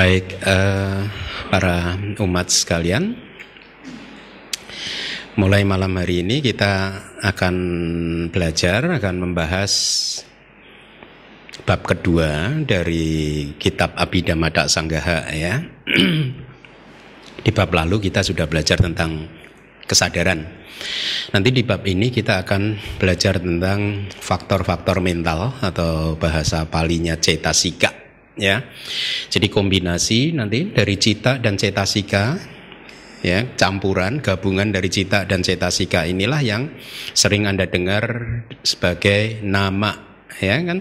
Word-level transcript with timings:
Baik, 0.00 0.32
uh, 0.48 1.04
para 1.52 1.92
umat 2.24 2.48
sekalian, 2.48 3.20
mulai 5.36 5.60
malam 5.60 5.92
hari 5.92 6.24
ini 6.24 6.40
kita 6.40 6.96
akan 7.20 7.56
belajar, 8.32 8.96
akan 8.96 9.14
membahas 9.20 9.72
bab 11.68 11.84
kedua 11.84 12.48
dari 12.64 13.52
kitab 13.60 13.92
Abhidhamma 13.92 14.48
Sanggaha 14.72 15.28
ya. 15.36 15.68
di 17.44 17.50
bab 17.52 17.68
lalu 17.68 18.08
kita 18.08 18.24
sudah 18.24 18.48
belajar 18.48 18.80
tentang 18.80 19.28
kesadaran. 19.84 20.48
Nanti 21.36 21.52
di 21.52 21.60
bab 21.60 21.84
ini 21.84 22.08
kita 22.08 22.48
akan 22.48 22.96
belajar 22.96 23.36
tentang 23.36 24.08
faktor-faktor 24.16 25.04
mental 25.04 25.60
atau 25.60 26.16
bahasa 26.16 26.64
palinya 26.64 27.20
cetasika 27.20 27.99
ya. 28.36 28.62
Jadi 29.30 29.46
kombinasi 29.50 30.36
nanti 30.36 30.70
dari 30.70 30.94
cita 31.00 31.38
dan 31.38 31.56
cetasika 31.56 32.36
ya, 33.24 33.56
campuran 33.56 34.20
gabungan 34.20 34.70
dari 34.70 34.92
cita 34.92 35.24
dan 35.24 35.40
cetasika 35.40 36.04
inilah 36.04 36.40
yang 36.44 36.70
sering 37.16 37.48
Anda 37.48 37.66
dengar 37.66 38.04
sebagai 38.62 39.40
nama 39.42 39.94
ya 40.38 40.56
kan. 40.62 40.78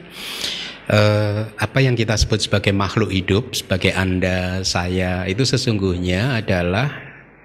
Eh, 0.90 1.42
apa 1.46 1.86
yang 1.86 1.94
kita 1.94 2.18
sebut 2.18 2.42
sebagai 2.42 2.74
makhluk 2.74 3.14
hidup, 3.14 3.54
sebagai 3.54 3.94
Anda, 3.94 4.66
saya 4.66 5.30
itu 5.30 5.46
sesungguhnya 5.46 6.42
adalah 6.42 6.90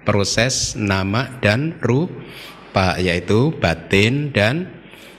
proses 0.01 0.73
nama 0.73 1.29
dan 1.45 1.77
rupa 1.77 2.97
yaitu 2.97 3.53
batin 3.61 4.33
dan 4.33 4.74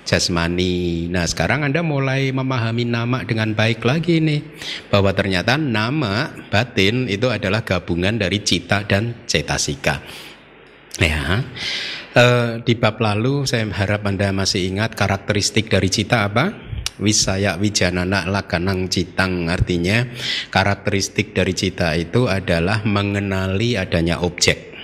jasmani. 0.06 1.10
Nah, 1.10 1.26
sekarang 1.26 1.66
Anda 1.66 1.82
mulai 1.82 2.30
memahami 2.30 2.86
nama 2.86 3.26
dengan 3.26 3.52
baik 3.52 3.82
lagi 3.82 4.22
nih. 4.22 4.40
Bahwa 4.88 5.10
ternyata 5.10 5.58
nama 5.58 6.30
batin 6.48 7.10
itu 7.10 7.26
adalah 7.26 7.66
gabungan 7.66 8.14
dari 8.16 8.40
cita 8.46 8.86
dan 8.86 9.26
cetasika. 9.26 10.00
Ya. 11.02 11.42
E, 12.16 12.24
di 12.64 12.78
bab 12.78 13.02
lalu 13.02 13.44
saya 13.44 13.66
harap 13.68 14.06
Anda 14.06 14.32
masih 14.32 14.70
ingat 14.70 14.94
karakteristik 14.94 15.68
dari 15.68 15.90
cita 15.90 16.24
apa? 16.24 16.54
Wisaya 16.96 17.60
wijanana 17.60 18.24
lakanang 18.24 18.88
citang 18.88 19.52
artinya 19.52 20.08
karakteristik 20.48 21.36
dari 21.36 21.52
cita 21.52 21.92
itu 21.92 22.24
adalah 22.24 22.88
mengenali 22.88 23.76
adanya 23.76 24.24
objek 24.24 24.75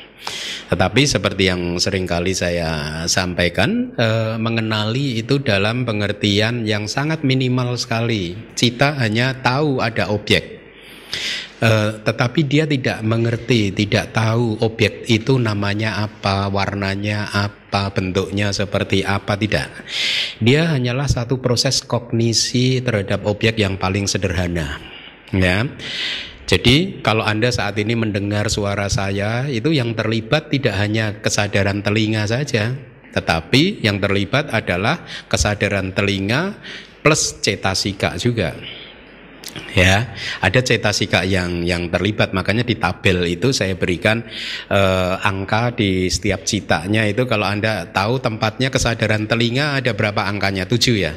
tetapi 0.72 1.04
seperti 1.04 1.52
yang 1.52 1.76
sering 1.76 2.08
kali 2.08 2.32
saya 2.32 3.04
sampaikan, 3.04 3.92
eh, 3.92 4.40
mengenali 4.40 5.20
itu 5.20 5.36
dalam 5.36 5.84
pengertian 5.84 6.64
yang 6.64 6.88
sangat 6.88 7.20
minimal 7.26 7.76
sekali. 7.76 8.32
Cita 8.56 8.96
hanya 8.96 9.36
tahu 9.44 9.84
ada 9.84 10.08
objek. 10.08 10.62
Uh, 11.62 12.02
tetapi 12.02 12.42
dia 12.42 12.66
tidak 12.66 12.98
mengerti, 13.06 13.70
tidak 13.70 14.10
tahu 14.10 14.58
objek 14.66 15.06
itu 15.06 15.38
namanya 15.38 16.02
apa, 16.02 16.50
warnanya 16.50 17.30
apa, 17.30 17.94
bentuknya 17.94 18.50
seperti 18.50 19.06
apa, 19.06 19.38
tidak. 19.38 19.70
Dia 20.42 20.74
hanyalah 20.74 21.06
satu 21.06 21.38
proses 21.38 21.78
kognisi 21.86 22.82
terhadap 22.82 23.22
objek 23.30 23.62
yang 23.62 23.78
paling 23.78 24.10
sederhana. 24.10 24.82
Ya. 25.30 25.62
Jadi 26.52 27.00
kalau 27.00 27.24
Anda 27.24 27.48
saat 27.48 27.80
ini 27.80 27.96
mendengar 27.96 28.52
suara 28.52 28.84
saya 28.92 29.48
itu 29.48 29.72
yang 29.72 29.96
terlibat 29.96 30.52
tidak 30.52 30.76
hanya 30.76 31.16
kesadaran 31.24 31.80
telinga 31.80 32.28
saja, 32.28 32.76
tetapi 33.16 33.80
yang 33.80 33.96
terlibat 33.96 34.52
adalah 34.52 35.00
kesadaran 35.32 35.96
telinga 35.96 36.60
plus 37.00 37.40
cetasika 37.40 38.20
juga. 38.20 38.52
Ya, 39.72 40.12
ada 40.44 40.60
cetasika 40.60 41.24
yang 41.24 41.64
yang 41.64 41.88
terlibat 41.88 42.36
makanya 42.36 42.68
di 42.68 42.76
tabel 42.76 43.32
itu 43.32 43.48
saya 43.56 43.72
berikan 43.72 44.20
eh, 44.68 45.14
angka 45.24 45.72
di 45.72 46.12
setiap 46.12 46.44
citanya 46.44 47.08
itu 47.08 47.24
kalau 47.24 47.48
Anda 47.48 47.88
tahu 47.88 48.20
tempatnya 48.20 48.68
kesadaran 48.68 49.24
telinga 49.24 49.80
ada 49.80 49.96
berapa 49.96 50.28
angkanya? 50.28 50.68
Tujuh 50.68 50.96
ya? 51.00 51.16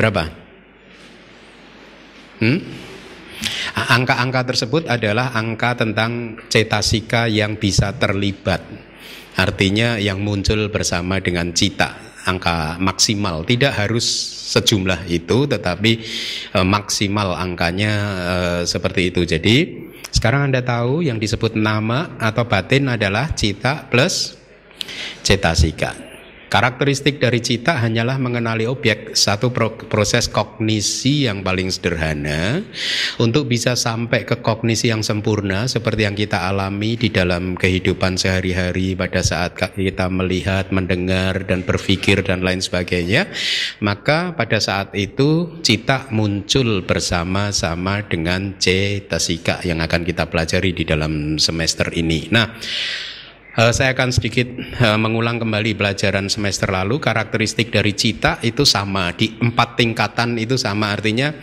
Berapa? 0.00 0.24
Hmm? 2.40 2.87
Angka-angka 3.74 4.54
tersebut 4.54 4.88
adalah 4.88 5.34
angka 5.36 5.76
tentang 5.84 6.38
cetasika 6.48 7.28
yang 7.28 7.60
bisa 7.60 7.92
terlibat. 7.96 8.64
Artinya 9.38 10.00
yang 10.00 10.18
muncul 10.24 10.66
bersama 10.72 11.22
dengan 11.22 11.54
cita, 11.54 11.94
angka 12.26 12.80
maksimal. 12.82 13.46
Tidak 13.46 13.70
harus 13.70 14.04
sejumlah 14.48 15.06
itu, 15.06 15.46
tetapi 15.46 15.92
e, 16.50 16.58
maksimal 16.66 17.36
angkanya 17.38 17.92
e, 18.02 18.34
seperti 18.66 19.14
itu. 19.14 19.22
Jadi 19.22 19.56
sekarang 20.10 20.50
Anda 20.50 20.64
tahu 20.64 21.06
yang 21.06 21.20
disebut 21.22 21.54
nama 21.54 22.18
atau 22.18 22.48
batin 22.48 22.90
adalah 22.90 23.30
cita 23.36 23.86
plus 23.86 24.34
cetasika. 25.22 26.07
Karakteristik 26.48 27.20
dari 27.20 27.44
cita 27.44 27.76
hanyalah 27.76 28.16
mengenali 28.16 28.64
objek, 28.64 29.12
satu 29.12 29.52
proses 29.88 30.32
kognisi 30.32 31.28
yang 31.28 31.44
paling 31.44 31.68
sederhana 31.68 32.64
untuk 33.20 33.52
bisa 33.52 33.76
sampai 33.76 34.24
ke 34.24 34.40
kognisi 34.40 34.88
yang 34.88 35.04
sempurna 35.04 35.68
seperti 35.68 36.08
yang 36.08 36.16
kita 36.16 36.48
alami 36.48 36.96
di 36.96 37.12
dalam 37.12 37.52
kehidupan 37.52 38.16
sehari-hari 38.16 38.96
pada 38.96 39.20
saat 39.20 39.60
kita 39.60 40.08
melihat, 40.08 40.72
mendengar 40.72 41.44
dan 41.44 41.68
berpikir 41.68 42.24
dan 42.24 42.40
lain 42.40 42.64
sebagainya. 42.64 43.28
Maka 43.84 44.32
pada 44.32 44.56
saat 44.56 44.96
itu 44.96 45.60
cita 45.60 46.08
muncul 46.16 46.80
bersama-sama 46.88 48.08
dengan 48.08 48.56
cetasika 48.56 49.60
yang 49.68 49.84
akan 49.84 50.00
kita 50.00 50.32
pelajari 50.32 50.72
di 50.72 50.88
dalam 50.88 51.36
semester 51.36 51.92
ini. 51.92 52.32
Nah, 52.32 52.56
Uh, 53.58 53.74
saya 53.74 53.90
akan 53.90 54.14
sedikit 54.14 54.46
uh, 54.78 54.94
mengulang 54.94 55.42
kembali 55.42 55.74
pelajaran 55.74 56.30
semester 56.30 56.70
lalu. 56.70 57.02
Karakteristik 57.02 57.74
dari 57.74 57.90
cita 57.90 58.38
itu 58.46 58.62
sama 58.62 59.10
di 59.10 59.34
empat 59.34 59.74
tingkatan 59.74 60.38
itu 60.38 60.54
sama 60.54 60.94
artinya 60.94 61.34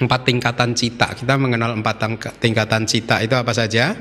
empat 0.00 0.20
tingkatan 0.26 0.74
cita. 0.74 1.14
Kita 1.14 1.38
mengenal 1.38 1.78
empat 1.78 2.02
tingkatan 2.42 2.88
cita 2.88 3.22
itu 3.22 3.34
apa 3.38 3.52
saja? 3.54 3.94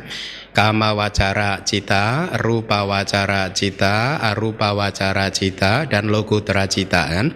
kama 0.53 0.93
wacara 0.93 1.65
cita, 1.65 2.29
rupa 2.37 2.85
wacara 2.85 3.49
cita, 3.51 4.21
arupa 4.21 4.71
wacara 4.77 5.33
cita, 5.33 5.89
dan 5.89 6.13
lokutra 6.13 6.69
cita 6.69 7.09
kan. 7.09 7.33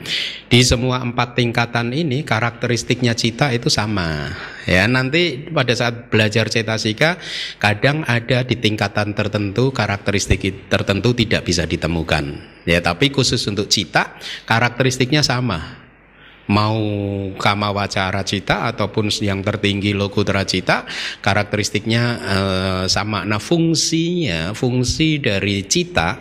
Di 0.47 0.61
semua 0.61 1.01
empat 1.01 1.33
tingkatan 1.33 1.91
ini 1.91 2.21
karakteristiknya 2.21 3.17
cita 3.17 3.49
itu 3.51 3.67
sama. 3.73 4.31
Ya, 4.69 4.85
nanti 4.85 5.49
pada 5.49 5.73
saat 5.73 6.13
belajar 6.13 6.47
cetasika 6.47 7.17
kadang 7.57 8.05
ada 8.05 8.45
di 8.45 8.55
tingkatan 8.61 9.17
tertentu 9.17 9.73
karakteristik 9.73 10.69
tertentu 10.69 11.17
tidak 11.17 11.43
bisa 11.43 11.65
ditemukan. 11.65 12.55
Ya, 12.69 12.79
tapi 12.85 13.09
khusus 13.09 13.41
untuk 13.49 13.67
cita 13.67 14.15
karakteristiknya 14.45 15.25
sama 15.25 15.86
mau 16.47 16.79
kama 17.35 17.71
wacara 17.75 18.23
cita 18.23 18.71
ataupun 18.71 19.11
yang 19.19 19.43
tertinggi 19.43 19.91
lokutra 19.91 20.47
cita 20.47 20.87
karakteristiknya 21.19 22.03
eh, 22.19 22.83
sama 22.87 23.27
nah 23.27 23.39
fungsinya 23.39 24.55
fungsi 24.55 25.19
dari 25.19 25.67
cita 25.67 26.19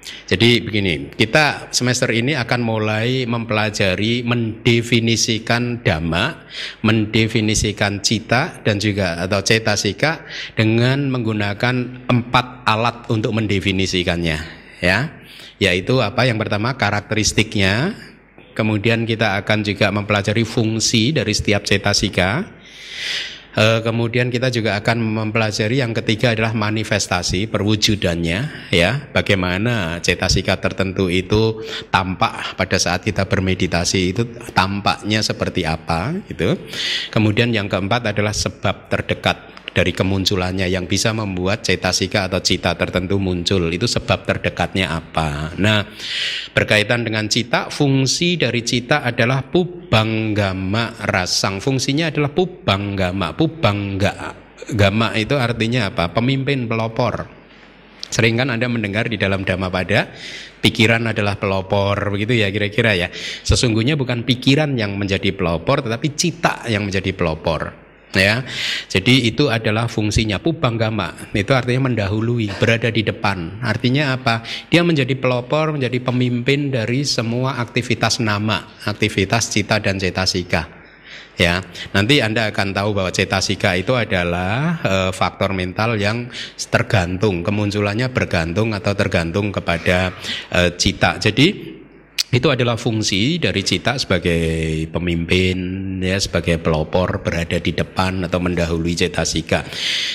jadi 0.00 0.62
begini, 0.62 1.12
kita 1.12 1.74
semester 1.74 2.08
ini 2.14 2.32
akan 2.32 2.60
mulai 2.62 3.26
mempelajari 3.28 4.22
mendefinisikan 4.24 5.82
dhamma, 5.82 6.46
mendefinisikan 6.86 8.00
cita 8.00 8.62
dan 8.64 8.78
juga 8.80 9.20
atau 9.20 9.42
cetasika 9.42 10.24
dengan 10.56 11.10
menggunakan 11.12 12.06
empat 12.08 12.46
alat 12.64 13.10
untuk 13.12 13.34
mendefinisikannya, 13.36 14.38
ya. 14.80 14.98
Yaitu 15.60 16.00
apa? 16.00 16.24
Yang 16.24 16.48
pertama 16.48 16.72
karakteristiknya, 16.78 17.92
Kemudian 18.52 19.06
kita 19.06 19.40
akan 19.40 19.62
juga 19.62 19.90
mempelajari 19.94 20.42
fungsi 20.42 21.14
dari 21.14 21.32
setiap 21.32 21.64
cetasika. 21.64 22.44
E, 23.50 23.82
kemudian 23.82 24.30
kita 24.30 24.46
juga 24.54 24.78
akan 24.78 25.02
mempelajari 25.02 25.82
yang 25.82 25.90
ketiga 25.90 26.38
adalah 26.38 26.54
manifestasi 26.54 27.50
perwujudannya 27.50 28.70
ya. 28.70 29.10
Bagaimana 29.10 29.98
cetasika 29.98 30.58
tertentu 30.62 31.10
itu 31.10 31.58
tampak 31.90 32.54
pada 32.54 32.78
saat 32.78 33.02
kita 33.02 33.26
bermeditasi 33.26 34.14
itu 34.14 34.22
tampaknya 34.54 35.18
seperti 35.22 35.66
apa 35.66 36.14
gitu. 36.30 36.54
Kemudian 37.10 37.50
yang 37.50 37.66
keempat 37.66 38.14
adalah 38.14 38.34
sebab 38.34 38.86
terdekat 38.86 39.59
dari 39.70 39.94
kemunculannya 39.94 40.66
yang 40.66 40.90
bisa 40.90 41.14
membuat 41.14 41.62
cetasika 41.62 42.26
atau 42.26 42.42
cita 42.42 42.74
tertentu 42.74 43.22
muncul 43.22 43.70
itu 43.70 43.86
sebab 43.86 44.26
terdekatnya 44.26 44.90
apa. 44.90 45.54
Nah, 45.58 45.86
berkaitan 46.50 47.06
dengan 47.06 47.30
cita, 47.30 47.70
fungsi 47.70 48.34
dari 48.34 48.66
cita 48.66 49.06
adalah 49.06 49.46
pubanggama 49.46 50.98
rasang. 51.06 51.62
Fungsinya 51.62 52.10
adalah 52.10 52.34
pubanggama, 52.34 53.34
pubangga. 53.38 54.34
Gama 54.70 55.14
itu 55.18 55.38
artinya 55.38 55.90
apa? 55.90 56.10
Pemimpin 56.10 56.66
pelopor. 56.66 57.38
Sering 58.10 58.42
kan 58.42 58.50
Anda 58.50 58.66
mendengar 58.66 59.06
di 59.06 59.14
dalam 59.14 59.46
Dhamma 59.46 59.70
pada 59.70 60.10
pikiran 60.58 61.14
adalah 61.14 61.38
pelopor 61.38 61.94
begitu 62.10 62.42
ya 62.42 62.50
kira-kira 62.50 62.98
ya. 62.98 63.06
Sesungguhnya 63.46 63.94
bukan 63.94 64.26
pikiran 64.26 64.74
yang 64.74 64.98
menjadi 64.98 65.30
pelopor 65.30 65.86
tetapi 65.86 66.18
cita 66.18 66.66
yang 66.66 66.90
menjadi 66.90 67.14
pelopor 67.14 67.89
ya. 68.14 68.42
Jadi 68.90 69.30
itu 69.30 69.46
adalah 69.50 69.86
fungsinya 69.86 70.42
pubanggama. 70.42 71.30
Itu 71.34 71.54
artinya 71.54 71.90
mendahului, 71.90 72.50
berada 72.58 72.90
di 72.90 73.06
depan. 73.06 73.62
Artinya 73.62 74.16
apa? 74.16 74.42
Dia 74.70 74.82
menjadi 74.82 75.14
pelopor, 75.18 75.74
menjadi 75.74 75.98
pemimpin 76.02 76.74
dari 76.74 77.06
semua 77.06 77.58
aktivitas 77.62 78.18
nama, 78.18 78.66
aktivitas 78.86 79.50
cita 79.50 79.78
dan 79.78 79.98
cetasika. 79.98 80.80
Ya, 81.40 81.64
nanti 81.96 82.20
Anda 82.20 82.52
akan 82.52 82.76
tahu 82.76 82.92
bahwa 82.92 83.08
cetasika 83.08 83.72
itu 83.72 83.96
adalah 83.96 84.76
e, 84.84 84.94
faktor 85.08 85.56
mental 85.56 85.96
yang 85.96 86.28
tergantung, 86.68 87.40
kemunculannya 87.40 88.12
bergantung 88.12 88.76
atau 88.76 88.92
tergantung 88.92 89.48
kepada 89.48 90.12
e, 90.52 90.76
cita. 90.76 91.16
Jadi 91.16 91.79
itu 92.30 92.46
adalah 92.46 92.78
fungsi 92.78 93.42
dari 93.42 93.66
cita 93.66 93.98
sebagai 93.98 94.86
pemimpin 94.94 95.98
ya 95.98 96.14
sebagai 96.14 96.62
pelopor 96.62 97.26
berada 97.26 97.58
di 97.58 97.74
depan 97.74 98.22
atau 98.22 98.38
mendahului 98.38 98.94
cetasika. 98.94 99.66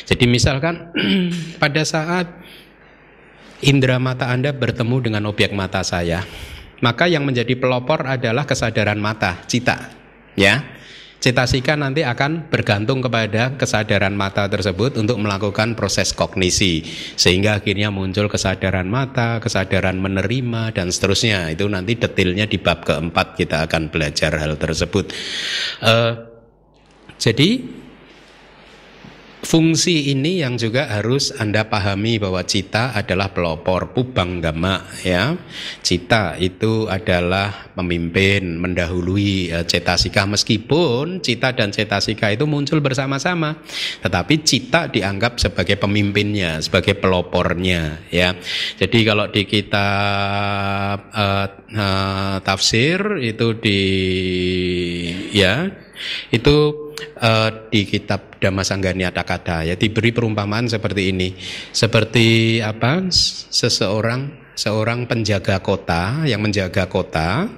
Jadi 0.07 0.23
misalkan 0.23 0.95
pada 1.61 1.83
saat 1.83 2.31
indera 3.59 3.99
mata 3.99 4.31
Anda 4.31 4.55
bertemu 4.55 5.11
dengan 5.11 5.27
objek 5.27 5.51
mata 5.51 5.83
saya, 5.83 6.23
maka 6.79 7.11
yang 7.11 7.27
menjadi 7.27 7.51
pelopor 7.59 8.07
adalah 8.07 8.47
kesadaran 8.47 8.99
mata, 8.99 9.43
cita. 9.51 9.91
Ya. 10.39 10.63
Cetasika 11.15 11.73
nanti 11.73 12.05
akan 12.05 12.53
bergantung 12.53 13.01
kepada 13.01 13.57
kesadaran 13.57 14.13
mata 14.13 14.45
tersebut 14.45 14.93
untuk 15.01 15.17
melakukan 15.17 15.73
proses 15.73 16.13
kognisi 16.13 16.85
sehingga 17.17 17.57
akhirnya 17.57 17.89
muncul 17.89 18.29
kesadaran 18.29 18.85
mata, 18.85 19.41
kesadaran 19.41 19.97
menerima 19.97 20.75
dan 20.75 20.93
seterusnya. 20.93 21.49
Itu 21.49 21.65
nanti 21.65 21.97
detailnya 21.97 22.45
di 22.45 22.61
bab 22.61 22.85
keempat 22.85 23.41
kita 23.41 23.65
akan 23.65 23.89
belajar 23.89 24.37
hal 24.37 24.53
tersebut. 24.59 25.09
Uh, 25.81 26.13
jadi 27.17 27.63
Fungsi 29.45 30.09
ini 30.09 30.41
yang 30.41 30.57
juga 30.57 30.89
harus 30.89 31.29
Anda 31.37 31.69
pahami 31.69 32.17
bahwa 32.17 32.41
cita 32.41 32.97
adalah 32.97 33.29
pelopor 33.29 33.93
pubanggama 33.93 34.81
ya. 35.05 35.37
Cita 35.85 36.33
itu 36.41 36.89
adalah 36.89 37.69
pemimpin 37.77 38.57
mendahului 38.57 39.53
uh, 39.53 39.61
cetasika 39.61 40.25
meskipun 40.25 41.21
cita 41.21 41.53
dan 41.53 41.69
cetasika 41.69 42.33
itu 42.33 42.49
muncul 42.49 42.81
bersama-sama. 42.81 43.61
Tetapi 44.01 44.41
cita 44.41 44.89
dianggap 44.89 45.37
sebagai 45.37 45.77
pemimpinnya, 45.77 46.57
sebagai 46.65 46.97
pelopornya 46.97 48.01
ya. 48.09 48.33
Jadi 48.81 48.97
kalau 49.05 49.29
di 49.29 49.45
kitab 49.45 51.05
uh, 51.13 51.47
uh, 51.69 52.35
tafsir 52.41 53.21
itu 53.21 53.53
di 53.61 53.81
ya 55.37 55.69
itu 56.33 56.84
uh, 57.21 57.49
di 57.69 57.85
kitab 57.87 58.39
Dhammasanggani 58.39 59.07
Kata 59.11 59.65
ya 59.65 59.75
diberi 59.75 60.11
perumpamaan 60.13 60.69
seperti 60.69 61.11
ini. 61.11 61.33
Seperti 61.73 62.59
apa? 62.61 63.05
Seseorang 63.09 64.45
seorang 64.55 65.03
penjaga 65.05 65.59
kota 65.59 66.23
yang 66.23 66.39
menjaga 66.39 66.87
kota, 66.87 67.51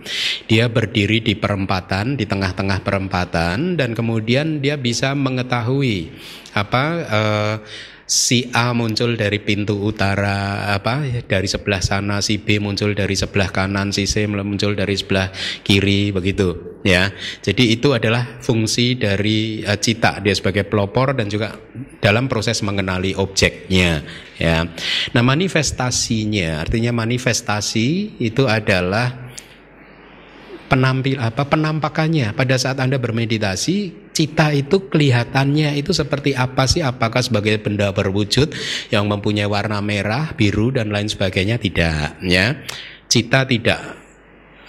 dia 0.50 0.66
berdiri 0.66 1.22
di 1.22 1.38
perempatan, 1.38 2.18
di 2.18 2.26
tengah-tengah 2.26 2.82
perempatan 2.82 3.78
dan 3.78 3.94
kemudian 3.94 4.60
dia 4.60 4.76
bisa 4.76 5.14
mengetahui 5.14 6.10
apa 6.58 6.84
uh, 7.06 7.56
si 8.08 8.48
A 8.56 8.72
muncul 8.72 9.20
dari 9.20 9.44
pintu 9.44 9.84
utara 9.84 10.72
apa 10.72 11.04
dari 11.28 11.46
sebelah 11.46 11.84
sana 11.84 12.24
si 12.24 12.40
B 12.40 12.56
muncul 12.64 12.96
dari 12.96 13.20
sebelah 13.20 13.52
kanan 13.52 13.92
si 13.92 14.08
C 14.08 14.24
muncul 14.32 14.80
dari 14.80 14.96
sebelah 14.96 15.28
kiri 15.62 16.16
begitu 16.16 16.80
ya. 16.88 17.12
Jadi 17.44 17.76
itu 17.76 17.92
adalah 17.92 18.40
fungsi 18.40 18.96
dari 18.96 19.60
uh, 19.60 19.76
cita 19.76 20.24
dia 20.24 20.32
sebagai 20.32 20.64
pelopor 20.64 21.20
dan 21.20 21.28
juga 21.28 21.60
dalam 22.00 22.32
proses 22.32 22.64
mengenali 22.64 23.12
objeknya 23.12 24.00
ya. 24.40 24.64
Nah 25.12 25.24
manifestasinya 25.28 26.64
artinya 26.64 26.96
manifestasi 26.96 28.18
itu 28.24 28.48
adalah 28.48 29.27
penampil 30.68 31.18
apa 31.18 31.48
penampakannya 31.48 32.36
pada 32.36 32.60
saat 32.60 32.78
Anda 32.84 33.00
bermeditasi 33.00 34.08
cita 34.12 34.52
itu 34.52 34.92
kelihatannya 34.92 35.80
itu 35.80 35.96
seperti 35.96 36.36
apa 36.36 36.68
sih 36.68 36.84
apakah 36.84 37.24
sebagai 37.24 37.58
benda 37.64 37.90
berwujud 37.96 38.52
yang 38.92 39.08
mempunyai 39.08 39.48
warna 39.48 39.80
merah 39.80 40.36
biru 40.36 40.76
dan 40.76 40.92
lain 40.92 41.08
sebagainya 41.08 41.56
tidak 41.58 42.20
ya 42.22 42.60
cita 43.08 43.48
tidak 43.48 43.80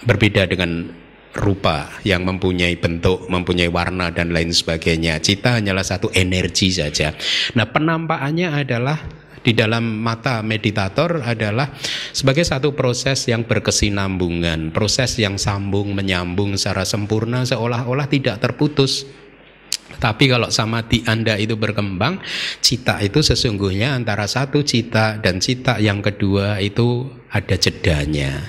berbeda 0.07 0.47
dengan 0.47 0.95
rupa 1.35 2.01
yang 2.01 2.25
mempunyai 2.25 2.73
bentuk, 2.81 3.29
mempunyai 3.29 3.69
warna 3.69 4.09
dan 4.09 4.33
lain 4.33 4.49
sebagainya. 4.49 5.21
Cita 5.21 5.61
hanyalah 5.61 5.85
satu 5.85 6.09
energi 6.09 6.73
saja. 6.73 7.13
Nah, 7.53 7.69
penampakannya 7.69 8.49
adalah 8.49 8.97
di 9.39 9.55
dalam 9.55 10.03
mata 10.03 10.43
meditator 10.43 11.23
adalah 11.23 11.71
sebagai 12.11 12.43
satu 12.43 12.75
proses 12.75 13.23
yang 13.31 13.47
berkesinambungan, 13.47 14.75
proses 14.75 15.15
yang 15.19 15.39
sambung 15.39 15.95
menyambung 15.95 16.59
secara 16.59 16.83
sempurna 16.83 17.47
seolah-olah 17.47 18.07
tidak 18.11 18.43
terputus. 18.43 19.07
Tapi 19.99 20.29
kalau 20.31 20.47
samadhi 20.53 21.03
Anda 21.09 21.35
itu 21.35 21.59
berkembang, 21.59 22.21
cita 22.63 23.01
itu 23.03 23.19
sesungguhnya 23.19 23.97
antara 23.97 24.29
satu 24.29 24.63
cita 24.63 25.19
dan 25.19 25.41
cita 25.43 25.81
yang 25.81 25.99
kedua 25.99 26.61
itu 26.61 27.09
ada 27.33 27.57
jedanya. 27.57 28.39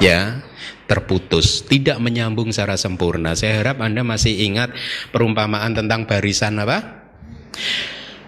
Ya, 0.00 0.40
terputus, 0.88 1.64
tidak 1.64 2.00
menyambung 2.00 2.48
secara 2.52 2.80
sempurna. 2.80 3.36
Saya 3.36 3.60
harap 3.60 3.80
Anda 3.84 4.00
masih 4.04 4.46
ingat 4.46 4.72
perumpamaan 5.12 5.76
tentang 5.76 6.08
barisan 6.08 6.56
apa? 6.60 7.04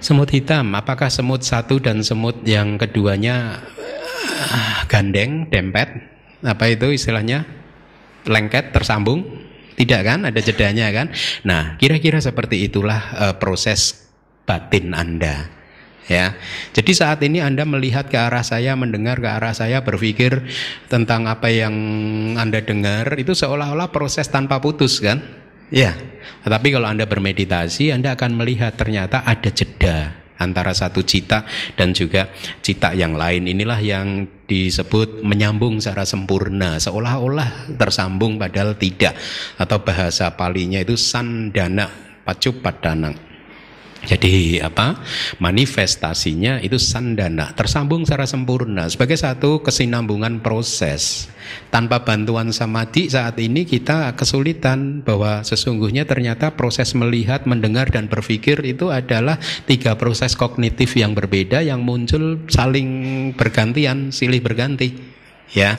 Semut 0.07 0.31
hitam, 0.31 0.71
apakah 0.79 1.11
semut 1.11 1.43
satu 1.43 1.83
dan 1.83 1.99
semut 1.99 2.47
yang 2.47 2.79
keduanya 2.79 3.59
uh, 4.39 4.87
gandeng, 4.87 5.51
dempet? 5.51 5.91
Apa 6.47 6.71
itu 6.71 6.95
istilahnya? 6.95 7.43
Lengket, 8.23 8.71
tersambung? 8.71 9.27
Tidak 9.75 10.07
kan? 10.07 10.23
Ada 10.23 10.39
jedanya 10.47 10.95
kan? 10.95 11.11
Nah, 11.43 11.75
kira-kira 11.75 12.23
seperti 12.23 12.71
itulah 12.71 13.03
uh, 13.19 13.35
proses 13.35 14.07
batin 14.47 14.95
Anda. 14.95 15.51
Ya, 16.07 16.39
jadi 16.71 16.95
saat 16.95 17.19
ini 17.27 17.43
Anda 17.43 17.67
melihat 17.67 18.07
ke 18.07 18.15
arah 18.15 18.47
saya, 18.47 18.79
mendengar 18.79 19.19
ke 19.19 19.27
arah 19.27 19.59
saya, 19.59 19.83
berpikir 19.83 20.39
tentang 20.87 21.27
apa 21.27 21.51
yang 21.51 21.75
Anda 22.39 22.63
dengar, 22.63 23.11
itu 23.19 23.35
seolah-olah 23.35 23.91
proses 23.91 24.31
tanpa 24.31 24.63
putus 24.63 25.03
kan? 25.03 25.19
Ya, 25.67 25.99
tetapi 26.47 26.71
kalau 26.71 26.87
Anda 26.87 27.11
bermeditasi, 27.11 27.91
Anda 27.91 28.15
akan 28.15 28.39
melihat 28.39 28.79
ternyata 28.79 29.27
ada 29.27 29.51
jeda 29.51 30.15
antara 30.39 30.71
satu 30.77 31.03
cita 31.03 31.43
dan 31.75 31.91
juga 31.97 32.31
cita 32.63 32.93
yang 32.95 33.17
lain. 33.17 33.51
Inilah 33.51 33.81
yang 33.83 34.31
disebut 34.47 35.27
menyambung 35.27 35.83
secara 35.83 36.07
sempurna, 36.07 36.79
seolah-olah 36.79 37.75
tersambung 37.75 38.39
padahal 38.39 38.79
tidak. 38.79 39.19
Atau 39.59 39.83
bahasa 39.83 40.31
palinya 40.39 40.79
itu 40.79 40.95
sandana 40.95 41.91
pacupadanang. 42.23 43.36
Jadi 44.07 44.63
apa? 44.63 45.03
Manifestasinya 45.43 46.63
itu 46.63 46.79
sandana, 46.79 47.51
tersambung 47.59 48.07
secara 48.07 48.23
sempurna 48.23 48.87
sebagai 48.87 49.19
satu 49.19 49.59
kesinambungan 49.67 50.39
proses. 50.47 51.27
Tanpa 51.75 52.07
bantuan 52.07 52.55
samadhi 52.55 53.11
saat 53.11 53.39
ini 53.43 53.67
kita 53.67 54.15
kesulitan 54.15 55.03
bahwa 55.03 55.43
sesungguhnya 55.43 56.07
ternyata 56.07 56.55
proses 56.55 56.95
melihat, 56.95 57.51
mendengar 57.51 57.91
dan 57.91 58.07
berpikir 58.07 58.63
itu 58.63 58.95
adalah 58.95 59.43
tiga 59.67 59.99
proses 59.99 60.39
kognitif 60.39 60.95
yang 60.95 61.15
berbeda 61.15 61.67
yang 61.67 61.83
muncul 61.83 62.39
saling 62.47 63.31
bergantian, 63.35 64.15
silih 64.15 64.39
berganti 64.39 65.16
ya. 65.53 65.79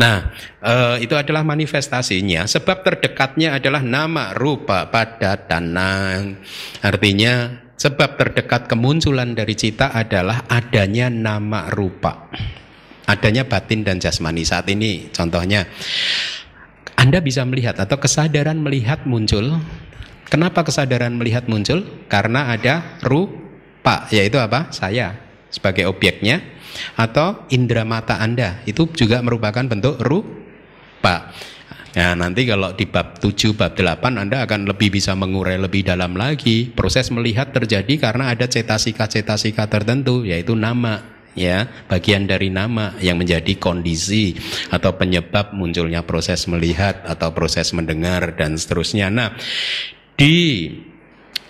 Nah, 0.00 0.32
e, 0.62 0.74
itu 1.04 1.14
adalah 1.18 1.44
manifestasinya. 1.44 2.48
Sebab 2.48 2.86
terdekatnya 2.86 3.58
adalah 3.58 3.84
nama, 3.84 4.32
rupa, 4.32 4.88
pada 4.88 5.36
tanang. 5.36 6.40
Artinya 6.80 7.64
sebab 7.74 8.16
terdekat 8.16 8.70
kemunculan 8.70 9.34
dari 9.34 9.52
cita 9.58 9.92
adalah 9.92 10.46
adanya 10.48 11.10
nama 11.10 11.68
rupa. 11.68 12.30
Adanya 13.04 13.44
batin 13.44 13.84
dan 13.84 14.00
jasmani 14.00 14.48
saat 14.48 14.64
ini 14.72 15.12
contohnya 15.12 15.68
Anda 16.96 17.20
bisa 17.20 17.44
melihat 17.44 17.76
atau 17.76 18.00
kesadaran 18.00 18.56
melihat 18.64 19.04
muncul. 19.04 19.60
Kenapa 20.32 20.64
kesadaran 20.64 21.12
melihat 21.20 21.44
muncul? 21.44 21.84
Karena 22.08 22.48
ada 22.48 22.96
rupa, 23.04 24.08
yaitu 24.08 24.40
apa? 24.40 24.72
Saya 24.72 25.12
sebagai 25.52 25.84
objeknya 25.84 26.40
atau 26.94 27.46
indera 27.50 27.82
mata 27.82 28.18
Anda 28.18 28.62
itu 28.68 28.88
juga 28.94 29.20
merupakan 29.20 29.64
bentuk 29.64 30.00
rupa. 30.02 31.34
Nah, 31.94 32.18
nanti 32.18 32.42
kalau 32.42 32.74
di 32.74 32.90
bab 32.90 33.22
7, 33.22 33.54
bab 33.54 33.78
8 33.78 34.18
Anda 34.18 34.42
akan 34.42 34.66
lebih 34.66 34.98
bisa 34.98 35.14
mengurai 35.14 35.54
lebih 35.62 35.86
dalam 35.86 36.18
lagi. 36.18 36.66
Proses 36.74 37.14
melihat 37.14 37.54
terjadi 37.54 37.94
karena 38.02 38.34
ada 38.34 38.50
cetasika-cetasika 38.50 39.70
tertentu 39.70 40.26
yaitu 40.26 40.58
nama 40.58 41.06
ya, 41.38 41.70
bagian 41.86 42.26
dari 42.26 42.50
nama 42.50 42.98
yang 42.98 43.22
menjadi 43.22 43.54
kondisi 43.62 44.34
atau 44.74 44.98
penyebab 44.98 45.54
munculnya 45.54 46.02
proses 46.02 46.50
melihat 46.50 47.06
atau 47.06 47.30
proses 47.30 47.70
mendengar 47.70 48.34
dan 48.34 48.58
seterusnya. 48.58 49.06
Nah, 49.14 49.38
di 50.18 50.66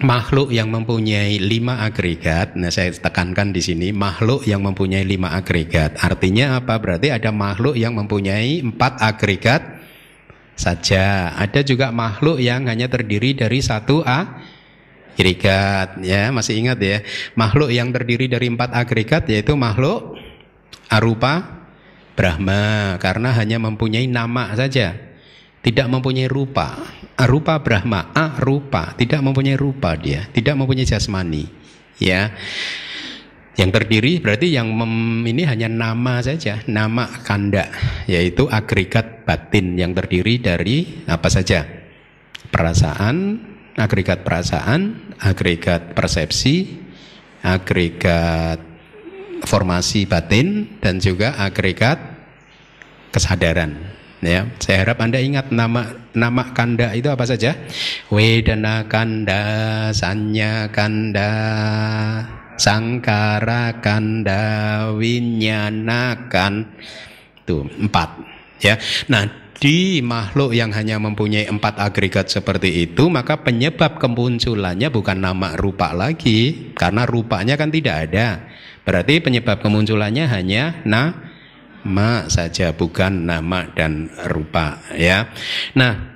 makhluk 0.02 0.50
yang 0.50 0.72
mempunyai 0.74 1.38
lima 1.38 1.86
agregat, 1.86 2.58
nah 2.58 2.72
saya 2.72 2.90
tekankan 2.90 3.54
di 3.54 3.62
sini 3.62 3.94
makhluk 3.94 4.42
yang 4.48 4.64
mempunyai 4.66 5.06
lima 5.06 5.30
agregat. 5.36 5.94
Artinya 6.02 6.58
apa? 6.58 6.80
Berarti 6.82 7.14
ada 7.14 7.30
makhluk 7.30 7.78
yang 7.78 7.94
mempunyai 7.94 8.58
empat 8.64 8.98
agregat 8.98 9.62
saja. 10.58 11.34
Ada 11.38 11.62
juga 11.62 11.94
makhluk 11.94 12.42
yang 12.42 12.66
hanya 12.66 12.90
terdiri 12.90 13.38
dari 13.38 13.62
satu 13.62 14.02
agregat. 14.02 15.98
Ya, 16.02 16.34
masih 16.34 16.58
ingat 16.58 16.78
ya? 16.82 17.06
Makhluk 17.38 17.70
yang 17.70 17.94
terdiri 17.94 18.26
dari 18.26 18.50
empat 18.50 18.74
agregat 18.74 19.30
yaitu 19.30 19.54
makhluk 19.54 20.18
arupa 20.90 21.62
Brahma 22.14 22.94
karena 23.02 23.34
hanya 23.34 23.58
mempunyai 23.58 24.06
nama 24.06 24.54
saja, 24.54 24.94
tidak 25.64 25.88
mempunyai 25.88 26.28
rupa 26.28 26.76
arupa 27.14 27.62
Brahma, 27.62 28.10
arupa, 28.14 28.94
tidak 28.98 29.22
mempunyai 29.22 29.58
rupa 29.58 29.94
dia, 29.94 30.26
tidak 30.34 30.58
mempunyai 30.58 30.86
jasmani. 30.86 31.46
Ya. 31.98 32.34
Yang 33.54 33.70
terdiri 33.70 34.18
berarti 34.18 34.50
yang 34.50 34.66
mem, 34.74 35.22
ini 35.30 35.46
hanya 35.46 35.70
nama 35.70 36.18
saja, 36.18 36.58
nama 36.66 37.06
kanda, 37.22 37.70
yaitu 38.10 38.50
agregat 38.50 39.22
batin 39.22 39.78
yang 39.78 39.94
terdiri 39.94 40.42
dari 40.42 41.06
apa 41.06 41.30
saja? 41.30 41.62
Perasaan, 42.50 43.38
agregat 43.78 44.26
perasaan, 44.26 45.14
agregat 45.22 45.94
persepsi, 45.94 46.82
agregat 47.46 48.58
formasi 49.46 50.10
batin 50.10 50.74
dan 50.82 50.98
juga 50.98 51.38
agregat 51.38 52.02
kesadaran. 53.14 54.02
Ya, 54.24 54.48
saya 54.56 54.88
harap 54.88 55.04
Anda 55.04 55.20
ingat 55.20 55.52
nama 55.52 55.84
nama 56.16 56.56
kanda 56.56 56.96
itu 56.96 57.12
apa 57.12 57.28
saja? 57.28 57.52
Wedana 58.08 58.88
kanda, 58.88 59.92
sanya 59.92 60.72
kanda, 60.72 61.28
sangkara 62.56 63.84
kanda, 63.84 64.88
winyana 64.96 66.32
kan. 66.32 66.72
Tuh, 67.44 67.68
empat. 67.68 68.24
Ya. 68.64 68.80
Nah, 69.12 69.28
di 69.60 70.00
makhluk 70.00 70.56
yang 70.56 70.72
hanya 70.72 70.96
mempunyai 70.96 71.44
empat 71.44 71.76
agregat 71.76 72.32
seperti 72.32 72.88
itu, 72.88 73.12
maka 73.12 73.44
penyebab 73.44 74.00
kemunculannya 74.00 74.88
bukan 74.88 75.20
nama 75.20 75.52
rupa 75.60 75.92
lagi, 75.92 76.72
karena 76.72 77.04
rupanya 77.04 77.60
kan 77.60 77.68
tidak 77.68 78.08
ada. 78.08 78.40
Berarti 78.88 79.20
penyebab 79.20 79.60
kemunculannya 79.60 80.24
hanya 80.28 80.80
na 80.88 81.33
ma 81.84 82.28
saja 82.32 82.72
bukan 82.72 83.28
nama 83.28 83.68
dan 83.72 84.08
rupa 84.28 84.80
ya. 84.96 85.28
Nah, 85.76 86.14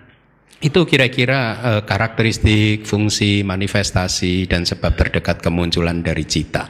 itu 0.59 0.83
kira-kira 0.89 1.41
uh, 1.63 1.83
karakteristik, 1.87 2.83
fungsi, 2.83 3.47
manifestasi 3.47 4.51
dan 4.51 4.67
sebab 4.67 4.91
terdekat 4.99 5.39
kemunculan 5.39 6.03
dari 6.03 6.27
cita. 6.27 6.67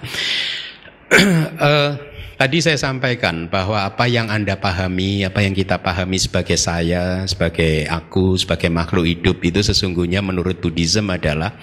uh, 1.08 1.92
tadi 2.40 2.58
saya 2.60 2.76
sampaikan 2.76 3.48
bahwa 3.48 3.88
apa 3.88 4.04
yang 4.04 4.28
Anda 4.28 4.60
pahami, 4.60 5.24
apa 5.24 5.40
yang 5.40 5.56
kita 5.56 5.80
pahami 5.80 6.20
sebagai 6.20 6.60
saya, 6.60 7.24
sebagai 7.24 7.88
aku, 7.88 8.36
sebagai 8.36 8.68
makhluk 8.68 9.08
hidup 9.08 9.40
itu 9.40 9.64
sesungguhnya 9.64 10.20
menurut 10.20 10.60
Buddhism 10.60 11.08
adalah 11.08 11.56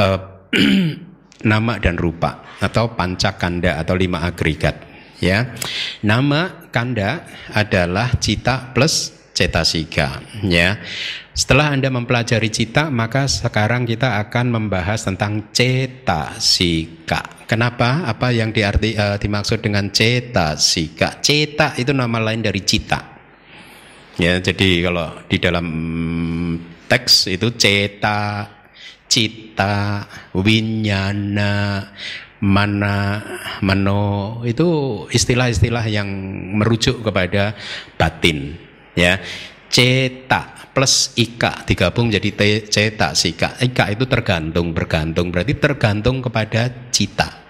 uh, 0.00 0.48
nama 1.52 1.76
dan 1.78 2.00
rupa 2.00 2.56
atau 2.64 2.96
pancakanda 2.96 3.76
atau 3.76 3.92
lima 3.92 4.24
agregat 4.24 4.88
ya. 5.20 5.54
Nama 6.02 6.67
kanda 6.78 7.26
adalah 7.50 8.14
cita 8.22 8.70
plus 8.70 9.10
cetasika 9.34 10.22
ya. 10.46 10.78
Setelah 11.34 11.70
Anda 11.70 11.86
mempelajari 11.90 12.50
cita, 12.50 12.90
maka 12.90 13.30
sekarang 13.30 13.86
kita 13.86 14.18
akan 14.26 14.50
membahas 14.58 15.06
tentang 15.06 15.54
cetasika. 15.54 17.46
Kenapa? 17.46 18.10
Apa 18.10 18.34
yang 18.34 18.50
diarti 18.50 18.98
uh, 18.98 19.14
dimaksud 19.14 19.62
dengan 19.62 19.86
cetasika? 19.94 21.22
Ceta 21.22 21.78
itu 21.78 21.94
nama 21.94 22.18
lain 22.18 22.42
dari 22.42 22.58
cita. 22.66 23.14
Ya, 24.18 24.42
jadi 24.42 24.82
kalau 24.90 25.14
di 25.30 25.38
dalam 25.38 25.66
teks 26.90 27.30
itu 27.30 27.54
ceta, 27.54 28.50
cita, 29.06 30.02
winyana, 30.34 31.86
mana 32.38 33.18
mano 33.66 34.40
itu 34.46 34.66
istilah-istilah 35.10 35.84
yang 35.90 36.08
merujuk 36.58 37.02
kepada 37.02 37.58
batin 37.98 38.54
ya. 38.94 39.18
Cetak 39.68 40.72
plus 40.72 41.12
ika 41.20 41.66
digabung 41.68 42.08
jadi 42.08 42.32
cetak 42.64 43.12
sika 43.12 43.58
ika 43.60 43.90
itu 43.92 44.06
tergantung 44.06 44.72
bergantung. 44.72 45.28
Berarti 45.34 45.58
tergantung 45.58 46.22
kepada 46.24 46.70
cita. 46.88 47.44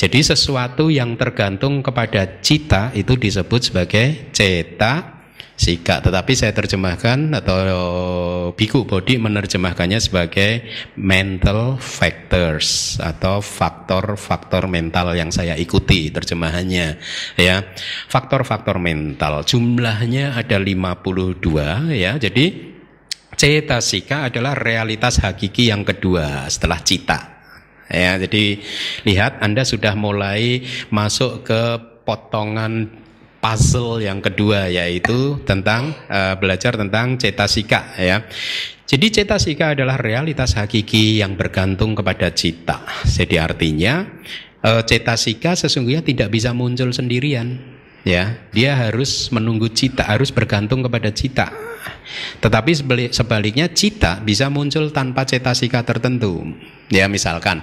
Jadi 0.00 0.24
sesuatu 0.24 0.88
yang 0.88 1.20
tergantung 1.20 1.84
kepada 1.84 2.40
cita 2.40 2.90
itu 2.96 3.12
disebut 3.12 3.60
sebagai 3.60 4.32
cetak 4.32 5.19
sika 5.60 6.00
tetapi 6.00 6.32
saya 6.32 6.56
terjemahkan 6.56 7.36
atau 7.36 7.58
biku 8.56 8.88
body 8.88 9.20
menerjemahkannya 9.20 10.00
sebagai 10.00 10.64
mental 10.96 11.76
factors 11.76 12.96
atau 12.96 13.44
faktor-faktor 13.44 14.72
mental 14.72 15.12
yang 15.12 15.28
saya 15.28 15.60
ikuti 15.60 16.08
terjemahannya 16.08 16.96
ya. 17.36 17.60
Faktor-faktor 18.08 18.80
mental. 18.80 19.44
Jumlahnya 19.44 20.32
ada 20.32 20.56
52 20.56 21.44
ya. 21.92 22.16
Jadi 22.16 22.72
cetasika 23.36 24.32
adalah 24.32 24.56
realitas 24.56 25.20
hakiki 25.20 25.68
yang 25.68 25.84
kedua 25.84 26.48
setelah 26.48 26.80
cita 26.80 27.20
ya. 27.92 28.16
Jadi 28.16 28.64
lihat 29.04 29.44
Anda 29.44 29.68
sudah 29.68 29.92
mulai 29.92 30.64
masuk 30.88 31.44
ke 31.44 31.62
potongan 32.08 32.96
puzzle 33.40 34.04
yang 34.04 34.20
kedua 34.20 34.68
yaitu 34.68 35.40
tentang 35.48 35.96
uh, 36.06 36.36
belajar 36.36 36.76
tentang 36.76 37.16
cetasika 37.16 37.96
ya. 37.96 38.22
Jadi 38.84 39.22
cetasika 39.22 39.72
adalah 39.72 39.96
realitas 39.96 40.58
hakiki 40.58 41.22
yang 41.22 41.38
bergantung 41.38 41.94
kepada 41.94 42.34
cita. 42.34 42.82
Jadi 43.06 43.38
artinya 43.38 44.04
uh, 44.64 44.82
cetasika 44.84 45.56
sesungguhnya 45.56 46.04
tidak 46.04 46.28
bisa 46.30 46.52
muncul 46.52 46.92
sendirian 46.92 47.80
ya 48.04 48.48
dia 48.52 48.76
harus 48.76 49.28
menunggu 49.28 49.68
cita 49.68 50.08
harus 50.08 50.32
bergantung 50.32 50.80
kepada 50.80 51.12
cita 51.12 51.52
tetapi 52.40 52.72
sebaliknya 53.12 53.68
cita 53.72 54.20
bisa 54.24 54.48
muncul 54.48 54.88
tanpa 54.88 55.28
cetasika 55.28 55.84
tertentu 55.84 56.56
ya 56.88 57.06
misalkan 57.12 57.60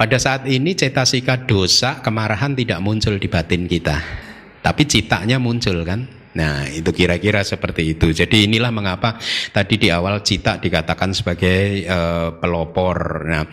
pada 0.00 0.16
saat 0.16 0.48
ini 0.48 0.72
cetasika 0.72 1.44
dosa 1.44 2.00
kemarahan 2.00 2.56
tidak 2.56 2.80
muncul 2.80 3.20
di 3.20 3.28
batin 3.28 3.68
kita 3.68 4.27
tapi 4.62 4.86
citanya 4.86 5.40
muncul 5.40 5.82
kan. 5.86 6.06
Nah, 6.38 6.70
itu 6.70 6.94
kira-kira 6.94 7.42
seperti 7.42 7.98
itu. 7.98 8.14
Jadi 8.14 8.46
inilah 8.46 8.70
mengapa 8.70 9.18
tadi 9.50 9.74
di 9.74 9.88
awal 9.90 10.22
cita 10.22 10.60
dikatakan 10.62 11.10
sebagai 11.10 11.82
uh, 11.88 12.28
pelopor. 12.38 13.26
Nah, 13.26 13.44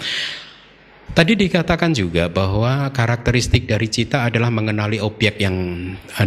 Tadi 1.15 1.31
dikatakan 1.31 1.95
juga 1.95 2.27
bahwa 2.27 2.91
karakteristik 2.91 3.71
dari 3.71 3.87
cita 3.87 4.27
adalah 4.27 4.51
mengenali 4.51 4.99
objek 4.99 5.39
yang 5.39 5.55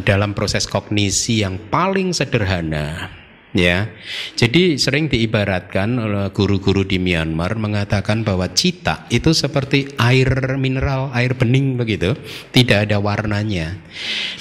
dalam 0.01 0.33
proses 0.33 0.65
kognisi 0.65 1.45
yang 1.45 1.69
paling 1.69 2.17
sederhana 2.17 3.18
ya. 3.57 3.89
Jadi 4.37 4.77
sering 4.77 5.09
diibaratkan 5.09 5.97
oleh 5.97 6.29
guru-guru 6.33 6.85
di 6.85 7.01
Myanmar 7.01 7.57
mengatakan 7.57 8.25
bahwa 8.25 8.51
cita 8.53 9.09
itu 9.09 9.33
seperti 9.33 9.95
air 9.97 10.57
mineral, 10.61 11.13
air 11.17 11.33
bening 11.37 11.81
begitu, 11.81 12.17
tidak 12.53 12.89
ada 12.89 13.01
warnanya. 13.01 13.79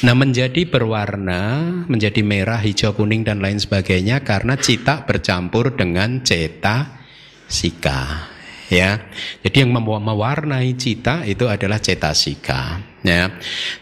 Nah, 0.03 0.15
menjadi 0.17 0.67
berwarna, 0.67 1.71
menjadi 1.87 2.21
merah, 2.23 2.59
hijau, 2.59 2.95
kuning 2.95 3.23
dan 3.23 3.39
lain 3.39 3.61
sebagainya 3.61 4.25
karena 4.25 4.59
cita 4.59 5.07
bercampur 5.07 5.75
dengan 5.75 6.23
ceta 6.25 6.99
sika 7.47 8.33
ya. 8.67 8.99
Jadi 9.43 9.63
yang 9.63 9.71
mewarnai 9.75 10.75
cita 10.75 11.23
itu 11.23 11.47
adalah 11.47 11.79
cetasika 11.79 12.79
ya. 13.03 13.31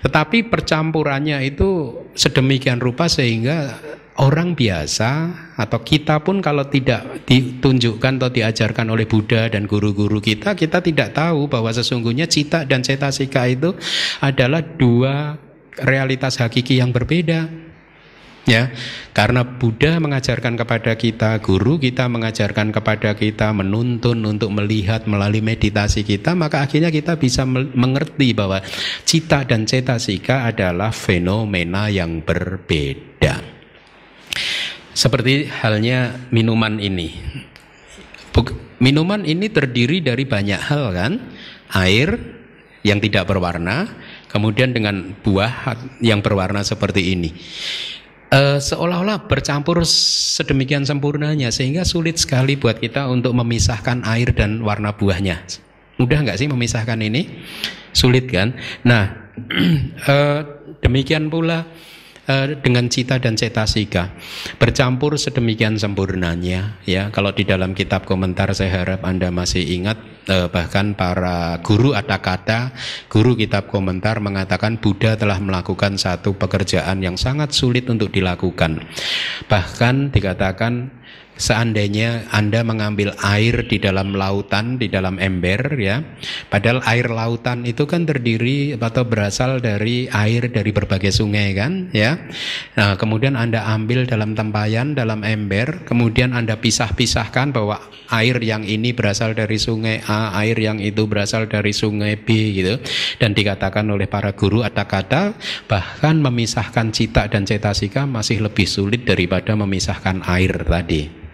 Tetapi 0.01 0.47
percampurannya 0.47 1.41
itu 1.45 2.01
sedemikian 2.13 2.77
rupa 2.77 3.09
sehingga 3.09 3.77
orang 4.15 4.55
biasa 4.55 5.11
atau 5.59 5.79
kita 5.83 6.23
pun 6.23 6.39
kalau 6.39 6.63
tidak 6.71 7.27
ditunjukkan 7.27 8.13
atau 8.15 8.31
diajarkan 8.31 8.87
oleh 8.87 9.03
Buddha 9.03 9.51
dan 9.51 9.67
guru-guru 9.67 10.23
kita, 10.23 10.55
kita 10.55 10.79
tidak 10.79 11.11
tahu 11.11 11.51
bahwa 11.51 11.67
sesungguhnya 11.75 12.23
cita 12.31 12.63
dan 12.63 12.79
cetasika 12.79 13.43
itu 13.51 13.75
adalah 14.23 14.63
dua 14.63 15.35
realitas 15.83 16.39
hakiki 16.39 16.79
yang 16.79 16.95
berbeda. 16.95 17.67
Ya, 18.45 18.69
karena 19.09 19.41
Buddha 19.41 19.97
mengajarkan 19.97 20.53
kepada 20.53 20.93
kita, 20.93 21.41
guru 21.41 21.81
kita 21.81 22.05
mengajarkan 22.05 22.69
kepada 22.69 23.17
kita, 23.17 23.49
menuntun 23.49 24.21
untuk 24.21 24.53
melihat 24.53 25.09
melalui 25.09 25.41
meditasi 25.41 26.05
kita, 26.05 26.37
maka 26.37 26.61
akhirnya 26.61 26.93
kita 26.93 27.17
bisa 27.17 27.41
mengerti 27.49 28.37
bahwa 28.37 28.61
cita 29.01 29.49
dan 29.49 29.65
cetasika 29.65 30.45
adalah 30.45 30.93
fenomena 30.93 31.89
yang 31.89 32.21
berbeda. 32.21 33.54
Seperti 34.95 35.51
halnya 35.51 36.15
minuman 36.31 36.79
ini. 36.79 37.11
Minuman 38.79 39.23
ini 39.23 39.47
terdiri 39.51 40.03
dari 40.03 40.23
banyak 40.23 40.59
hal 40.59 40.95
kan? 40.95 41.13
Air 41.75 42.15
yang 42.85 43.03
tidak 43.03 43.27
berwarna, 43.27 43.91
kemudian 44.31 44.71
dengan 44.71 45.15
buah 45.19 45.75
yang 45.99 46.23
berwarna 46.23 46.63
seperti 46.63 47.11
ini. 47.11 47.35
Uh, 48.31 48.59
seolah-olah 48.59 49.31
bercampur 49.31 49.83
sedemikian 49.87 50.83
sempurnanya 50.83 51.51
sehingga 51.55 51.87
sulit 51.87 52.19
sekali 52.19 52.59
buat 52.59 52.79
kita 52.83 53.07
untuk 53.07 53.31
memisahkan 53.31 54.03
air 54.07 54.31
dan 54.35 54.59
warna 54.59 54.91
buahnya. 54.91 55.43
Mudah 55.99 56.19
nggak 56.23 56.39
sih 56.39 56.47
memisahkan 56.51 56.99
ini? 56.99 57.41
Sulit 57.95 58.27
kan? 58.27 58.55
Nah, 58.83 59.31
uh, 60.07 60.39
demikian 60.83 61.31
pula 61.31 61.63
Eh, 62.25 62.57
dengan 62.57 62.89
cita 62.89 63.21
dan 63.21 63.37
cetasika 63.37 64.09
bercampur 64.57 65.13
sedemikian 65.13 65.77
sempurnanya 65.77 66.81
ya. 66.81 67.13
Kalau 67.13 67.29
di 67.29 67.45
dalam 67.45 67.77
kitab 67.77 68.09
komentar 68.09 68.49
saya 68.57 68.81
harap 68.81 69.05
anda 69.05 69.29
masih 69.29 69.61
ingat 69.61 70.01
eh, 70.25 70.49
bahkan 70.49 70.97
para 70.97 71.61
guru 71.61 71.93
ada 71.93 72.17
kata 72.17 72.73
guru 73.13 73.37
kitab 73.37 73.69
komentar 73.69 74.17
mengatakan 74.25 74.81
Buddha 74.81 75.13
telah 75.13 75.37
melakukan 75.37 76.01
satu 76.01 76.33
pekerjaan 76.33 76.97
yang 77.05 77.13
sangat 77.13 77.53
sulit 77.53 77.85
untuk 77.93 78.09
dilakukan. 78.09 78.81
Bahkan 79.45 80.09
dikatakan 80.09 81.04
seandainya 81.35 82.31
Anda 82.31 82.63
mengambil 82.63 83.11
air 83.19 83.67
di 83.67 83.77
dalam 83.79 84.15
lautan, 84.15 84.79
di 84.79 84.87
dalam 84.87 85.19
ember 85.19 85.75
ya. 85.79 86.03
Padahal 86.47 86.83
air 86.87 87.07
lautan 87.11 87.67
itu 87.67 87.83
kan 87.87 88.07
terdiri 88.07 88.75
atau 88.75 89.03
berasal 89.03 89.59
dari 89.59 90.07
air 90.11 90.47
dari 90.47 90.71
berbagai 90.71 91.11
sungai 91.11 91.51
kan 91.55 91.91
ya. 91.91 92.15
Nah, 92.79 92.95
kemudian 92.95 93.35
Anda 93.35 93.67
ambil 93.75 94.07
dalam 94.07 94.33
tempayan, 94.33 94.95
dalam 94.95 95.21
ember, 95.27 95.83
kemudian 95.83 96.31
Anda 96.31 96.59
pisah-pisahkan 96.59 97.51
bahwa 97.51 97.83
air 98.11 98.37
yang 98.39 98.63
ini 98.63 98.95
berasal 98.95 99.35
dari 99.35 99.59
sungai 99.59 100.05
A, 100.07 100.37
air 100.39 100.55
yang 100.55 100.79
itu 100.79 101.03
berasal 101.09 101.51
dari 101.51 101.75
sungai 101.75 102.15
B 102.15 102.55
gitu. 102.55 102.79
Dan 103.19 103.35
dikatakan 103.35 103.83
oleh 103.91 104.07
para 104.07 104.31
guru 104.31 104.63
ada 104.63 104.87
kata 104.87 105.35
bahkan 105.67 106.21
memisahkan 106.23 106.95
cita 106.95 107.27
dan 107.27 107.43
cetasika 107.43 108.07
masih 108.07 108.45
lebih 108.45 108.69
sulit 108.69 109.03
daripada 109.03 109.57
memisahkan 109.57 110.23
air 110.29 110.63
tadi. 110.63 111.24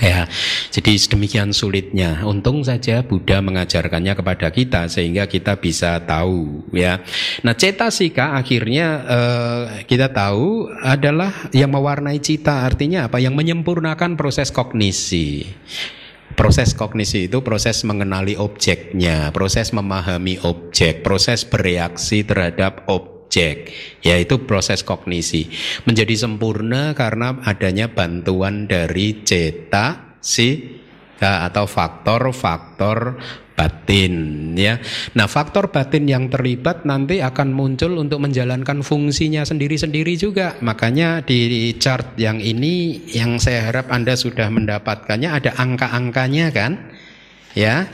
Ya, 0.00 0.24
jadi 0.72 0.96
sedemikian 0.96 1.52
sulitnya. 1.52 2.24
Untung 2.24 2.64
saja 2.64 3.04
Buddha 3.04 3.44
mengajarkannya 3.44 4.16
kepada 4.16 4.48
kita 4.48 4.88
sehingga 4.88 5.28
kita 5.28 5.60
bisa 5.60 6.00
tahu 6.00 6.64
ya. 6.72 7.04
Nah, 7.44 7.52
cetasika 7.52 8.32
akhirnya 8.40 8.86
eh, 9.04 9.62
kita 9.84 10.08
tahu 10.08 10.72
adalah 10.80 11.52
yang 11.52 11.76
mewarnai 11.76 12.24
cita 12.24 12.64
artinya 12.64 13.12
apa? 13.12 13.20
Yang 13.20 13.36
menyempurnakan 13.36 14.16
proses 14.16 14.48
kognisi. 14.48 15.44
Proses 16.32 16.72
kognisi 16.72 17.28
itu 17.28 17.44
proses 17.44 17.84
mengenali 17.84 18.40
objeknya, 18.40 19.28
proses 19.36 19.76
memahami 19.76 20.40
objek, 20.40 21.04
proses 21.04 21.44
bereaksi 21.44 22.24
terhadap 22.24 22.88
objek 22.88 23.11
objek, 23.32 23.72
yaitu 24.04 24.44
proses 24.44 24.84
kognisi. 24.84 25.48
Menjadi 25.88 26.12
sempurna 26.20 26.92
karena 26.92 27.40
adanya 27.48 27.88
bantuan 27.88 28.68
dari 28.68 29.24
ceta 29.24 30.20
si 30.20 30.76
atau 31.16 31.64
faktor-faktor 31.64 33.16
batin 33.56 34.52
ya. 34.52 34.76
Nah, 35.16 35.24
faktor 35.32 35.72
batin 35.72 36.04
yang 36.04 36.28
terlibat 36.28 36.84
nanti 36.84 37.24
akan 37.24 37.56
muncul 37.56 37.96
untuk 37.96 38.20
menjalankan 38.20 38.84
fungsinya 38.84 39.48
sendiri-sendiri 39.48 40.12
juga. 40.20 40.60
Makanya 40.60 41.24
di 41.24 41.72
chart 41.80 42.12
yang 42.20 42.36
ini 42.36 43.00
yang 43.16 43.40
saya 43.40 43.72
harap 43.72 43.88
Anda 43.88 44.12
sudah 44.12 44.52
mendapatkannya 44.52 45.30
ada 45.32 45.56
angka-angkanya 45.56 46.52
kan? 46.52 46.72
Ya. 47.56 47.88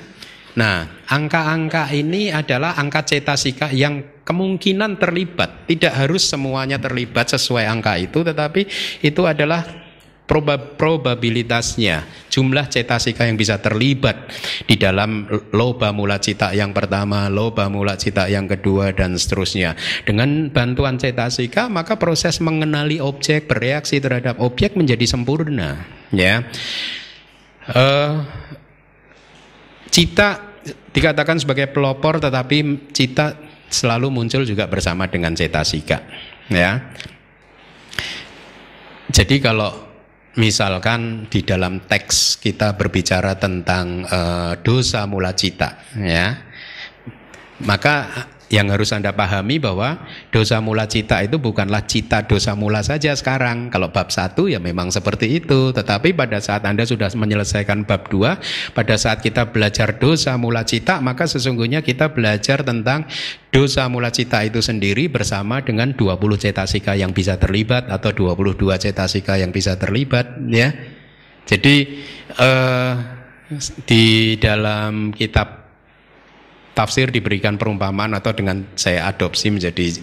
Nah, 0.57 1.05
angka-angka 1.07 1.93
ini 1.93 2.33
adalah 2.33 2.79
angka 2.81 3.05
cetasika 3.05 3.69
yang 3.75 4.23
kemungkinan 4.25 4.97
terlibat. 4.97 5.69
Tidak 5.69 5.93
harus 5.93 6.25
semuanya 6.25 6.81
terlibat 6.81 7.33
sesuai 7.33 7.69
angka 7.69 8.01
itu, 8.01 8.25
tetapi 8.25 8.65
itu 9.05 9.23
adalah 9.25 9.89
probabilitasnya 10.77 12.05
jumlah 12.29 12.69
cetasika 12.69 13.25
yang 13.25 13.41
bisa 13.41 13.57
terlibat 13.65 14.29
di 14.69 14.77
dalam 14.77 15.25
loba 15.57 15.89
mula 15.97 16.21
cita 16.21 16.53
yang 16.53 16.77
pertama, 16.77 17.33
loba 17.33 17.73
mula 17.73 17.97
cita 17.97 18.29
yang 18.29 18.45
kedua 18.45 18.93
dan 18.93 19.17
seterusnya. 19.17 19.73
Dengan 20.05 20.53
bantuan 20.53 21.01
cetasika 21.01 21.73
maka 21.73 21.97
proses 21.97 22.45
mengenali 22.45 23.01
objek, 23.01 23.49
bereaksi 23.49 24.05
terhadap 24.05 24.37
objek 24.45 24.77
menjadi 24.77 25.09
sempurna, 25.09 25.81
ya. 26.13 26.45
Uh, 27.69 28.25
cita 29.89 30.57
dikatakan 30.93 31.41
sebagai 31.41 31.69
pelopor 31.73 32.21
tetapi 32.21 32.91
cita 32.93 33.37
selalu 33.69 34.09
muncul 34.13 34.45
juga 34.45 34.65
bersama 34.69 35.09
dengan 35.09 35.37
cetasika 35.37 36.05
ya. 36.49 36.93
Jadi 39.09 39.41
kalau 39.41 39.89
misalkan 40.37 41.27
di 41.27 41.43
dalam 41.43 41.83
teks 41.89 42.39
kita 42.39 42.79
berbicara 42.79 43.35
tentang 43.41 44.07
uh, 44.07 44.55
dosa 44.61 45.09
mula 45.11 45.35
cita 45.35 45.83
ya 45.99 46.39
maka 47.67 48.07
yang 48.49 48.73
harus 48.73 48.97
Anda 48.97 49.13
pahami 49.13 49.61
bahwa 49.61 50.01
dosa 50.33 50.61
mula 50.65 50.89
cita 50.89 51.21
itu 51.21 51.37
bukanlah 51.37 51.85
cita 51.85 52.25
dosa 52.25 52.57
mula 52.57 52.81
saja 52.81 53.13
sekarang. 53.13 53.69
Kalau 53.69 53.93
bab 53.93 54.09
satu 54.09 54.49
ya 54.49 54.57
memang 54.57 54.89
seperti 54.89 55.41
itu. 55.41 55.73
Tetapi 55.77 56.17
pada 56.17 56.41
saat 56.41 56.65
Anda 56.65 56.89
sudah 56.89 57.13
menyelesaikan 57.13 57.85
bab 57.85 58.09
dua, 58.09 58.41
pada 58.73 58.97
saat 58.97 59.21
kita 59.21 59.53
belajar 59.53 60.01
dosa 60.01 60.37
mula 60.41 60.65
cita, 60.65 61.01
maka 61.05 61.29
sesungguhnya 61.29 61.85
kita 61.85 62.17
belajar 62.17 62.65
tentang 62.65 63.05
dosa 63.53 63.85
mula 63.89 64.09
cita 64.09 64.41
itu 64.45 64.65
sendiri 64.65 65.13
bersama 65.13 65.61
dengan 65.61 65.93
20 65.93 66.17
cetasika 66.37 66.97
yang 66.97 67.13
bisa 67.13 67.37
terlibat 67.37 67.89
atau 67.93 68.13
22 68.13 68.57
cetasika 68.81 69.37
yang 69.37 69.53
bisa 69.53 69.77
terlibat 69.77 70.41
ya. 70.49 70.73
Jadi 71.49 72.05
eh, 72.37 72.93
di 73.89 74.37
dalam 74.37 75.17
kitab 75.17 75.58
tafsir 76.79 77.11
diberikan 77.11 77.59
perumpamaan 77.59 78.15
atau 78.15 78.31
dengan 78.31 78.63
saya 78.79 79.11
adopsi 79.11 79.51
menjadi 79.51 79.99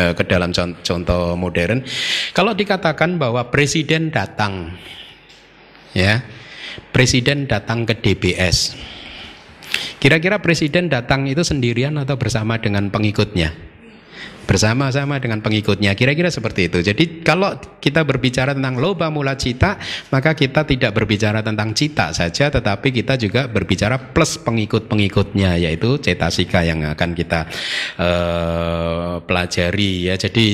uh, 0.00 0.16
ke 0.16 0.24
dalam 0.24 0.56
contoh 0.56 1.36
modern. 1.36 1.84
Kalau 2.32 2.56
dikatakan 2.56 3.20
bahwa 3.20 3.52
presiden 3.52 4.08
datang, 4.08 4.72
ya, 5.92 6.24
presiden 6.96 7.44
datang 7.44 7.84
ke 7.84 7.92
DBS. 8.00 8.72
Kira-kira 10.00 10.40
presiden 10.40 10.88
datang 10.88 11.28
itu 11.28 11.44
sendirian 11.44 12.00
atau 12.00 12.16
bersama 12.16 12.56
dengan 12.56 12.88
pengikutnya? 12.88 13.73
Bersama-sama 14.44 15.16
dengan 15.18 15.40
pengikutnya. 15.40 15.96
Kira-kira 15.96 16.28
seperti 16.28 16.68
itu. 16.68 16.84
Jadi 16.84 17.24
kalau 17.24 17.56
kita 17.80 18.04
berbicara 18.04 18.52
tentang 18.52 18.76
loba 18.76 19.08
mula 19.08 19.40
cita, 19.40 19.80
maka 20.12 20.36
kita 20.36 20.68
tidak 20.68 20.92
berbicara 20.92 21.40
tentang 21.40 21.72
cita 21.72 22.12
saja, 22.12 22.52
tetapi 22.52 22.92
kita 22.92 23.16
juga 23.16 23.48
berbicara 23.48 24.12
plus 24.12 24.36
pengikut-pengikutnya, 24.44 25.56
yaitu 25.58 25.96
cetasika 25.98 26.60
yang 26.60 26.84
akan 26.84 27.10
kita 27.16 27.48
uh, 27.98 29.24
pelajari. 29.24 30.12
Ya, 30.12 30.14
jadi 30.20 30.44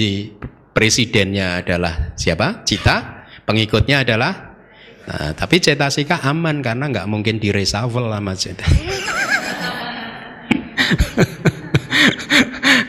presidennya 0.71 1.67
adalah 1.67 2.15
siapa? 2.15 2.63
Cita. 2.63 3.27
Pengikutnya 3.45 4.07
adalah 4.07 4.51
Nah, 5.11 5.35
tapi 5.35 5.59
cetasika 5.59 6.23
aman 6.23 6.63
karena 6.63 6.87
nggak 6.87 7.11
mungkin 7.11 7.43
di 7.43 7.51
reshuffle 7.51 8.15
sama 8.15 8.31
cita. 8.39 8.63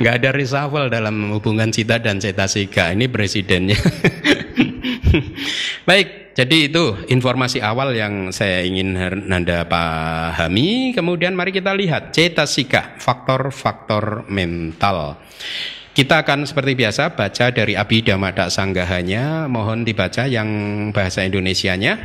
nggak 0.01 0.15
ada 0.21 0.29
reshuffle 0.33 0.89
dalam 0.89 1.37
hubungan 1.37 1.69
cita 1.69 2.01
dan 2.01 2.17
cetasika. 2.17 2.89
Ini 2.91 3.05
presidennya. 3.07 3.77
Baik, 5.87 6.33
jadi 6.33 6.71
itu 6.71 6.97
informasi 7.13 7.61
awal 7.61 7.93
yang 7.93 8.33
saya 8.33 8.65
ingin 8.65 8.97
Nanda 9.29 9.69
pahami. 9.69 10.97
Kemudian 10.97 11.37
mari 11.37 11.53
kita 11.53 11.77
lihat 11.77 12.15
cetasika, 12.15 12.97
faktor-faktor 12.97 14.25
mental. 14.31 15.21
Kita 15.91 16.23
akan 16.23 16.47
seperti 16.47 16.71
biasa 16.79 17.19
baca 17.19 17.51
dari 17.51 17.75
Abhidhamma 17.75 18.31
Sanggahanya. 18.47 19.51
Mohon 19.51 19.83
dibaca 19.83 20.23
yang 20.23 20.47
bahasa 20.95 21.27
Indonesianya. 21.27 21.99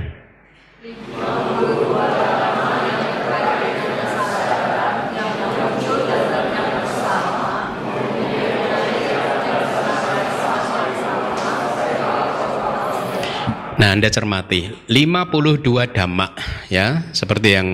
Nah, 13.77 13.93
Anda 13.93 14.09
cermati 14.09 14.73
52 14.89 15.93
dhamma 15.93 16.33
ya, 16.73 17.13
seperti 17.13 17.49
yang 17.61 17.69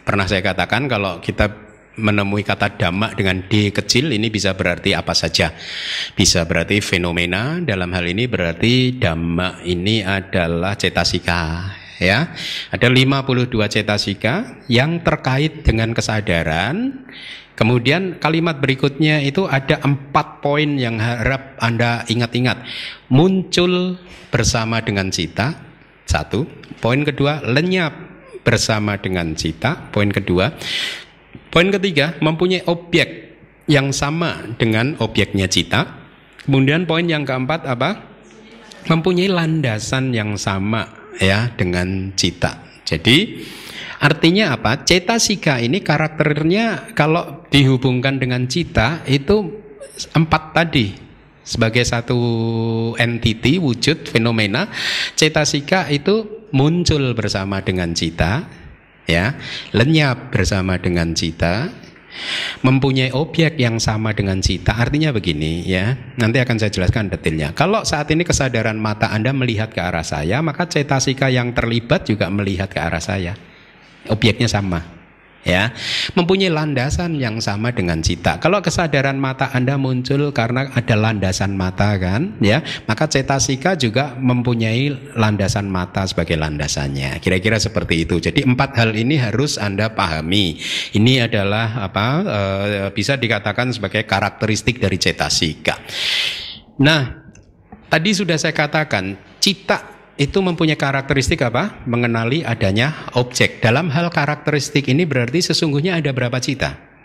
pernah 0.00 0.24
saya 0.24 0.40
katakan 0.40 0.88
kalau 0.88 1.20
kita 1.20 1.52
menemui 2.00 2.40
kata 2.40 2.76
dhamma 2.76 3.12
dengan 3.12 3.44
D 3.44 3.68
kecil 3.68 4.16
ini 4.16 4.32
bisa 4.32 4.56
berarti 4.56 4.96
apa 4.96 5.12
saja. 5.12 5.52
Bisa 6.16 6.48
berarti 6.48 6.80
fenomena, 6.80 7.60
dalam 7.60 7.92
hal 7.92 8.08
ini 8.08 8.24
berarti 8.24 8.96
dhamma 8.96 9.60
ini 9.68 10.00
adalah 10.00 10.72
cetasika 10.72 11.68
ya. 12.00 12.32
Ada 12.72 12.88
52 12.88 13.52
cetasika 13.68 14.64
yang 14.72 15.04
terkait 15.04 15.64
dengan 15.64 15.92
kesadaran. 15.92 17.04
Kemudian 17.56 18.20
kalimat 18.20 18.60
berikutnya 18.60 19.24
itu 19.24 19.48
ada 19.48 19.80
empat 19.80 20.44
poin 20.44 20.76
yang 20.76 21.00
harap 21.00 21.56
Anda 21.56 22.04
ingat-ingat. 22.04 22.60
Muncul 23.08 23.96
bersama 24.28 24.84
dengan 24.84 25.08
cita, 25.08 25.56
satu. 26.04 26.44
Poin 26.84 27.00
kedua, 27.00 27.40
lenyap 27.40 27.96
bersama 28.44 29.00
dengan 29.00 29.32
cita. 29.32 29.88
Poin 29.88 30.12
kedua. 30.12 30.52
Poin 31.48 31.72
ketiga, 31.72 32.12
mempunyai 32.20 32.60
objek 32.68 33.40
yang 33.64 33.88
sama 33.90 34.44
dengan 34.60 34.92
objeknya 35.00 35.48
cita. 35.48 35.96
Kemudian 36.44 36.84
poin 36.84 37.08
yang 37.08 37.24
keempat 37.24 37.64
apa? 37.64 38.04
Mempunyai 38.86 39.32
landasan 39.32 40.12
yang 40.12 40.36
sama 40.36 40.86
ya 41.18 41.50
dengan 41.56 42.12
cita. 42.14 42.62
Jadi 42.86 43.42
artinya 44.06 44.54
apa? 44.54 44.86
Cetasika 44.86 45.58
ini 45.58 45.82
karakternya 45.82 46.94
kalau 46.94 47.42
dihubungkan 47.50 48.22
dengan 48.22 48.46
cita 48.46 49.02
itu 49.10 49.50
empat 50.14 50.54
tadi 50.54 50.94
sebagai 51.42 51.82
satu 51.82 52.18
entity 52.98 53.58
wujud 53.62 54.10
fenomena 54.10 54.66
cetasika 55.14 55.86
itu 55.94 56.46
muncul 56.50 57.14
bersama 57.14 57.62
dengan 57.62 57.94
cita 57.94 58.50
ya 59.06 59.38
lenyap 59.70 60.34
bersama 60.34 60.74
dengan 60.82 61.14
cita 61.14 61.70
mempunyai 62.64 63.12
objek 63.12 63.60
yang 63.60 63.76
sama 63.76 64.16
dengan 64.16 64.40
cita. 64.40 64.72
Artinya 64.72 65.12
begini 65.12 65.60
ya, 65.68 65.92
nanti 66.16 66.40
akan 66.40 66.56
saya 66.56 66.72
jelaskan 66.72 67.12
detailnya. 67.12 67.52
Kalau 67.52 67.84
saat 67.84 68.08
ini 68.08 68.24
kesadaran 68.24 68.80
mata 68.80 69.12
Anda 69.12 69.36
melihat 69.36 69.68
ke 69.68 69.84
arah 69.84 70.00
saya, 70.00 70.40
maka 70.40 70.64
cetasika 70.64 71.28
yang 71.28 71.52
terlibat 71.52 72.08
juga 72.08 72.32
melihat 72.32 72.72
ke 72.72 72.80
arah 72.80 73.04
saya. 73.04 73.36
Objeknya 74.08 74.46
sama 74.46 74.96
ya 75.46 75.70
mempunyai 76.18 76.50
landasan 76.50 77.22
yang 77.22 77.38
sama 77.38 77.70
dengan 77.70 78.02
cita. 78.02 78.42
Kalau 78.42 78.58
kesadaran 78.58 79.14
mata 79.14 79.54
Anda 79.54 79.78
muncul 79.78 80.34
karena 80.34 80.66
ada 80.74 80.98
landasan 80.98 81.54
mata 81.54 81.94
kan, 82.02 82.34
ya, 82.42 82.66
maka 82.90 83.06
cetasika 83.06 83.78
juga 83.78 84.18
mempunyai 84.18 85.14
landasan 85.14 85.70
mata 85.70 86.02
sebagai 86.10 86.34
landasannya. 86.34 87.22
Kira-kira 87.22 87.62
seperti 87.62 88.02
itu. 88.02 88.18
Jadi 88.18 88.42
empat 88.42 88.74
hal 88.74 88.90
ini 88.98 89.14
harus 89.22 89.54
Anda 89.56 89.94
pahami. 89.94 90.58
Ini 90.98 91.30
adalah 91.30 91.86
apa 91.86 92.06
e, 92.26 92.40
bisa 92.90 93.14
dikatakan 93.14 93.70
sebagai 93.70 94.02
karakteristik 94.02 94.82
dari 94.82 94.98
cetasika. 94.98 95.78
Nah, 96.82 97.22
tadi 97.86 98.10
sudah 98.10 98.34
saya 98.34 98.52
katakan 98.52 99.14
cita 99.38 99.95
itu 100.16 100.40
mempunyai 100.40 100.80
karakteristik 100.80 101.44
apa? 101.44 101.84
Mengenali 101.84 102.40
adanya 102.40 103.08
objek. 103.16 103.60
Dalam 103.60 103.92
hal 103.92 104.08
karakteristik 104.08 104.88
ini 104.88 105.04
berarti 105.04 105.52
sesungguhnya 105.52 106.00
ada 106.00 106.12
berapa 106.16 106.40
cita? 106.40 106.96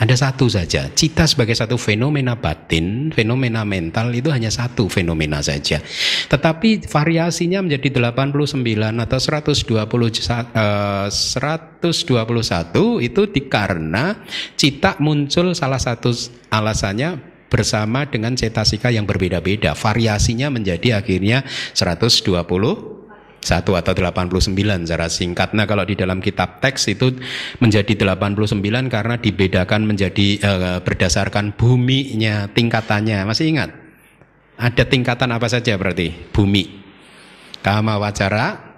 Ada 0.00 0.16
satu 0.16 0.48
saja. 0.48 0.88
Cita 0.96 1.28
sebagai 1.28 1.52
satu 1.52 1.76
fenomena 1.76 2.32
batin, 2.32 3.12
fenomena 3.12 3.68
mental 3.68 4.08
itu 4.16 4.32
hanya 4.32 4.48
satu 4.48 4.88
fenomena 4.88 5.44
saja. 5.44 5.76
Tetapi 6.24 6.88
variasinya 6.88 7.60
menjadi 7.60 8.08
89 8.08 8.64
atau 8.96 9.18
120 9.20 9.76
uh, 9.76 11.06
121 11.12 13.06
itu 13.06 13.22
dikarena 13.28 14.24
cita 14.56 14.96
muncul 15.04 15.52
salah 15.52 15.76
satu 15.78 16.16
alasannya 16.48 17.29
bersama 17.50 18.06
dengan 18.06 18.38
cetasika 18.38 18.88
yang 18.94 19.04
berbeda-beda. 19.04 19.74
Variasinya 19.74 20.48
menjadi 20.48 21.02
akhirnya 21.02 21.42
120 21.74 22.30
satu 23.40 23.72
atau 23.72 23.92
89 23.96 24.52
secara 24.84 25.08
singkat. 25.08 25.56
Nah 25.56 25.64
kalau 25.64 25.82
di 25.88 25.96
dalam 25.96 26.20
kitab 26.20 26.60
teks 26.60 26.92
itu 26.92 27.16
menjadi 27.58 27.96
89 27.96 28.60
karena 28.92 29.16
dibedakan 29.16 29.88
menjadi 29.88 30.28
uh, 30.44 30.78
berdasarkan 30.84 31.56
buminya, 31.56 32.52
tingkatannya. 32.52 33.24
Masih 33.24 33.50
ingat? 33.50 33.72
Ada 34.60 34.84
tingkatan 34.84 35.32
apa 35.32 35.48
saja 35.48 35.72
berarti? 35.80 36.12
Bumi. 36.36 36.84
Kama 37.64 37.96
wacara, 37.96 38.69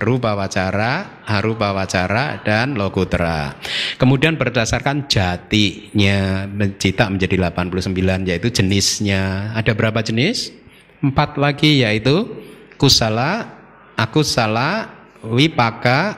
rupa 0.00 0.32
wacara, 0.32 1.20
harupa 1.28 1.76
wacara, 1.76 2.40
dan 2.40 2.78
lokutra. 2.78 3.60
Kemudian 4.00 4.40
berdasarkan 4.40 5.04
jatinya 5.04 6.48
cita 6.80 7.12
menjadi 7.12 7.36
89 7.52 8.28
yaitu 8.28 8.48
jenisnya. 8.48 9.52
Ada 9.52 9.76
berapa 9.76 10.00
jenis? 10.00 10.52
Empat 11.04 11.36
lagi 11.36 11.84
yaitu 11.84 12.30
kusala, 12.80 13.52
akusala, 13.98 14.88
wipaka, 15.20 16.16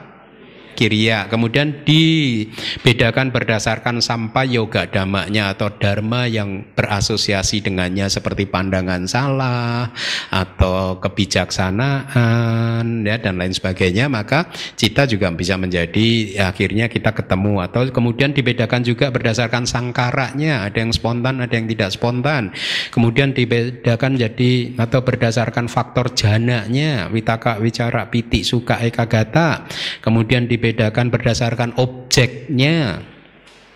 Kiriya. 0.75 1.31
Kemudian 1.31 1.87
dibedakan 1.87 3.31
berdasarkan 3.31 4.03
sampai 4.03 4.53
yoga 4.53 4.85
damanya 4.91 5.55
atau 5.55 5.71
dharma 5.71 6.27
yang 6.27 6.67
berasosiasi 6.75 7.63
dengannya 7.63 8.11
seperti 8.11 8.45
pandangan 8.45 9.07
salah 9.07 9.89
atau 10.29 10.99
kebijaksanaan 10.99 13.07
ya 13.07 13.15
dan 13.17 13.39
lain 13.39 13.55
sebagainya. 13.55 14.11
Maka 14.11 14.51
cita 14.75 15.07
juga 15.07 15.31
bisa 15.31 15.55
menjadi 15.55 16.35
ya, 16.35 16.51
akhirnya 16.51 16.91
kita 16.91 17.15
ketemu 17.15 17.63
atau 17.63 17.87
kemudian 17.87 18.35
dibedakan 18.35 18.83
juga 18.83 19.09
berdasarkan 19.09 19.63
sangkaranya. 19.63 20.67
Ada 20.67 20.83
yang 20.83 20.91
spontan, 20.91 21.39
ada 21.39 21.55
yang 21.55 21.71
tidak 21.71 21.95
spontan. 21.95 22.51
Kemudian 22.91 23.31
dibedakan 23.31 24.19
jadi 24.19 24.75
atau 24.75 24.99
berdasarkan 25.05 25.71
faktor 25.71 26.11
jananya, 26.11 27.07
witaka, 27.07 27.55
wicara, 27.63 28.11
piti, 28.11 28.43
suka, 28.43 28.83
ekagata. 28.83 29.63
Kemudian 30.03 30.49
dibedakan 30.49 30.64
dibedakan 30.65 31.13
berdasarkan 31.13 31.77
objeknya. 31.77 33.05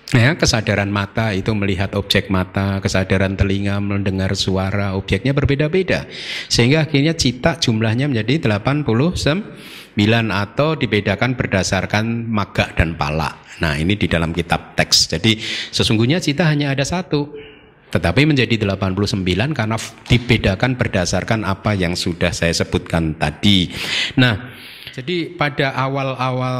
Ya, 0.09 0.33
kesadaran 0.33 0.89
mata 0.89 1.37
itu 1.37 1.53
melihat 1.53 1.93
objek 1.93 2.33
mata, 2.33 2.81
kesadaran 2.81 3.37
telinga 3.37 3.77
mendengar 3.77 4.33
suara, 4.33 4.97
objeknya 4.97 5.37
berbeda-beda. 5.37 6.09
Sehingga 6.49 6.89
akhirnya 6.89 7.13
cita 7.13 7.61
jumlahnya 7.61 8.09
menjadi 8.09 8.57
89 8.57 10.33
atau 10.33 10.73
dibedakan 10.73 11.37
berdasarkan 11.37 12.25
maga 12.25 12.73
dan 12.73 12.97
pala. 12.97 13.37
Nah, 13.61 13.77
ini 13.77 13.93
di 13.93 14.09
dalam 14.09 14.33
kitab 14.33 14.73
teks. 14.73 15.13
Jadi 15.13 15.37
sesungguhnya 15.69 16.17
cita 16.17 16.49
hanya 16.49 16.73
ada 16.73 16.81
satu. 16.81 17.29
Tetapi 17.93 18.25
menjadi 18.25 18.65
89 18.65 19.25
karena 19.53 19.77
dibedakan 20.09 20.73
berdasarkan 20.73 21.45
apa 21.45 21.77
yang 21.77 21.93
sudah 21.93 22.33
saya 22.33 22.53
sebutkan 22.53 23.13
tadi. 23.17 23.69
Nah, 24.17 24.48
jadi 24.99 25.31
pada 25.39 25.71
awal-awal 25.79 26.57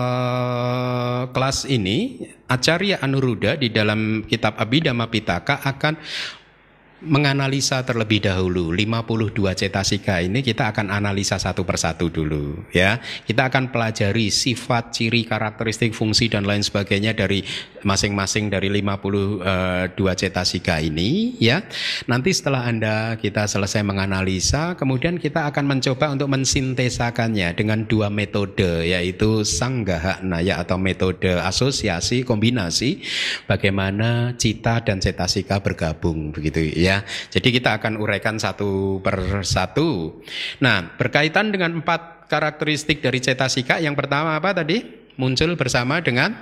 kelas 1.36 1.68
ini 1.68 2.24
Acarya 2.48 3.04
Anuruddha 3.04 3.60
di 3.60 3.68
dalam 3.68 4.24
kitab 4.24 4.56
Abhidhamma 4.56 5.12
Pitaka 5.12 5.60
akan 5.60 6.00
menganalisa 7.06 7.84
terlebih 7.88 8.20
dahulu. 8.24 8.76
52 8.76 9.56
cetasika 9.56 10.20
ini 10.20 10.44
kita 10.44 10.76
akan 10.76 10.92
analisa 10.92 11.40
satu 11.40 11.64
persatu 11.64 12.12
dulu 12.12 12.68
ya. 12.76 13.00
Kita 13.00 13.48
akan 13.48 13.72
pelajari 13.72 14.28
sifat 14.28 14.92
ciri 14.92 15.24
karakteristik 15.24 15.96
fungsi 15.96 16.28
dan 16.28 16.44
lain 16.44 16.66
sebagainya 16.66 17.16
dari 17.16 17.44
masing-masing 17.88 18.52
dari 18.52 18.68
52 18.68 19.40
eh, 19.46 20.16
cetasika 20.18 20.84
ini 20.84 21.40
ya. 21.40 21.64
Nanti 22.12 22.36
setelah 22.36 22.68
anda 22.68 23.16
kita 23.16 23.48
selesai 23.48 23.86
menganalisa 23.86 24.76
kemudian 24.76 25.16
kita 25.22 25.48
akan 25.54 25.70
mencoba 25.70 26.12
untuk 26.12 26.28
mensintesakannya 26.34 27.56
dengan 27.56 27.88
dua 27.88 28.12
metode 28.12 28.84
yaitu 28.84 29.48
sanggaha 29.48 30.20
naya 30.26 30.60
atau 30.60 30.76
metode 30.76 31.32
asosiasi 31.32 32.28
kombinasi 32.28 33.00
bagaimana 33.48 34.36
cita 34.36 34.84
dan 34.84 35.00
cetasika 35.00 35.64
bergabung 35.64 36.36
begitu 36.36 36.60
ya 36.76 36.89
ya. 36.90 36.98
Jadi 37.06 37.54
kita 37.54 37.78
akan 37.78 38.02
uraikan 38.02 38.42
satu 38.42 38.98
per 39.06 39.46
satu. 39.46 40.20
Nah, 40.66 40.98
berkaitan 40.98 41.54
dengan 41.54 41.78
empat 41.78 42.26
karakteristik 42.26 43.06
dari 43.06 43.22
cetasika, 43.22 43.78
yang 43.78 43.94
pertama 43.94 44.34
apa 44.34 44.58
tadi? 44.58 44.82
Muncul 45.22 45.54
bersama 45.54 46.02
dengan 46.02 46.34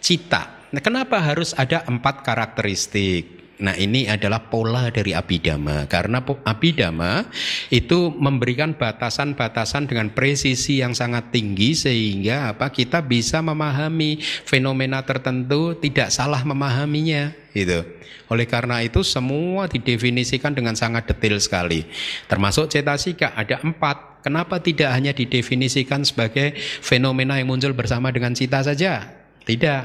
cita. 0.00 0.66
Nah, 0.72 0.80
kenapa 0.80 1.20
harus 1.20 1.52
ada 1.52 1.84
empat 1.84 2.24
karakteristik? 2.24 3.45
Nah 3.56 3.72
ini 3.72 4.04
adalah 4.04 4.52
pola 4.52 4.92
dari 4.92 5.16
abidama 5.16 5.88
karena 5.88 6.20
abidama 6.44 7.24
itu 7.72 8.12
memberikan 8.12 8.76
batasan-batasan 8.76 9.88
dengan 9.88 10.12
presisi 10.12 10.84
yang 10.84 10.92
sangat 10.92 11.32
tinggi 11.32 11.72
sehingga 11.72 12.52
apa 12.52 12.68
kita 12.68 13.00
bisa 13.00 13.40
memahami 13.40 14.20
fenomena 14.44 15.00
tertentu 15.08 15.72
tidak 15.72 16.12
salah 16.12 16.44
memahaminya 16.44 17.32
gitu. 17.56 17.80
Oleh 18.28 18.44
karena 18.44 18.84
itu 18.84 19.00
semua 19.00 19.70
didefinisikan 19.72 20.52
dengan 20.52 20.76
sangat 20.76 21.08
detail 21.08 21.40
sekali. 21.40 21.88
Termasuk 22.28 22.68
cetasika 22.68 23.32
ada 23.32 23.62
empat. 23.64 24.20
Kenapa 24.26 24.58
tidak 24.58 24.90
hanya 24.90 25.14
didefinisikan 25.14 26.02
sebagai 26.02 26.58
fenomena 26.82 27.38
yang 27.38 27.46
muncul 27.46 27.70
bersama 27.72 28.10
dengan 28.10 28.34
cita 28.34 28.58
saja? 28.60 29.06
Tidak. 29.46 29.82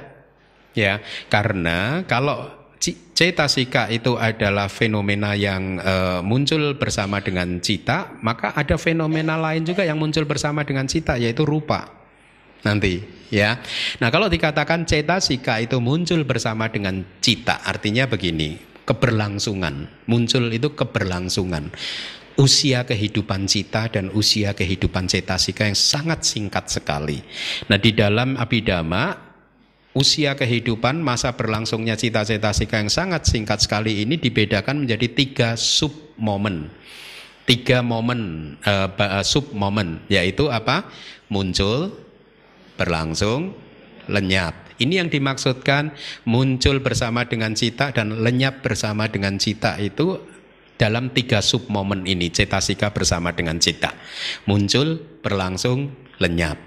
Ya, 0.73 0.97
karena 1.29 2.01
kalau 2.09 2.60
cetasika 3.13 3.93
itu 3.93 4.17
adalah 4.17 4.65
fenomena 4.65 5.37
yang 5.37 5.77
uh, 5.77 6.19
muncul 6.25 6.73
bersama 6.73 7.21
dengan 7.21 7.61
cita, 7.61 8.17
maka 8.25 8.57
ada 8.57 8.75
fenomena 8.81 9.37
lain 9.37 9.61
juga 9.61 9.85
yang 9.85 10.01
muncul 10.01 10.25
bersama 10.25 10.65
dengan 10.65 10.89
cita 10.89 11.21
yaitu 11.21 11.45
rupa. 11.45 12.01
Nanti 12.65 13.01
ya. 13.29 13.61
Nah, 14.01 14.09
kalau 14.09 14.29
dikatakan 14.29 14.89
cetasika 14.89 15.61
itu 15.61 15.77
muncul 15.77 16.25
bersama 16.25 16.69
dengan 16.69 17.05
cita, 17.21 17.61
artinya 17.61 18.09
begini, 18.09 18.57
keberlangsungan. 18.85 20.05
Muncul 20.09 20.49
itu 20.49 20.73
keberlangsungan. 20.73 21.69
Usia 22.39 22.87
kehidupan 22.87 23.45
cita 23.45 23.91
dan 23.91 24.09
usia 24.17 24.57
kehidupan 24.57 25.05
cetasika 25.05 25.67
yang 25.69 25.77
sangat 25.77 26.25
singkat 26.25 26.69
sekali. 26.73 27.21
Nah, 27.69 27.77
di 27.77 27.93
dalam 27.93 28.33
Abhidhamma 28.39 29.30
usia 29.91 30.39
kehidupan 30.39 31.03
masa 31.03 31.35
berlangsungnya 31.35 31.99
cita-cita 31.99 32.55
sika 32.55 32.79
yang 32.79 32.91
sangat 32.91 33.27
singkat 33.27 33.59
sekali 33.59 34.03
ini 34.07 34.15
dibedakan 34.15 34.87
menjadi 34.87 35.07
tiga 35.11 35.49
sub 35.59 35.91
momen 36.15 36.71
tiga 37.51 37.83
momen 37.83 38.55
uh, 38.63 39.19
sub 39.25 39.51
momen 39.51 39.99
yaitu 40.07 40.47
apa? 40.47 40.87
Muncul 41.27 41.91
berlangsung 42.79 43.51
lenyap. 44.07 44.55
Ini 44.81 45.03
yang 45.03 45.09
dimaksudkan 45.11 45.93
muncul 46.25 46.81
bersama 46.81 47.27
dengan 47.29 47.53
cita 47.53 47.93
dan 47.93 48.23
lenyap 48.23 48.65
bersama 48.65 49.05
dengan 49.11 49.37
cita 49.37 49.77
itu 49.77 50.17
dalam 50.79 51.13
tiga 51.13 51.43
sub 51.43 51.69
momen 51.69 52.07
ini 52.09 52.33
cetasika 52.33 52.89
bersama 52.89 53.35
dengan 53.35 53.61
cita. 53.61 53.93
Muncul 54.49 54.97
berlangsung 55.21 55.93
lenyap. 56.17 56.57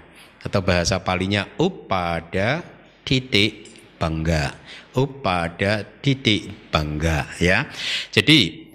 Atau 0.45 0.61
bahasa 0.61 1.01
palinya 1.01 1.49
upada 1.57 2.61
titik 3.05 3.71
bangga. 4.01 4.51
Upada 4.95 5.83
titik 6.01 6.71
bangga 6.71 7.27
ya. 7.39 7.67
Jadi 8.11 8.65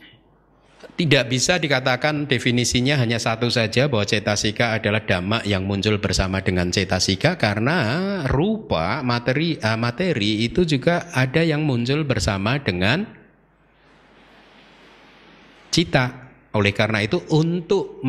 tidak 1.00 1.32
bisa 1.32 1.56
dikatakan 1.56 2.28
definisinya 2.28 3.00
hanya 3.00 3.16
satu 3.16 3.48
saja 3.48 3.88
bahwa 3.88 4.04
cetasika 4.04 4.76
adalah 4.76 5.00
dhamma 5.00 5.40
yang 5.48 5.64
muncul 5.64 5.96
bersama 5.96 6.44
dengan 6.44 6.68
cetasika 6.68 7.40
karena 7.40 8.20
rupa 8.28 9.00
materi 9.00 9.56
uh, 9.56 9.80
materi 9.80 10.44
itu 10.44 10.68
juga 10.68 11.08
ada 11.16 11.40
yang 11.40 11.64
muncul 11.64 12.04
bersama 12.04 12.60
dengan 12.60 13.08
cita. 15.72 16.28
Oleh 16.52 16.76
karena 16.76 17.00
itu 17.00 17.16
untuk 17.32 18.04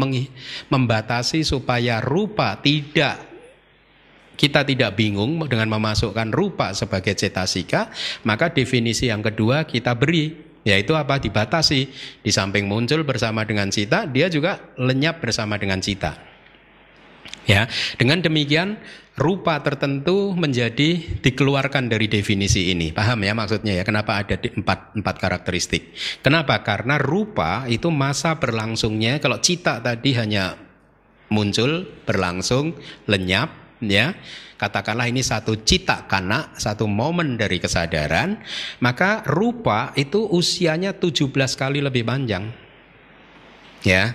membatasi 0.67 1.47
supaya 1.47 2.03
rupa 2.03 2.60
tidak 2.60 3.30
kita 4.41 4.65
tidak 4.65 4.97
bingung 4.97 5.38
dengan 5.45 5.69
memasukkan 5.69 6.34
rupa 6.34 6.73
sebagai 6.73 7.13
cetasika, 7.13 7.93
maka 8.25 8.49
definisi 8.49 9.13
yang 9.13 9.21
kedua 9.21 9.69
kita 9.69 9.93
beri, 9.93 10.34
yaitu 10.65 10.97
apa? 10.97 11.21
Dibatasi. 11.21 11.82
Di 12.25 12.32
samping 12.34 12.65
muncul 12.65 13.06
bersama 13.06 13.45
dengan 13.45 13.69
cita, 13.69 14.10
dia 14.10 14.34
juga 14.34 14.73
lenyap 14.82 15.21
bersama 15.21 15.62
dengan 15.62 15.77
cita. 15.77 16.17
Ya, 17.45 17.69
dengan 18.01 18.25
demikian 18.25 18.82
rupa 19.13 19.62
tertentu 19.62 20.34
menjadi 20.34 21.21
dikeluarkan 21.21 21.93
dari 21.93 22.10
definisi 22.10 22.73
ini. 22.73 22.89
Paham 22.89 23.21
ya 23.21 23.38
maksudnya 23.38 23.77
ya? 23.77 23.84
Kenapa 23.86 24.25
ada 24.25 24.41
empat, 24.41 24.97
empat 24.97 25.15
karakteristik? 25.21 25.93
Kenapa? 26.25 26.65
Karena 26.65 26.97
rupa 26.97 27.69
itu 27.69 27.93
masa 27.93 28.41
berlangsungnya. 28.41 29.21
Kalau 29.21 29.38
cita 29.38 29.77
tadi 29.86 30.17
hanya 30.17 30.58
muncul, 31.30 31.86
berlangsung, 32.06 32.73
lenyap, 33.06 33.61
ya 33.81 34.15
katakanlah 34.61 35.09
ini 35.09 35.25
satu 35.25 35.65
cita 35.65 36.05
kana, 36.05 36.53
satu 36.53 36.85
momen 36.85 37.33
dari 37.33 37.57
kesadaran, 37.57 38.37
maka 38.77 39.25
rupa 39.25 39.89
itu 39.97 40.29
usianya 40.29 40.93
17 40.93 41.33
kali 41.57 41.81
lebih 41.81 42.05
panjang. 42.05 42.45
Ya. 43.81 44.13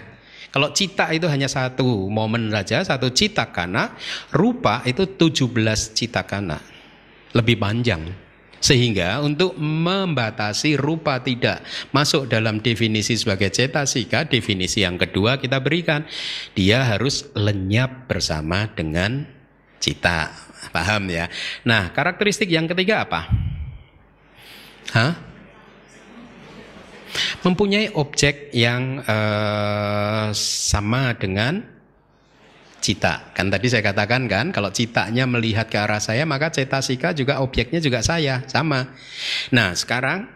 Kalau 0.54 0.70
cita 0.70 1.10
itu 1.10 1.26
hanya 1.26 1.50
satu 1.50 2.06
momen 2.06 2.48
saja, 2.54 2.86
satu 2.86 3.10
cita 3.10 3.50
kana, 3.50 3.98
rupa 4.30 4.86
itu 4.86 5.04
17 5.04 5.50
cita 5.92 6.22
kana. 6.22 6.62
Lebih 7.34 7.58
panjang. 7.58 8.06
Sehingga 8.56 9.20
untuk 9.20 9.52
membatasi 9.60 10.80
rupa 10.80 11.20
tidak 11.20 11.60
masuk 11.92 12.30
dalam 12.30 12.64
definisi 12.64 13.18
sebagai 13.18 13.52
cetasika, 13.52 14.24
definisi 14.24 14.80
yang 14.80 14.96
kedua 14.96 15.36
kita 15.36 15.60
berikan. 15.60 16.08
Dia 16.56 16.88
harus 16.88 17.28
lenyap 17.36 18.08
bersama 18.08 18.64
dengan 18.72 19.35
cita. 19.78 20.32
Paham 20.74 21.08
ya? 21.08 21.30
Nah, 21.64 21.94
karakteristik 21.94 22.50
yang 22.50 22.66
ketiga 22.66 23.06
apa? 23.06 23.20
Hah? 24.92 25.12
Mempunyai 27.40 27.96
objek 27.96 28.52
yang 28.52 29.00
uh, 29.00 30.28
sama 30.36 31.16
dengan 31.16 31.64
cita. 32.82 33.32
Kan 33.32 33.48
tadi 33.48 33.72
saya 33.72 33.80
katakan 33.80 34.28
kan, 34.28 34.52
kalau 34.52 34.68
citanya 34.68 35.24
melihat 35.24 35.66
ke 35.66 35.80
arah 35.80 36.02
saya, 36.02 36.28
maka 36.28 36.52
cetasika 36.52 37.16
juga 37.16 37.40
objeknya 37.40 37.80
juga 37.80 38.04
saya, 38.04 38.44
sama. 38.46 38.92
Nah, 39.50 39.72
sekarang 39.72 40.35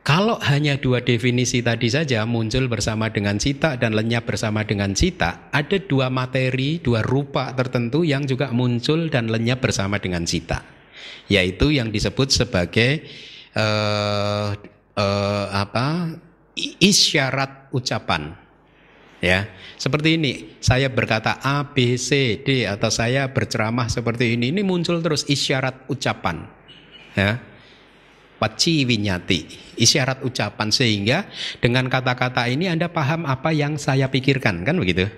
kalau 0.00 0.40
hanya 0.40 0.80
dua 0.80 1.04
definisi 1.04 1.60
tadi 1.60 1.92
saja 1.92 2.24
muncul 2.24 2.72
bersama 2.72 3.12
dengan 3.12 3.36
cita 3.36 3.76
dan 3.76 3.92
lenyap 3.92 4.24
bersama 4.24 4.64
dengan 4.64 4.96
cita, 4.96 5.52
ada 5.52 5.76
dua 5.76 6.08
materi, 6.08 6.80
dua 6.80 7.04
rupa 7.04 7.52
tertentu 7.52 8.00
yang 8.00 8.24
juga 8.24 8.48
muncul 8.48 9.12
dan 9.12 9.28
lenyap 9.28 9.60
bersama 9.60 10.00
dengan 10.00 10.24
cita, 10.24 10.64
yaitu 11.28 11.76
yang 11.76 11.92
disebut 11.92 12.32
sebagai 12.32 13.04
uh, 13.52 14.56
uh, 14.96 15.46
apa 15.52 16.16
isyarat 16.56 17.68
ucapan. 17.76 18.40
Ya, 19.20 19.52
seperti 19.76 20.16
ini. 20.16 20.56
Saya 20.64 20.88
berkata 20.88 21.44
A, 21.44 21.76
B, 21.76 22.00
C, 22.00 22.40
D 22.40 22.64
atau 22.64 22.88
saya 22.88 23.28
berceramah 23.28 23.92
seperti 23.92 24.32
ini. 24.32 24.48
Ini 24.48 24.64
muncul 24.64 25.04
terus 25.04 25.28
isyarat 25.28 25.92
ucapan. 25.92 26.48
Ya, 27.12 27.36
Paci 28.40 28.88
winyati, 28.88 29.44
isyarat 29.76 30.24
ucapan 30.24 30.72
sehingga 30.72 31.28
dengan 31.60 31.92
kata-kata 31.92 32.48
ini 32.48 32.72
Anda 32.72 32.88
paham 32.88 33.28
apa 33.28 33.52
yang 33.52 33.76
saya 33.76 34.08
pikirkan, 34.08 34.64
kan 34.64 34.80
begitu? 34.80 35.12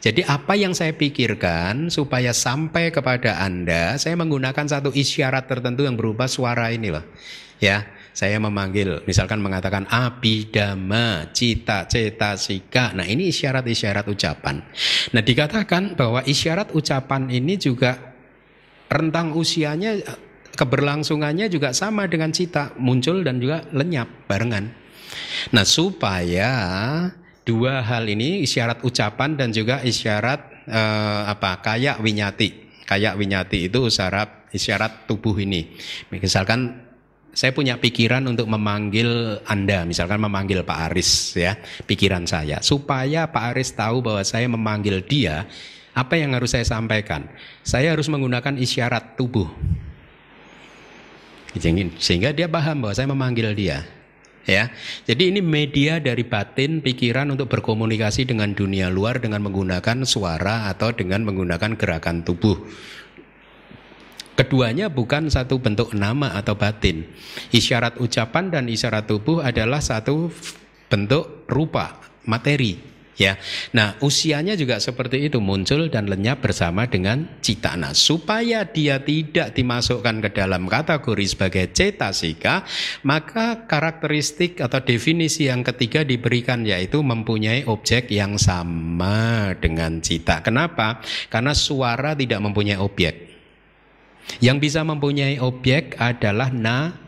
Jadi 0.00 0.24
apa 0.24 0.56
yang 0.56 0.72
saya 0.72 0.96
pikirkan 0.96 1.92
supaya 1.92 2.32
sampai 2.32 2.88
kepada 2.88 3.40
Anda, 3.40 4.00
saya 4.00 4.16
menggunakan 4.16 4.64
satu 4.64 4.92
isyarat 4.96 5.44
tertentu 5.44 5.84
yang 5.84 5.96
berupa 5.96 6.24
suara 6.24 6.72
ini 6.72 6.88
loh. 6.88 7.04
Ya, 7.60 7.88
saya 8.12 8.36
memanggil, 8.36 9.00
misalkan 9.10 9.40
mengatakan 9.40 9.88
abidama, 9.88 11.32
cita, 11.32 11.88
cita, 11.88 12.36
sika. 12.36 12.92
Nah 12.92 13.08
ini 13.08 13.32
isyarat-isyarat 13.32 14.04
ucapan. 14.08 14.60
Nah 15.16 15.22
dikatakan 15.24 15.96
bahwa 15.96 16.20
isyarat 16.24 16.70
ucapan 16.76 17.28
ini 17.28 17.56
juga 17.56 18.14
rentang 18.92 19.34
usianya 19.34 19.98
keberlangsungannya 20.54 21.50
juga 21.50 21.74
sama 21.74 22.06
dengan 22.06 22.30
cita, 22.30 22.72
muncul 22.78 23.26
dan 23.26 23.42
juga 23.42 23.66
lenyap 23.74 24.30
barengan. 24.30 24.70
Nah, 25.52 25.66
supaya 25.66 26.50
dua 27.44 27.84
hal 27.84 28.08
ini 28.08 28.42
isyarat 28.46 28.82
ucapan 28.86 29.36
dan 29.36 29.52
juga 29.52 29.82
isyarat 29.82 30.66
eh, 30.70 31.22
apa? 31.28 31.60
kayak 31.60 32.00
winyati. 32.00 32.64
Kayak 32.84 33.16
winyati 33.16 33.68
itu 33.68 33.90
isyarat 33.90 34.54
isyarat 34.54 35.10
tubuh 35.10 35.34
ini. 35.40 35.74
Misalkan 36.14 36.84
saya 37.34 37.50
punya 37.50 37.74
pikiran 37.82 38.22
untuk 38.30 38.46
memanggil 38.46 39.42
Anda, 39.50 39.82
misalkan 39.82 40.22
memanggil 40.22 40.62
Pak 40.62 40.78
Aris 40.90 41.34
ya, 41.34 41.58
pikiran 41.82 42.30
saya 42.30 42.62
supaya 42.62 43.26
Pak 43.26 43.44
Aris 43.52 43.74
tahu 43.74 44.06
bahwa 44.06 44.22
saya 44.22 44.46
memanggil 44.46 45.02
dia, 45.02 45.50
apa 45.98 46.14
yang 46.14 46.38
harus 46.38 46.54
saya 46.54 46.62
sampaikan? 46.62 47.26
Saya 47.66 47.90
harus 47.90 48.06
menggunakan 48.06 48.54
isyarat 48.54 49.18
tubuh 49.18 49.50
sehingga 51.98 52.34
dia 52.34 52.50
paham 52.50 52.82
bahwa 52.82 52.94
saya 52.94 53.06
memanggil 53.10 53.54
dia 53.54 53.86
ya. 54.44 54.70
Jadi 55.08 55.32
ini 55.34 55.40
media 55.40 55.98
dari 55.98 56.22
batin 56.24 56.84
pikiran 56.84 57.32
untuk 57.32 57.48
berkomunikasi 57.50 58.28
dengan 58.28 58.52
dunia 58.52 58.92
luar 58.92 59.18
dengan 59.20 59.40
menggunakan 59.44 60.04
suara 60.04 60.68
atau 60.70 60.92
dengan 60.92 61.24
menggunakan 61.24 61.76
gerakan 61.76 62.22
tubuh. 62.22 62.60
Keduanya 64.34 64.90
bukan 64.90 65.30
satu 65.30 65.62
bentuk 65.62 65.94
nama 65.94 66.34
atau 66.34 66.58
batin. 66.58 67.06
Isyarat 67.54 68.02
ucapan 68.02 68.50
dan 68.50 68.66
isyarat 68.66 69.06
tubuh 69.06 69.38
adalah 69.38 69.78
satu 69.78 70.26
bentuk 70.90 71.46
rupa, 71.46 72.02
materi 72.26 72.93
ya. 73.14 73.38
Nah, 73.76 73.98
usianya 74.02 74.58
juga 74.58 74.82
seperti 74.82 75.26
itu 75.30 75.38
muncul 75.38 75.88
dan 75.88 76.10
lenyap 76.10 76.42
bersama 76.44 76.86
dengan 76.86 77.40
cita. 77.40 77.74
Nah, 77.78 77.92
supaya 77.92 78.66
dia 78.66 79.02
tidak 79.02 79.54
dimasukkan 79.54 80.24
ke 80.24 80.30
dalam 80.34 80.66
kategori 80.66 81.26
sebagai 81.26 81.70
cetasika, 81.70 82.66
maka 83.06 83.64
karakteristik 83.64 84.58
atau 84.58 84.82
definisi 84.82 85.46
yang 85.46 85.62
ketiga 85.62 86.02
diberikan 86.02 86.66
yaitu 86.66 87.00
mempunyai 87.00 87.64
objek 87.66 88.10
yang 88.10 88.36
sama 88.36 89.52
dengan 89.58 90.02
cita. 90.02 90.42
Kenapa? 90.42 91.02
Karena 91.30 91.54
suara 91.54 92.12
tidak 92.14 92.42
mempunyai 92.42 92.78
objek. 92.78 93.36
Yang 94.40 94.56
bisa 94.70 94.80
mempunyai 94.82 95.36
objek 95.36 96.00
adalah 96.00 96.48
na 96.48 97.04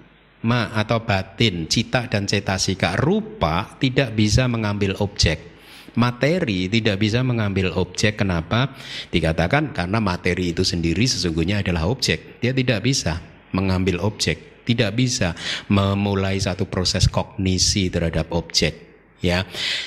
Brahma 0.47 0.79
atau 0.79 1.03
batin, 1.03 1.66
cita 1.66 2.07
dan 2.07 2.31
cetasika. 2.31 2.95
Rupa 2.95 3.75
tidak 3.83 4.14
bisa 4.14 4.47
mengambil 4.47 4.95
objek. 5.03 5.56
Materi 5.96 6.68
tidak 6.68 7.00
bisa 7.00 7.24
mengambil 7.24 7.72
objek. 7.72 8.20
Kenapa? 8.20 8.76
Dikatakan 9.09 9.72
karena 9.72 9.98
materi 9.98 10.52
itu 10.52 10.62
sendiri 10.62 11.09
sesungguhnya 11.09 11.64
adalah 11.64 11.88
objek. 11.88 12.40
Dia 12.44 12.52
tidak 12.52 12.85
bisa 12.85 13.18
mengambil 13.56 14.04
objek, 14.04 14.62
tidak 14.68 14.92
bisa 14.94 15.32
memulai 15.72 16.37
satu 16.37 16.68
proses 16.68 17.09
kognisi 17.09 17.88
terhadap 17.88 18.28
objek 18.37 18.87
ya. 19.24 19.42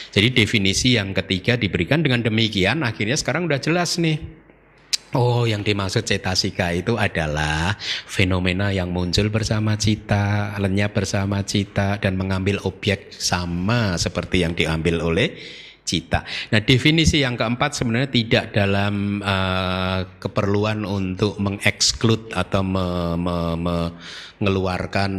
Jadi 0.10 0.34
definisi 0.34 0.98
yang 0.98 1.14
ketiga 1.14 1.56
diberikan 1.56 2.02
dengan 2.02 2.26
demikian 2.26 2.82
akhirnya 2.82 3.16
sekarang 3.16 3.46
udah 3.46 3.62
jelas 3.62 4.02
nih 4.02 4.40
Oh, 5.10 5.50
yang 5.50 5.66
dimaksud 5.66 6.06
cetasika 6.06 6.70
itu 6.70 6.94
adalah 6.94 7.74
fenomena 8.06 8.70
yang 8.70 8.94
muncul 8.94 9.34
bersama 9.34 9.74
cita, 9.74 10.54
lenyap 10.62 10.94
bersama 10.94 11.42
cita, 11.42 11.98
dan 11.98 12.14
mengambil 12.14 12.62
objek 12.62 13.10
sama 13.10 13.98
seperti 13.98 14.46
yang 14.46 14.54
diambil 14.54 15.02
oleh 15.02 15.34
cita. 15.90 16.22
Nah, 16.54 16.62
definisi 16.62 17.26
yang 17.26 17.34
keempat 17.34 17.74
sebenarnya 17.74 18.14
tidak 18.14 18.46
dalam 18.54 19.26
uh, 19.26 20.06
keperluan 20.22 20.86
untuk 20.86 21.42
mengeksklud 21.42 22.38
atau 22.38 22.62
me, 22.62 23.18
me, 23.18 23.38
mengeluarkan 23.58 25.12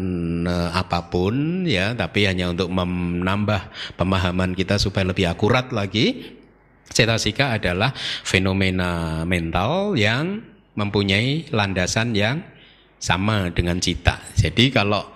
uh, 0.46 0.70
apa 0.70 1.10
pun, 1.10 1.66
ya, 1.66 1.98
tapi 1.98 2.30
hanya 2.30 2.54
untuk 2.54 2.70
menambah 2.70 3.74
pemahaman 3.98 4.54
kita 4.54 4.78
supaya 4.78 5.10
lebih 5.10 5.26
akurat 5.26 5.74
lagi 5.74 6.38
Cetasika 6.90 7.54
adalah 7.54 7.94
fenomena 8.26 9.22
mental 9.22 9.94
yang 9.94 10.42
mempunyai 10.74 11.46
landasan 11.54 12.18
yang 12.18 12.42
sama 12.98 13.54
dengan 13.54 13.78
cita. 13.78 14.18
Jadi 14.34 14.74
kalau 14.74 15.06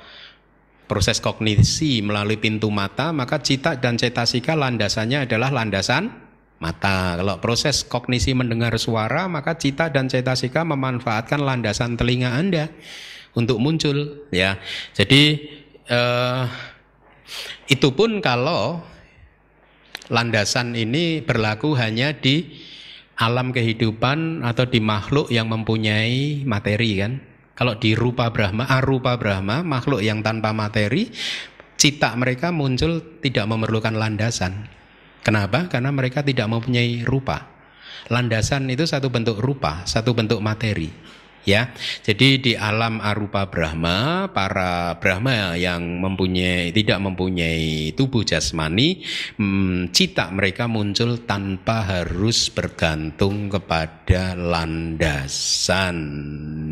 proses 0.84 1.20
kognisi 1.20 2.04
melalui 2.04 2.36
pintu 2.36 2.68
mata, 2.68 3.10
maka 3.10 3.40
cita 3.40 3.80
dan 3.80 3.96
cetasika 3.96 4.52
landasannya 4.52 5.24
adalah 5.24 5.48
landasan 5.52 6.12
mata. 6.60 7.18
Kalau 7.18 7.36
proses 7.40 7.84
kognisi 7.84 8.36
mendengar 8.36 8.76
suara, 8.76 9.26
maka 9.28 9.56
cita 9.56 9.88
dan 9.88 10.08
cetasika 10.08 10.62
memanfaatkan 10.64 11.40
landasan 11.40 11.96
telinga 11.96 12.36
Anda 12.36 12.68
untuk 13.34 13.58
muncul, 13.58 14.28
ya. 14.30 14.60
Jadi 14.94 15.44
eh, 15.88 16.44
itu 17.68 17.88
pun 17.96 18.20
kalau 18.20 18.84
landasan 20.12 20.76
ini 20.76 21.24
berlaku 21.24 21.72
hanya 21.76 22.12
di 22.12 22.52
alam 23.14 23.54
kehidupan 23.54 24.42
atau 24.42 24.66
di 24.66 24.82
makhluk 24.82 25.30
yang 25.30 25.48
mempunyai 25.48 26.44
materi 26.44 26.98
kan. 26.98 27.33
Kalau 27.54 27.78
di 27.78 27.94
rupa 27.94 28.30
Brahma, 28.34 28.66
arupa 28.66 29.14
Brahma, 29.14 29.62
makhluk 29.62 30.02
yang 30.02 30.26
tanpa 30.26 30.50
materi, 30.50 31.10
cita 31.78 32.10
mereka 32.18 32.50
muncul 32.50 33.18
tidak 33.22 33.46
memerlukan 33.46 33.94
landasan. 33.94 34.66
Kenapa? 35.22 35.70
Karena 35.70 35.94
mereka 35.94 36.20
tidak 36.20 36.50
mempunyai 36.50 37.06
rupa. 37.06 37.50
Landasan 38.10 38.68
itu 38.68 38.84
satu 38.84 39.08
bentuk 39.08 39.40
rupa, 39.40 39.86
satu 39.86 40.12
bentuk 40.12 40.42
materi 40.42 40.90
ya. 41.44 41.72
Jadi 42.02 42.40
di 42.40 42.52
alam 42.56 42.98
arupa 43.00 43.46
Brahma, 43.48 44.28
para 44.32 44.96
Brahma 44.98 45.54
yang 45.56 46.00
mempunyai 46.00 46.72
tidak 46.72 46.98
mempunyai 47.00 47.92
tubuh 47.92 48.24
jasmani, 48.24 49.04
hmm, 49.38 49.92
cita 49.94 50.32
mereka 50.32 50.66
muncul 50.66 51.22
tanpa 51.24 51.84
harus 51.84 52.48
bergantung 52.50 53.52
kepada 53.52 54.34
landasan, 54.34 55.96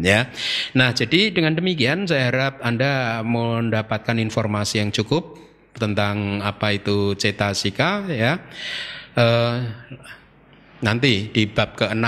ya. 0.03 0.33
Nah, 0.75 0.91
jadi 0.97 1.31
dengan 1.31 1.55
demikian 1.55 2.09
saya 2.09 2.33
harap 2.33 2.59
Anda 2.65 3.21
mendapatkan 3.23 4.17
informasi 4.19 4.81
yang 4.83 4.91
cukup 4.91 5.39
tentang 5.77 6.41
apa 6.45 6.77
itu 6.77 7.15
cetasika, 7.17 8.09
ya. 8.09 8.41
Uh, 9.13 9.61
nanti 10.83 11.29
di 11.31 11.45
bab 11.47 11.79
ke-6 11.79 12.07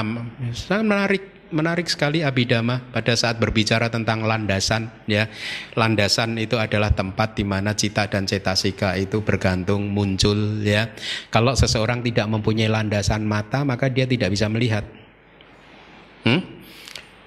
sangat 0.57 0.85
menarik 0.89 1.34
menarik 1.51 1.91
sekali 1.91 2.23
Abhidhamma 2.23 2.95
pada 2.95 3.13
saat 3.19 3.37
berbicara 3.43 3.91
tentang 3.91 4.23
landasan 4.23 4.89
ya. 5.11 5.29
Landasan 5.75 6.39
itu 6.41 6.57
adalah 6.57 6.95
tempat 6.95 7.37
di 7.37 7.45
mana 7.45 7.75
cita 7.75 8.07
dan 8.09 8.25
cetasika 8.25 8.97
itu 8.97 9.21
bergantung 9.21 9.91
muncul 9.91 10.63
ya. 10.63 10.95
Kalau 11.29 11.53
seseorang 11.59 12.01
tidak 12.07 12.31
mempunyai 12.31 12.71
landasan 12.71 13.27
mata 13.27 13.67
maka 13.67 13.91
dia 13.91 14.07
tidak 14.07 14.31
bisa 14.31 14.47
melihat. 14.47 14.87
Hmm? 16.25 16.41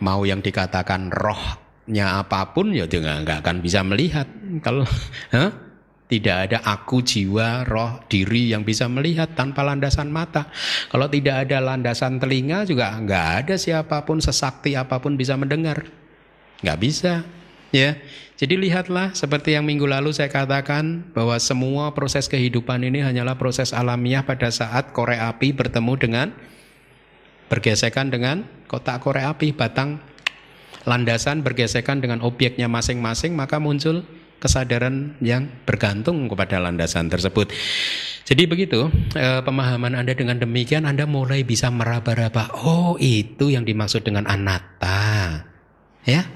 Mau 0.02 0.26
yang 0.26 0.42
dikatakan 0.42 1.14
rohnya 1.14 2.22
apa 2.24 2.56
pun 2.56 2.74
ya 2.74 2.88
dia 2.88 3.04
nggak 3.04 3.44
akan 3.44 3.58
bisa 3.60 3.84
melihat. 3.84 4.26
Kalau 4.64 4.88
huh? 5.36 5.67
Tidak 6.08 6.38
ada 6.48 6.64
aku, 6.64 7.04
jiwa, 7.04 7.68
roh, 7.68 8.00
diri 8.08 8.56
yang 8.56 8.64
bisa 8.64 8.88
melihat 8.88 9.36
tanpa 9.36 9.60
landasan 9.60 10.08
mata. 10.08 10.48
Kalau 10.88 11.12
tidak 11.12 11.44
ada 11.44 11.60
landasan 11.60 12.16
telinga 12.16 12.64
juga 12.64 12.96
nggak 12.96 13.28
ada 13.44 13.56
siapa 13.60 14.08
pun 14.08 14.24
sesakti 14.24 14.80
apa 14.80 15.04
pun 15.04 15.20
bisa 15.20 15.36
mendengar. 15.36 15.84
Nggak 16.64 16.80
bisa. 16.80 17.28
Ya, 17.76 18.00
jadi 18.40 18.56
lihatlah 18.56 19.12
seperti 19.18 19.58
yang 19.58 19.68
minggu 19.68 19.90
lalu 19.90 20.16
saya 20.16 20.32
katakan 20.32 21.12
bahwa 21.12 21.36
semua 21.42 21.92
proses 21.92 22.30
kehidupan 22.32 22.86
ini 22.88 23.04
hanyalah 23.04 23.36
proses 23.36 23.76
alamiah 23.76 24.22
pada 24.24 24.48
saat 24.48 24.96
korek 24.96 25.20
api 25.20 25.52
bertemu 25.52 25.94
dengan 26.00 26.28
bergesekan 27.50 28.08
dengan 28.08 28.48
kotak 28.72 29.02
korek 29.02 29.26
api 29.26 29.52
batang 29.58 30.00
landasan 30.86 31.42
bergesekan 31.42 32.00
dengan 32.00 32.22
obyeknya 32.22 32.70
masing-masing 32.70 33.34
maka 33.34 33.58
muncul 33.58 34.08
kesadaran 34.38 35.18
yang 35.22 35.50
bergantung 35.66 36.30
kepada 36.30 36.62
landasan 36.62 37.10
tersebut. 37.10 37.50
Jadi 38.28 38.44
begitu 38.44 38.92
eh, 39.16 39.40
pemahaman 39.40 39.96
Anda 39.96 40.12
dengan 40.12 40.36
demikian 40.36 40.84
Anda 40.84 41.08
mulai 41.08 41.48
bisa 41.48 41.72
meraba-raba. 41.72 42.52
Oh 42.60 43.00
itu 43.00 43.48
yang 43.48 43.64
dimaksud 43.64 44.04
dengan 44.04 44.28
anatta, 44.28 45.48
ya 46.04 46.28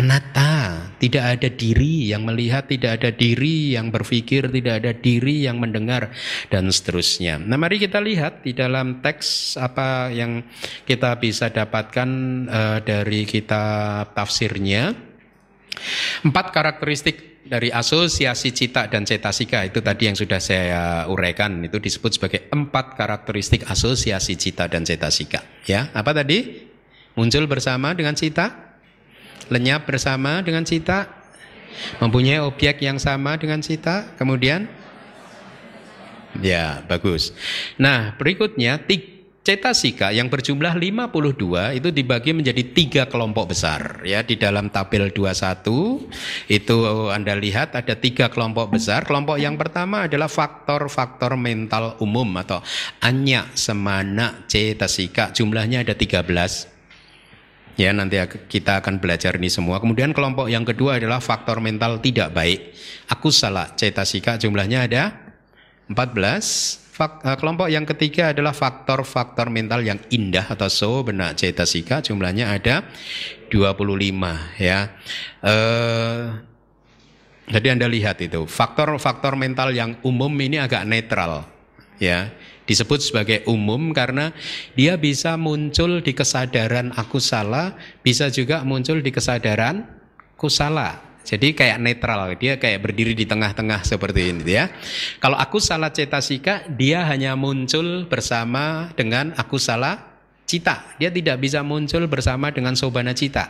anatta. 0.00 0.80
Tidak 1.00 1.24
ada 1.24 1.48
diri 1.48 2.12
yang 2.12 2.28
melihat, 2.28 2.68
tidak 2.68 3.00
ada 3.00 3.10
diri 3.12 3.72
yang 3.72 3.88
berpikir, 3.88 4.52
tidak 4.52 4.84
ada 4.84 4.92
diri 4.92 5.48
yang 5.48 5.56
mendengar 5.56 6.12
dan 6.52 6.68
seterusnya. 6.68 7.40
Nah 7.40 7.56
mari 7.56 7.80
kita 7.80 8.04
lihat 8.04 8.44
di 8.44 8.52
dalam 8.52 9.00
teks 9.00 9.56
apa 9.56 10.12
yang 10.12 10.44
kita 10.84 11.16
bisa 11.16 11.52
dapatkan 11.52 12.08
eh, 12.48 12.78
dari 12.80 13.28
kitab 13.28 14.16
tafsirnya. 14.16 15.09
Empat 16.26 16.52
karakteristik 16.52 17.30
dari 17.46 17.72
asosiasi 17.72 18.52
cita 18.52 18.86
dan 18.86 19.08
cetasika 19.08 19.64
itu 19.64 19.80
tadi 19.80 20.12
yang 20.12 20.16
sudah 20.16 20.38
saya 20.38 21.08
uraikan 21.08 21.64
itu 21.64 21.80
disebut 21.80 22.12
sebagai 22.20 22.40
empat 22.52 22.94
karakteristik 23.00 23.64
asosiasi 23.64 24.36
cita 24.36 24.68
dan 24.68 24.84
cetasika. 24.84 25.40
Ya, 25.64 25.88
apa 25.96 26.12
tadi? 26.12 26.68
Muncul 27.16 27.50
bersama 27.50 27.90
dengan 27.96 28.14
cita, 28.14 28.76
lenyap 29.50 29.88
bersama 29.88 30.44
dengan 30.46 30.62
cita, 30.62 31.10
mempunyai 31.98 32.38
objek 32.38 32.80
yang 32.84 33.02
sama 33.02 33.34
dengan 33.34 33.58
cita, 33.64 34.14
kemudian 34.14 34.70
ya 36.38 36.86
bagus. 36.86 37.34
Nah 37.80 38.14
berikutnya 38.14 38.78
tiga 38.86 39.19
Cetasika 39.50 40.14
yang 40.14 40.30
berjumlah 40.30 40.78
52 40.78 41.74
itu 41.74 41.90
dibagi 41.90 42.30
menjadi 42.30 42.62
tiga 42.70 43.02
kelompok 43.10 43.50
besar 43.50 43.98
ya. 44.06 44.22
Di 44.22 44.38
dalam 44.38 44.70
tabel 44.70 45.10
21 45.10 46.06
itu 46.46 46.76
Anda 47.10 47.34
lihat 47.34 47.74
ada 47.74 47.98
tiga 47.98 48.30
kelompok 48.30 48.70
besar. 48.70 49.02
Kelompok 49.02 49.42
yang 49.42 49.58
pertama 49.58 50.06
adalah 50.06 50.30
faktor-faktor 50.30 51.34
mental 51.34 51.98
umum 51.98 52.30
atau 52.38 52.62
anya 53.02 53.50
semana 53.58 54.46
cetasika. 54.46 55.34
Jumlahnya 55.34 55.82
ada 55.82 55.98
13 55.98 56.30
ya 57.74 57.90
nanti 57.90 58.22
kita 58.46 58.78
akan 58.78 59.02
belajar 59.02 59.34
ini 59.34 59.50
semua. 59.50 59.82
Kemudian 59.82 60.14
kelompok 60.14 60.46
yang 60.46 60.62
kedua 60.62 61.02
adalah 61.02 61.18
faktor 61.18 61.58
mental 61.58 61.98
tidak 61.98 62.30
baik. 62.30 62.70
Aku 63.10 63.34
salah 63.34 63.74
cetasika 63.74 64.38
jumlahnya 64.38 64.86
ada 64.86 65.34
14 65.90 66.79
Eh, 67.00 67.36
kelompok 67.40 67.72
yang 67.72 67.88
ketiga 67.88 68.36
adalah 68.36 68.52
faktor-faktor 68.52 69.48
mental 69.48 69.80
yang 69.80 69.96
indah 70.12 70.44
atau 70.52 70.68
so 70.68 71.00
benak 71.00 71.32
cetasika 71.40 72.04
jumlahnya 72.04 72.52
ada 72.52 72.84
25 73.48 74.60
ya. 74.60 74.92
Eh, 75.40 76.24
jadi 77.48 77.66
Anda 77.72 77.88
lihat 77.88 78.20
itu 78.20 78.44
faktor-faktor 78.44 79.32
mental 79.40 79.72
yang 79.72 79.96
umum 80.04 80.28
ini 80.44 80.60
agak 80.60 80.84
netral 80.84 81.48
ya. 81.96 82.36
Disebut 82.68 83.00
sebagai 83.00 83.48
umum 83.48 83.96
karena 83.96 84.36
dia 84.76 85.00
bisa 85.00 85.40
muncul 85.40 86.04
di 86.04 86.12
kesadaran 86.12 86.92
aku 87.00 87.16
salah, 87.16 87.80
bisa 88.04 88.28
juga 88.28 88.60
muncul 88.60 89.00
di 89.00 89.08
kesadaran 89.08 89.88
kusala. 90.36 91.09
Jadi 91.30 91.54
kayak 91.54 91.78
netral, 91.78 92.34
dia 92.34 92.58
kayak 92.58 92.82
berdiri 92.82 93.14
di 93.14 93.22
tengah-tengah 93.22 93.86
seperti 93.86 94.34
ini 94.34 94.42
ya. 94.50 94.66
Kalau 95.22 95.38
aku 95.38 95.62
salah 95.62 95.94
cetasika, 95.94 96.66
dia 96.66 97.06
hanya 97.06 97.38
muncul 97.38 98.10
bersama 98.10 98.90
dengan 98.98 99.30
aku 99.38 99.54
salah 99.54 100.10
cita. 100.42 100.98
Dia 100.98 101.14
tidak 101.14 101.38
bisa 101.38 101.62
muncul 101.62 102.10
bersama 102.10 102.50
dengan 102.50 102.74
sobana 102.74 103.14
cita. 103.14 103.46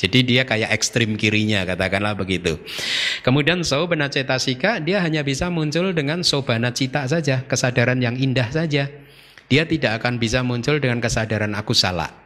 Jadi 0.00 0.24
dia 0.24 0.48
kayak 0.48 0.72
ekstrim 0.72 1.20
kirinya 1.20 1.68
katakanlah 1.68 2.16
begitu. 2.16 2.56
Kemudian 3.20 3.60
sobana 3.68 4.08
cetasika 4.08 4.80
dia 4.80 5.04
hanya 5.04 5.20
bisa 5.20 5.52
muncul 5.52 5.92
dengan 5.92 6.24
sobana 6.24 6.72
cita 6.72 7.04
saja, 7.04 7.44
kesadaran 7.44 8.00
yang 8.00 8.16
indah 8.16 8.48
saja. 8.48 8.88
Dia 9.52 9.68
tidak 9.68 10.00
akan 10.00 10.16
bisa 10.16 10.40
muncul 10.40 10.80
dengan 10.80 11.04
kesadaran 11.04 11.52
aku 11.52 11.76
salah 11.76 12.19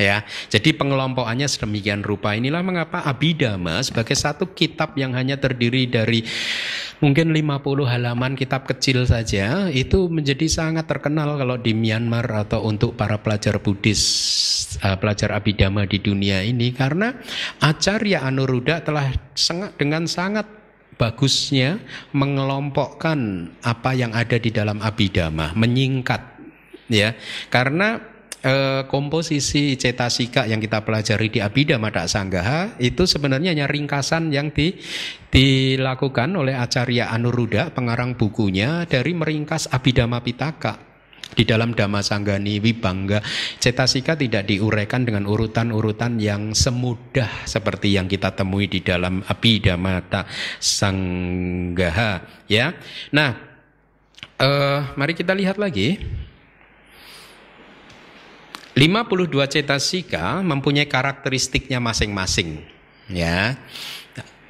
ya. 0.00 0.24
Jadi 0.48 0.74
pengelompokannya 0.76 1.46
sedemikian 1.46 2.00
rupa. 2.00 2.34
Inilah 2.34 2.64
mengapa 2.64 3.04
Abhidhamma 3.04 3.84
sebagai 3.84 4.16
satu 4.16 4.50
kitab 4.52 4.96
yang 4.96 5.12
hanya 5.14 5.36
terdiri 5.36 5.86
dari 5.90 6.24
mungkin 7.00 7.32
50 7.32 7.64
halaman 7.88 8.36
kitab 8.36 8.68
kecil 8.68 9.08
saja 9.08 9.72
itu 9.72 10.08
menjadi 10.12 10.46
sangat 10.48 10.84
terkenal 10.84 11.40
kalau 11.40 11.56
di 11.56 11.72
Myanmar 11.72 12.28
atau 12.28 12.68
untuk 12.68 12.92
para 12.92 13.16
pelajar 13.20 13.56
Buddhis 13.56 14.02
uh, 14.84 14.96
pelajar 15.00 15.32
Abhidhamma 15.32 15.88
di 15.88 15.98
dunia 15.98 16.44
ini 16.44 16.76
karena 16.76 17.16
Acarya 17.64 18.24
Anuruddha 18.28 18.84
telah 18.84 19.08
dengan 19.80 20.04
sangat 20.04 20.60
bagusnya 21.00 21.80
mengelompokkan 22.12 23.48
apa 23.64 23.90
yang 23.96 24.12
ada 24.12 24.36
di 24.36 24.52
dalam 24.52 24.84
Abhidhamma, 24.84 25.56
menyingkat 25.56 26.20
ya. 26.92 27.16
Karena 27.48 27.96
eh, 28.44 28.82
komposisi 28.88 29.76
cetasika 29.76 30.48
yang 30.48 30.60
kita 30.60 30.84
pelajari 30.84 31.28
di 31.28 31.40
Abhidhamma 31.40 31.92
Sanggaha 32.08 32.80
itu 32.80 33.04
sebenarnya 33.04 33.52
hanya 33.52 33.68
ringkasan 33.68 34.32
yang 34.32 34.52
di, 34.52 34.76
dilakukan 35.28 36.32
oleh 36.36 36.56
Acarya 36.56 37.12
Anuruddha 37.12 37.72
pengarang 37.72 38.16
bukunya 38.16 38.88
dari 38.88 39.12
meringkas 39.12 39.68
Abhidhamma 39.70 40.24
Pitaka 40.24 40.90
di 41.30 41.46
dalam 41.46 41.70
Dhamma 41.70 42.02
Sanggani 42.02 42.58
Wibangga 42.58 43.22
cetasika 43.62 44.18
tidak 44.18 44.50
diuraikan 44.50 45.06
dengan 45.06 45.30
urutan-urutan 45.30 46.18
yang 46.18 46.52
semudah 46.56 47.46
seperti 47.46 47.94
yang 47.94 48.10
kita 48.10 48.34
temui 48.34 48.66
di 48.66 48.82
dalam 48.82 49.22
Abhidhamma 49.22 50.02
Sanggaha 50.58 52.44
ya. 52.50 52.74
Nah, 53.14 53.30
eh, 54.42 54.80
mari 54.98 55.12
kita 55.14 55.36
lihat 55.36 55.60
lagi 55.60 56.00
52 58.74 59.30
cetasika 59.50 60.40
mempunyai 60.46 60.86
karakteristiknya 60.86 61.82
masing-masing. 61.82 62.62
Ya 63.10 63.58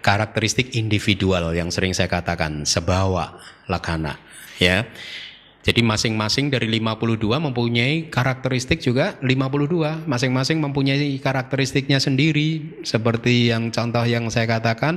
karakteristik 0.01 0.77
individual 0.77 1.53
yang 1.53 1.73
sering 1.73 1.97
saya 1.97 2.09
katakan 2.09 2.69
sebawa 2.69 3.41
lakana. 3.69 4.21
Ya 4.61 4.85
jadi 5.61 5.85
masing-masing 5.85 6.49
dari 6.49 6.73
52 6.73 7.21
mempunyai 7.37 8.09
karakteristik 8.09 8.81
juga 8.81 9.21
52 9.21 10.09
masing-masing 10.09 10.57
mempunyai 10.57 11.13
karakteristiknya 11.21 12.01
sendiri 12.01 12.81
seperti 12.81 13.53
yang 13.53 13.69
contoh 13.69 14.01
yang 14.09 14.25
saya 14.33 14.49
katakan 14.49 14.97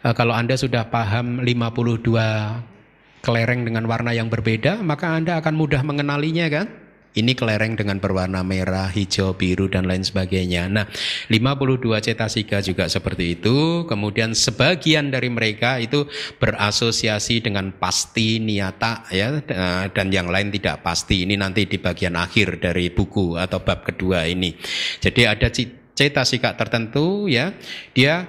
eh, 0.00 0.14
kalau 0.16 0.32
Anda 0.32 0.56
sudah 0.56 0.88
paham 0.88 1.44
52 1.44 3.20
kelereng 3.20 3.68
dengan 3.68 3.84
warna 3.84 4.16
yang 4.16 4.32
berbeda 4.32 4.80
maka 4.80 5.12
Anda 5.12 5.36
akan 5.44 5.52
mudah 5.52 5.84
mengenalinya 5.84 6.48
kan 6.48 6.89
ini 7.10 7.34
kelereng 7.34 7.74
dengan 7.74 7.98
berwarna 7.98 8.46
merah, 8.46 8.86
hijau, 8.86 9.34
biru 9.34 9.66
dan 9.66 9.90
lain 9.90 10.06
sebagainya. 10.06 10.70
Nah, 10.70 10.86
52 11.26 11.98
cetasika 11.98 12.62
juga 12.62 12.86
seperti 12.86 13.40
itu. 13.40 13.82
Kemudian 13.90 14.30
sebagian 14.30 15.10
dari 15.10 15.26
mereka 15.26 15.82
itu 15.82 16.06
berasosiasi 16.38 17.42
dengan 17.42 17.74
pasti 17.74 18.38
niata 18.38 19.10
ya 19.10 19.42
dan 19.90 20.06
yang 20.14 20.30
lain 20.30 20.54
tidak 20.54 20.86
pasti. 20.86 21.26
Ini 21.26 21.34
nanti 21.34 21.66
di 21.66 21.82
bagian 21.82 22.14
akhir 22.14 22.62
dari 22.62 22.94
buku 22.94 23.34
atau 23.34 23.58
bab 23.58 23.82
kedua 23.82 24.30
ini. 24.30 24.54
Jadi 25.02 25.26
ada 25.26 25.50
cetasika 25.94 26.54
tertentu 26.54 27.26
ya, 27.26 27.50
dia 27.90 28.22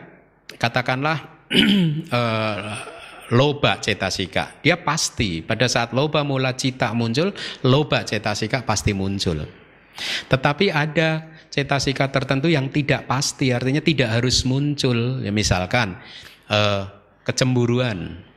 katakanlah 0.58 1.48
uh, 2.10 2.76
loba 3.32 3.80
cetasika. 3.80 4.60
Dia 4.60 4.80
pasti 4.84 5.40
pada 5.40 5.66
saat 5.66 5.96
loba 5.96 6.22
mula 6.28 6.54
cita 6.60 6.92
muncul, 6.92 7.32
loba 7.64 8.04
cetasika 8.04 8.68
pasti 8.68 8.92
muncul. 8.92 9.48
Tetapi 10.28 10.72
ada 10.72 11.32
cetasika 11.52 12.12
tertentu 12.12 12.48
yang 12.52 12.72
tidak 12.72 13.08
pasti, 13.08 13.52
artinya 13.52 13.80
tidak 13.84 14.20
harus 14.20 14.44
muncul. 14.44 15.24
Ya, 15.24 15.32
misalkan 15.32 16.00
eh, 16.52 16.84
kecemburuan. 17.24 18.30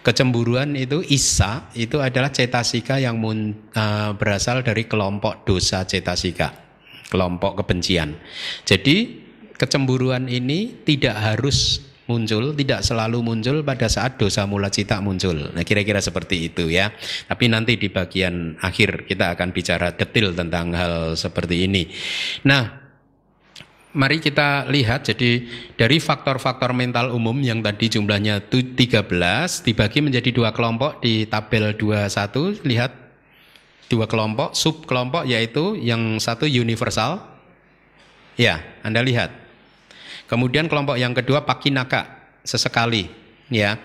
Kecemburuan 0.00 0.80
itu 0.80 1.04
isa 1.12 1.68
itu 1.76 2.00
adalah 2.00 2.32
cetasika 2.32 3.00
yang 3.00 3.20
mun, 3.20 3.68
eh, 3.72 4.10
berasal 4.16 4.64
dari 4.64 4.84
kelompok 4.88 5.44
dosa 5.48 5.84
cetasika, 5.84 6.52
kelompok 7.08 7.64
kebencian. 7.64 8.16
Jadi 8.64 9.24
kecemburuan 9.56 10.28
ini 10.28 10.84
tidak 10.84 11.16
harus 11.16 11.80
muncul 12.04 12.52
tidak 12.52 12.84
selalu 12.84 13.24
muncul 13.24 13.64
pada 13.64 13.88
saat 13.88 14.20
dosa 14.20 14.44
mula 14.44 14.68
cita 14.68 15.00
muncul. 15.00 15.52
Nah, 15.52 15.64
kira-kira 15.64 16.00
seperti 16.04 16.52
itu 16.52 16.68
ya. 16.68 16.92
Tapi 17.28 17.48
nanti 17.48 17.80
di 17.80 17.88
bagian 17.88 18.60
akhir 18.60 19.08
kita 19.08 19.32
akan 19.36 19.48
bicara 19.56 19.92
detail 19.96 20.36
tentang 20.36 20.76
hal 20.76 21.16
seperti 21.16 21.64
ini. 21.64 21.88
Nah, 22.44 22.84
mari 23.94 24.18
kita 24.18 24.66
lihat 24.68 25.06
jadi 25.06 25.46
dari 25.78 26.02
faktor-faktor 26.02 26.74
mental 26.74 27.14
umum 27.14 27.38
yang 27.40 27.62
tadi 27.62 27.88
jumlahnya 27.88 28.50
13 28.50 29.06
dibagi 29.64 29.98
menjadi 30.02 30.30
dua 30.34 30.50
kelompok 30.50 31.00
di 31.00 31.24
tabel 31.30 31.78
21 31.78 32.66
lihat 32.66 32.92
dua 33.86 34.10
kelompok 34.10 34.52
sub 34.58 34.82
kelompok 34.84 35.22
yaitu 35.28 35.78
yang 35.78 36.18
satu 36.18 36.48
universal 36.50 37.22
ya 38.34 38.58
Anda 38.82 39.04
lihat 39.06 39.43
Kemudian 40.24 40.66
kelompok 40.66 40.96
yang 40.96 41.12
kedua 41.12 41.44
pakinaka 41.44 42.32
sesekali 42.44 43.24
ya. 43.52 43.76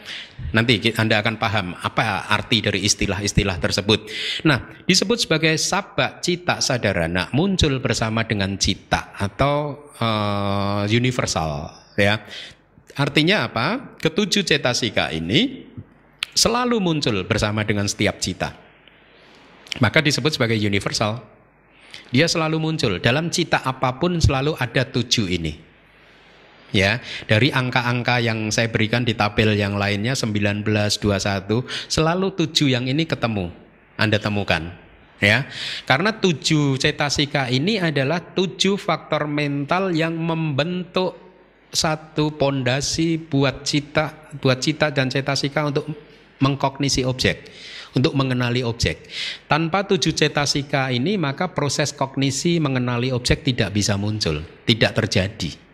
Nanti 0.55 0.79
Anda 0.95 1.19
akan 1.19 1.35
paham 1.35 1.75
apa 1.75 2.27
arti 2.31 2.63
dari 2.63 2.83
istilah-istilah 2.87 3.59
tersebut. 3.59 4.07
Nah, 4.47 4.83
disebut 4.87 5.27
sebagai 5.27 5.55
sabak 5.59 6.23
cita 6.23 6.63
sadarana 6.63 7.27
muncul 7.35 7.83
bersama 7.83 8.23
dengan 8.23 8.55
cita 8.55 9.11
atau 9.15 9.89
uh, 9.99 10.83
universal 10.87 11.71
ya. 11.99 12.23
Artinya 12.99 13.47
apa? 13.47 13.95
Ketujuh 13.99 14.43
cetasika 14.43 15.11
ini 15.11 15.67
selalu 16.35 16.79
muncul 16.83 17.23
bersama 17.23 17.63
dengan 17.63 17.87
setiap 17.87 18.19
cita. 18.19 18.55
Maka 19.79 20.01
disebut 20.01 20.35
sebagai 20.35 20.57
universal. 20.57 21.21
Dia 22.09 22.25
selalu 22.25 22.57
muncul 22.57 22.97
dalam 22.97 23.29
cita 23.29 23.61
apa 23.61 24.01
pun 24.01 24.17
selalu 24.17 24.57
ada 24.57 24.81
tujuh 24.81 25.29
ini 25.29 25.68
ya 26.71 27.01
dari 27.25 27.49
angka-angka 27.49 28.21
yang 28.21 28.53
saya 28.53 28.69
berikan 28.69 29.01
di 29.05 29.17
tabel 29.17 29.57
yang 29.57 29.77
lainnya 29.77 30.13
19 30.13 30.65
21 30.65 31.65
selalu 31.89 32.27
tujuh 32.37 32.69
yang 32.69 32.85
ini 32.85 33.05
ketemu 33.09 33.49
Anda 33.97 34.21
temukan 34.21 34.69
ya 35.19 35.49
karena 35.83 36.15
tujuh 36.15 36.79
cetasika 36.79 37.49
ini 37.49 37.81
adalah 37.81 38.21
tujuh 38.21 38.79
faktor 38.79 39.25
mental 39.27 39.91
yang 39.91 40.15
membentuk 40.15 41.17
satu 41.69 42.33
pondasi 42.33 43.21
buat 43.21 43.61
cita 43.61 44.31
buat 44.41 44.57
cita 44.57 44.89
dan 44.89 45.09
cetasika 45.09 45.69
untuk 45.69 45.85
mengkognisi 46.39 47.03
objek 47.03 47.51
untuk 47.89 48.13
mengenali 48.13 48.61
objek. 48.61 49.09
Tanpa 49.49 49.81
tujuh 49.81 50.13
cetasika 50.13 50.93
ini 50.93 51.17
maka 51.17 51.49
proses 51.49 51.89
kognisi 51.89 52.61
mengenali 52.61 53.09
objek 53.09 53.41
tidak 53.41 53.73
bisa 53.73 53.97
muncul, 53.97 54.45
tidak 54.69 54.93
terjadi 54.93 55.68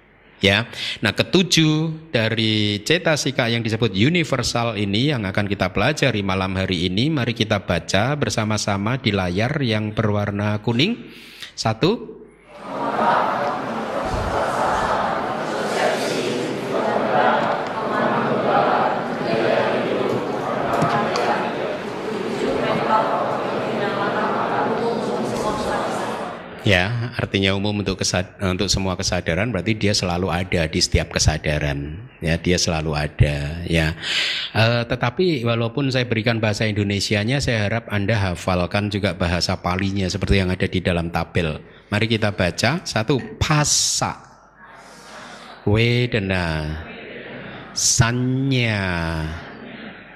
ya. 0.46 0.70
Nah, 1.02 1.18
ketujuh 1.18 2.10
dari 2.14 2.86
cetasika 2.86 3.50
yang 3.50 3.66
disebut 3.66 3.98
universal 3.98 4.78
ini 4.78 5.10
yang 5.10 5.26
akan 5.26 5.50
kita 5.50 5.74
pelajari 5.74 6.22
malam 6.22 6.54
hari 6.54 6.86
ini, 6.86 7.10
mari 7.10 7.34
kita 7.34 7.66
baca 7.66 8.14
bersama-sama 8.14 9.02
di 9.02 9.10
layar 9.10 9.58
yang 9.66 9.90
berwarna 9.98 10.62
kuning. 10.62 11.10
Satu. 11.58 12.22
Ya, 26.66 27.14
artinya 27.14 27.54
umum 27.54 27.86
untuk 27.86 28.02
kesad 28.02 28.26
untuk 28.42 28.66
semua 28.74 28.98
kesadaran 28.98 29.54
berarti 29.54 29.78
dia 29.78 29.94
selalu 29.94 30.34
ada 30.34 30.66
di 30.66 30.82
setiap 30.82 31.14
kesadaran. 31.14 31.94
Ya, 32.26 32.42
dia 32.42 32.58
selalu 32.58 32.98
ada. 32.98 33.62
Ya, 33.70 33.94
e, 34.50 34.82
tetapi 34.90 35.46
walaupun 35.46 35.94
saya 35.94 36.10
berikan 36.10 36.42
bahasa 36.42 36.66
Indonesianya, 36.66 37.38
saya 37.38 37.70
harap 37.70 37.86
anda 37.94 38.18
hafalkan 38.18 38.90
juga 38.90 39.14
bahasa 39.14 39.54
Palinya 39.62 40.10
seperti 40.10 40.42
yang 40.42 40.50
ada 40.50 40.66
di 40.66 40.82
dalam 40.82 41.14
tabel. 41.14 41.62
Mari 41.94 42.10
kita 42.10 42.34
baca 42.34 42.82
satu 42.82 43.22
pasa, 43.38 44.18
wedana, 45.70 46.82
sanya, 47.78 48.82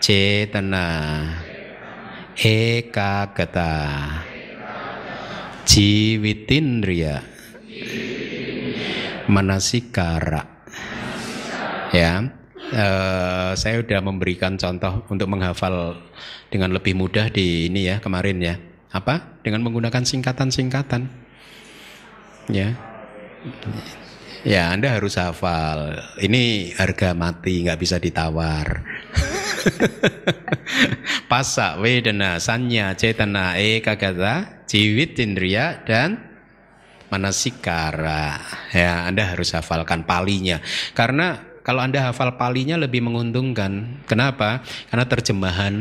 cetana, 0.01 0.89
ekagata. 2.41 3.77
Jiwitindriya 5.69 7.21
Manasikara. 9.29 10.65
Ya. 11.93 12.25
Uh, 12.69 13.53
saya 13.53 13.81
sudah 13.81 14.01
memberikan 14.01 14.57
contoh 14.57 15.05
untuk 15.13 15.29
menghafal 15.29 16.01
dengan 16.49 16.73
lebih 16.73 16.97
mudah 16.97 17.29
di 17.29 17.69
ini 17.69 17.85
ya 17.85 18.01
kemarin 18.01 18.41
ya. 18.41 18.57
Apa? 18.89 19.37
Dengan 19.45 19.61
menggunakan 19.61 20.01
singkatan-singkatan. 20.01 21.05
Ya. 22.49 22.73
Ya, 24.41 24.73
Anda 24.73 24.97
harus 24.97 25.21
hafal. 25.21 26.01
Ini 26.17 26.73
harga 26.81 27.13
mati, 27.13 27.61
nggak 27.61 27.77
bisa 27.77 28.01
ditawar. 28.01 28.81
Pasa, 31.31 31.77
wedana, 31.77 32.41
sanya, 32.41 32.93
cetana, 32.97 33.59
eka 33.59 33.95
kata, 33.99 34.65
jiwit, 34.65 35.17
indriya, 35.19 35.81
dan 35.85 36.17
manasikara. 37.09 38.41
Ya, 38.73 39.05
Anda 39.09 39.33
harus 39.33 39.53
hafalkan 39.53 40.05
palinya. 40.05 40.61
Karena 40.93 41.49
kalau 41.69 41.85
Anda 41.85 42.09
hafal 42.09 42.33
palinya 42.33 42.81
lebih 42.81 43.05
menguntungkan. 43.05 44.01
Kenapa? 44.09 44.65
Karena 44.89 45.05
terjemahan 45.05 45.73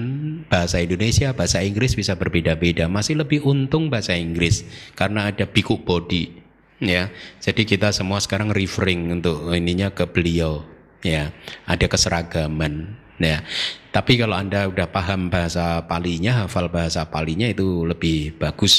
bahasa 0.45 0.85
Indonesia, 0.85 1.33
bahasa 1.33 1.65
Inggris 1.65 1.97
bisa 1.97 2.13
berbeda-beda. 2.13 2.93
Masih 2.93 3.17
lebih 3.17 3.41
untung 3.41 3.89
bahasa 3.89 4.13
Inggris 4.13 4.69
karena 4.93 5.33
ada 5.33 5.49
biku 5.49 5.81
body. 5.81 6.45
Ya, 6.79 7.11
jadi 7.41 7.65
kita 7.65 7.91
semua 7.91 8.21
sekarang 8.21 8.55
referring 8.55 9.11
untuk 9.11 9.49
ininya 9.51 9.89
ke 9.91 10.05
beliau. 10.07 10.63
Ya, 11.01 11.33
ada 11.65 11.89
keseragaman. 11.89 13.08
Ya, 13.19 13.43
tapi 13.91 14.15
kalau 14.15 14.39
anda 14.39 14.71
udah 14.71 14.87
paham 14.87 15.27
bahasa 15.27 15.83
palinya, 15.91 16.47
hafal 16.47 16.71
bahasa 16.71 17.03
palinya 17.11 17.51
itu 17.51 17.83
lebih 17.83 18.39
bagus. 18.39 18.75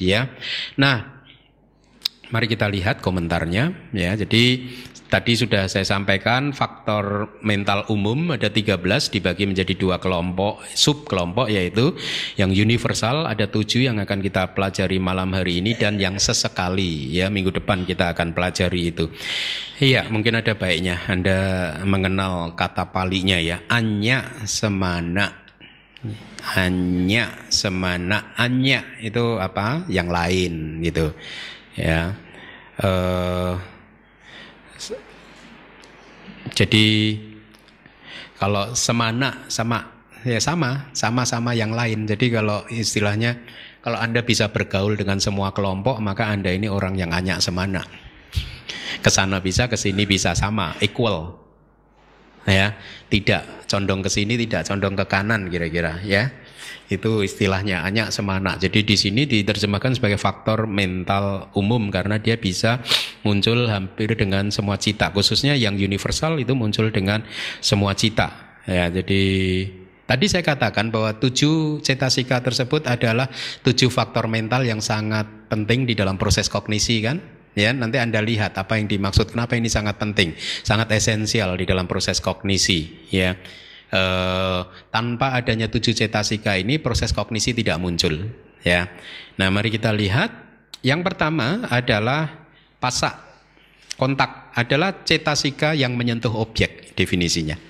Ya, 0.00 0.28
nah 0.76 1.20
Mari 2.30 2.46
kita 2.46 2.70
lihat 2.70 3.02
komentarnya 3.02 3.90
ya. 3.90 4.14
Jadi 4.14 4.70
tadi 5.10 5.34
sudah 5.34 5.66
saya 5.66 5.82
sampaikan 5.82 6.54
faktor 6.54 7.34
mental 7.42 7.84
umum 7.90 8.32
ada 8.32 8.46
13 8.46 8.78
dibagi 9.10 9.44
menjadi 9.50 9.74
dua 9.74 9.98
kelompok 9.98 10.62
sub 10.72 11.04
kelompok 11.04 11.50
yaitu 11.50 11.92
yang 12.38 12.54
universal 12.54 13.26
ada 13.26 13.50
tujuh 13.50 13.90
yang 13.90 13.98
akan 13.98 14.22
kita 14.22 14.54
pelajari 14.54 15.02
malam 15.02 15.34
hari 15.34 15.58
ini 15.58 15.74
dan 15.74 15.98
yang 15.98 16.16
sesekali 16.16 17.10
ya 17.10 17.26
minggu 17.26 17.50
depan 17.50 17.82
kita 17.82 18.14
akan 18.14 18.30
pelajari 18.30 18.94
itu. 18.94 19.10
Iya, 19.80 20.06
mungkin 20.12 20.38
ada 20.38 20.54
baiknya 20.54 21.08
Anda 21.08 21.38
mengenal 21.88 22.52
kata 22.52 22.92
palinya 22.92 23.40
ya. 23.40 23.64
Anya 23.66 24.44
semana 24.44 25.40
hanya 26.56 27.44
semana 27.52 28.32
anya 28.40 28.96
itu 29.04 29.36
apa 29.36 29.84
yang 29.92 30.08
lain 30.08 30.80
gitu 30.80 31.12
ya 31.76 32.16
uh, 32.80 33.52
jadi 36.48 37.16
kalau 38.40 38.72
semana 38.72 39.44
sama 39.52 40.00
ya 40.24 40.40
sama 40.40 40.88
sama-sama 40.96 41.52
yang 41.52 41.72
lain. 41.72 42.08
Jadi 42.08 42.32
kalau 42.32 42.64
istilahnya 42.72 43.40
kalau 43.84 44.00
anda 44.00 44.24
bisa 44.24 44.48
bergaul 44.52 44.96
dengan 44.96 45.20
semua 45.20 45.52
kelompok 45.52 46.00
maka 46.00 46.28
anda 46.28 46.52
ini 46.52 46.68
orang 46.68 46.96
yang 46.96 47.12
anyak 47.12 47.40
semana 47.40 47.84
ke 49.00 49.08
sana 49.08 49.40
bisa 49.40 49.68
ke 49.68 49.76
sini 49.76 50.04
bisa 50.04 50.32
sama 50.36 50.76
equal. 50.80 51.36
Ya 52.48 52.72
tidak 53.12 53.68
condong 53.68 54.00
ke 54.00 54.08
sini 54.08 54.40
tidak 54.40 54.64
condong 54.64 54.96
ke 54.96 55.04
kanan 55.04 55.52
kira-kira 55.52 56.00
ya 56.02 56.32
itu 56.90 57.22
istilahnya 57.22 57.86
hanya 57.86 58.10
semana. 58.10 58.58
Jadi 58.58 58.82
di 58.82 58.98
sini 58.98 59.22
diterjemahkan 59.22 59.94
sebagai 59.94 60.18
faktor 60.18 60.66
mental 60.66 61.46
umum 61.54 61.86
karena 61.88 62.18
dia 62.18 62.34
bisa 62.34 62.82
muncul 63.22 63.70
hampir 63.70 64.10
dengan 64.18 64.50
semua 64.50 64.74
cita. 64.74 65.14
Khususnya 65.14 65.54
yang 65.54 65.78
universal 65.78 66.42
itu 66.42 66.50
muncul 66.58 66.90
dengan 66.90 67.22
semua 67.62 67.94
cita. 67.94 68.58
Ya, 68.66 68.90
jadi 68.90 69.22
tadi 70.04 70.26
saya 70.26 70.42
katakan 70.42 70.90
bahwa 70.90 71.14
tujuh 71.14 71.78
cetasika 71.78 72.42
tersebut 72.42 72.90
adalah 72.90 73.30
tujuh 73.62 73.88
faktor 73.88 74.26
mental 74.26 74.66
yang 74.66 74.82
sangat 74.82 75.30
penting 75.46 75.86
di 75.86 75.94
dalam 75.94 76.18
proses 76.18 76.50
kognisi 76.50 77.06
kan? 77.06 77.22
Ya, 77.54 77.70
nanti 77.74 77.98
Anda 77.98 78.22
lihat 78.22 78.58
apa 78.58 78.78
yang 78.78 78.86
dimaksud 78.86 79.34
kenapa 79.34 79.58
ini 79.58 79.66
sangat 79.66 79.98
penting, 79.98 80.38
sangat 80.62 80.90
esensial 80.94 81.58
di 81.58 81.66
dalam 81.66 81.90
proses 81.90 82.22
kognisi, 82.22 83.10
ya 83.10 83.34
eh, 83.90 84.60
tanpa 84.94 85.36
adanya 85.36 85.66
tujuh 85.66 85.92
cetasika 85.92 86.56
ini 86.56 86.78
proses 86.78 87.10
kognisi 87.10 87.54
tidak 87.54 87.78
muncul 87.82 88.16
ya. 88.62 88.88
Nah, 89.36 89.48
mari 89.52 89.70
kita 89.70 89.92
lihat 89.92 90.30
yang 90.80 91.04
pertama 91.04 91.68
adalah 91.68 92.48
pasak 92.80 93.30
kontak 94.00 94.48
adalah 94.56 95.04
cetasika 95.04 95.76
yang 95.76 95.92
menyentuh 95.92 96.32
objek 96.32 96.96
definisinya. 96.96 97.60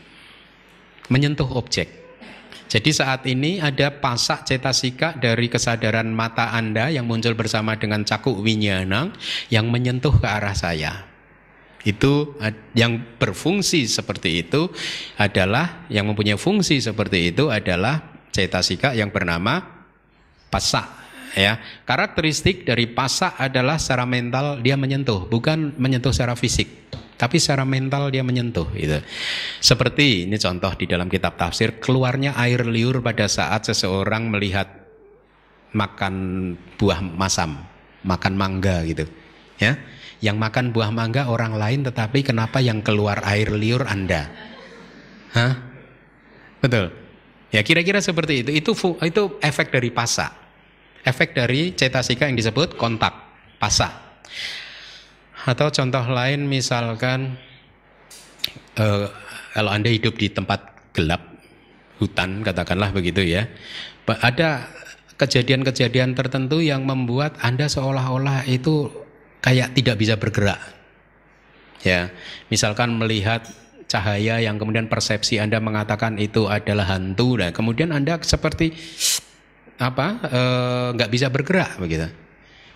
Menyentuh 1.10 1.58
objek. 1.58 2.00
Jadi 2.70 2.90
saat 2.94 3.26
ini 3.26 3.58
ada 3.58 3.90
pasak 3.90 4.46
cetasika 4.46 5.18
dari 5.18 5.50
kesadaran 5.50 6.06
mata 6.06 6.54
Anda 6.54 6.86
yang 6.86 7.10
muncul 7.10 7.34
bersama 7.34 7.74
dengan 7.74 8.06
cakuk 8.06 8.38
winyanang 8.38 9.10
yang 9.50 9.66
menyentuh 9.66 10.14
ke 10.14 10.26
arah 10.30 10.54
saya. 10.54 11.09
Itu 11.80 12.36
yang 12.76 13.16
berfungsi 13.16 13.88
seperti 13.88 14.44
itu 14.44 14.68
adalah 15.16 15.88
yang 15.88 16.12
mempunyai 16.12 16.36
fungsi 16.36 16.76
seperti 16.76 17.32
itu 17.32 17.48
adalah 17.48 18.20
cetasika 18.28 18.92
yang 18.92 19.08
bernama 19.08 19.64
pasak 20.52 20.86
ya. 21.32 21.56
Karakteristik 21.88 22.68
dari 22.68 22.84
pasak 22.84 23.32
adalah 23.40 23.80
secara 23.80 24.04
mental 24.04 24.60
dia 24.60 24.76
menyentuh, 24.76 25.24
bukan 25.24 25.72
menyentuh 25.80 26.12
secara 26.12 26.36
fisik, 26.36 26.92
tapi 27.16 27.40
secara 27.40 27.64
mental 27.64 28.12
dia 28.12 28.20
menyentuh 28.20 28.68
itu. 28.76 29.00
Seperti 29.64 30.28
ini 30.28 30.36
contoh 30.36 30.76
di 30.76 30.84
dalam 30.84 31.08
kitab 31.08 31.40
tafsir 31.40 31.80
keluarnya 31.80 32.36
air 32.36 32.60
liur 32.68 33.00
pada 33.00 33.24
saat 33.24 33.64
seseorang 33.64 34.28
melihat 34.28 34.68
makan 35.72 36.14
buah 36.76 37.00
masam, 37.00 37.56
makan 38.04 38.36
mangga 38.36 38.84
gitu. 38.84 39.08
Ya 39.56 39.80
yang 40.20 40.36
makan 40.36 40.72
buah 40.72 40.92
mangga 40.92 41.32
orang 41.32 41.56
lain 41.56 41.80
tetapi 41.84 42.20
kenapa 42.20 42.60
yang 42.60 42.84
keluar 42.84 43.24
air 43.24 43.48
liur 43.52 43.88
Anda? 43.88 44.28
Hah? 45.32 45.52
Betul. 46.60 46.92
Ya 47.50 47.64
kira-kira 47.64 47.98
seperti 48.04 48.46
itu. 48.46 48.50
Itu 48.52 48.72
itu 49.00 49.22
efek 49.40 49.72
dari 49.72 49.90
pasa. 49.90 50.30
Efek 51.00 51.32
dari 51.32 51.72
cetasika 51.72 52.28
yang 52.28 52.36
disebut 52.36 52.76
kontak 52.76 53.16
pasa. 53.56 54.20
Atau 55.48 55.72
contoh 55.72 56.04
lain 56.04 56.44
misalkan 56.44 57.40
uh, 58.76 59.08
kalau 59.56 59.70
Anda 59.72 59.88
hidup 59.88 60.20
di 60.20 60.28
tempat 60.28 60.92
gelap 60.92 61.24
hutan 61.96 62.44
katakanlah 62.44 62.92
begitu 62.92 63.24
ya. 63.24 63.48
Ada 64.04 64.68
kejadian-kejadian 65.16 66.12
tertentu 66.12 66.60
yang 66.60 66.84
membuat 66.84 67.40
Anda 67.40 67.72
seolah-olah 67.72 68.44
itu 68.48 68.88
kayak 69.40 69.72
tidak 69.76 69.96
bisa 69.96 70.14
bergerak. 70.16 70.60
Ya, 71.80 72.12
misalkan 72.52 72.92
melihat 73.00 73.48
cahaya 73.88 74.38
yang 74.38 74.60
kemudian 74.60 74.86
persepsi 74.86 75.40
Anda 75.40 75.58
mengatakan 75.58 76.20
itu 76.20 76.46
adalah 76.46 76.92
hantu, 76.94 77.40
dan 77.40 77.50
kemudian 77.50 77.90
Anda 77.90 78.20
seperti 78.20 78.76
apa 79.80 80.06
eh, 80.28 80.86
nggak 80.92 81.10
e, 81.10 81.12
bisa 81.12 81.26
bergerak 81.32 81.80
begitu. 81.80 82.06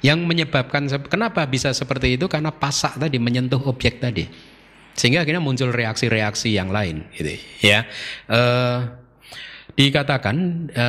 Yang 0.01 0.19
menyebabkan 0.25 0.89
kenapa 1.09 1.45
bisa 1.49 1.73
seperti 1.73 2.17
itu 2.17 2.29
karena 2.29 2.53
pasak 2.53 2.97
tadi 2.97 3.21
menyentuh 3.21 3.61
objek 3.69 4.01
tadi, 4.01 4.25
sehingga 4.97 5.25
akhirnya 5.25 5.45
muncul 5.45 5.69
reaksi-reaksi 5.69 6.53
yang 6.57 6.73
lain, 6.73 7.05
gitu. 7.13 7.37
Ya, 7.61 7.85
e, 8.25 8.41
dikatakan 9.77 10.37
e, 10.73 10.85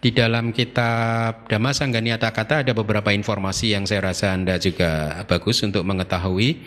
di 0.00 0.10
dalam 0.16 0.50
kitab 0.50 1.46
Dhamma 1.46 1.76
Sangganiata 1.76 2.32
Kata 2.32 2.64
ada 2.64 2.72
beberapa 2.72 3.12
informasi 3.12 3.76
yang 3.76 3.84
saya 3.84 4.10
rasa 4.10 4.32
Anda 4.32 4.56
juga 4.56 5.22
bagus 5.28 5.60
untuk 5.60 5.84
mengetahui. 5.84 6.64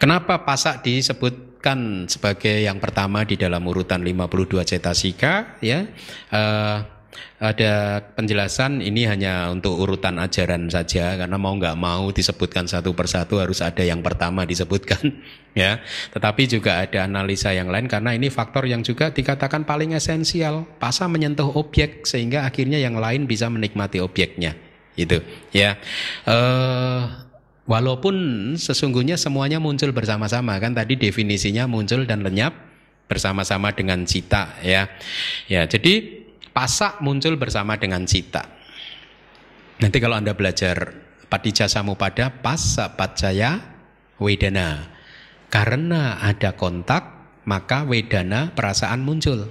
Kenapa 0.00 0.40
pasak 0.48 0.80
disebutkan 0.80 2.08
sebagai 2.08 2.64
yang 2.64 2.80
pertama 2.80 3.28
di 3.28 3.36
dalam 3.36 3.60
urutan 3.68 4.00
52 4.00 4.64
cetasika 4.64 5.60
ya? 5.60 5.84
Uh, 6.32 6.99
ada 7.40 8.04
penjelasan 8.14 8.84
ini 8.84 9.08
hanya 9.08 9.48
untuk 9.50 9.80
urutan 9.80 10.20
ajaran 10.20 10.68
saja 10.68 11.16
karena 11.16 11.36
mau 11.40 11.56
nggak 11.56 11.74
mau 11.74 12.12
disebutkan 12.12 12.68
satu 12.68 12.92
persatu 12.92 13.40
harus 13.40 13.64
ada 13.64 13.80
yang 13.80 14.04
pertama 14.04 14.44
disebutkan 14.44 15.00
ya. 15.58 15.80
Tetapi 16.12 16.42
juga 16.46 16.84
ada 16.84 17.08
analisa 17.08 17.50
yang 17.50 17.72
lain 17.72 17.88
karena 17.88 18.14
ini 18.14 18.28
faktor 18.28 18.68
yang 18.68 18.84
juga 18.84 19.10
dikatakan 19.10 19.64
paling 19.64 19.96
esensial. 19.96 20.68
Pasa 20.78 21.08
menyentuh 21.08 21.48
objek 21.56 22.04
sehingga 22.04 22.44
akhirnya 22.44 22.76
yang 22.76 23.00
lain 23.00 23.24
bisa 23.24 23.48
menikmati 23.48 23.98
objeknya 23.98 24.54
itu 25.00 25.18
ya. 25.56 25.80
Uh, 26.28 27.08
walaupun 27.64 28.14
sesungguhnya 28.60 29.16
semuanya 29.16 29.56
muncul 29.62 29.90
bersama-sama 29.96 30.60
kan 30.60 30.76
tadi 30.76 31.00
definisinya 31.00 31.64
muncul 31.64 32.04
dan 32.04 32.20
lenyap 32.20 32.52
bersama-sama 33.10 33.74
dengan 33.74 34.04
cita 34.06 34.60
ya. 34.62 34.86
Ya 35.50 35.66
jadi 35.66 36.19
Pasak 36.50 36.98
muncul 37.04 37.38
bersama 37.38 37.78
dengan 37.78 38.02
cita. 38.06 38.46
Nanti 39.80 39.96
kalau 40.02 40.18
Anda 40.18 40.36
belajar 40.36 40.92
Patija 41.30 41.70
Samupada, 41.70 42.42
Pasa 42.42 42.98
Pacaya 42.98 43.62
Wedana. 44.18 44.90
Karena 45.50 46.22
ada 46.22 46.54
kontak, 46.54 47.20
maka 47.48 47.82
wedana 47.82 48.54
perasaan 48.54 49.02
muncul. 49.02 49.50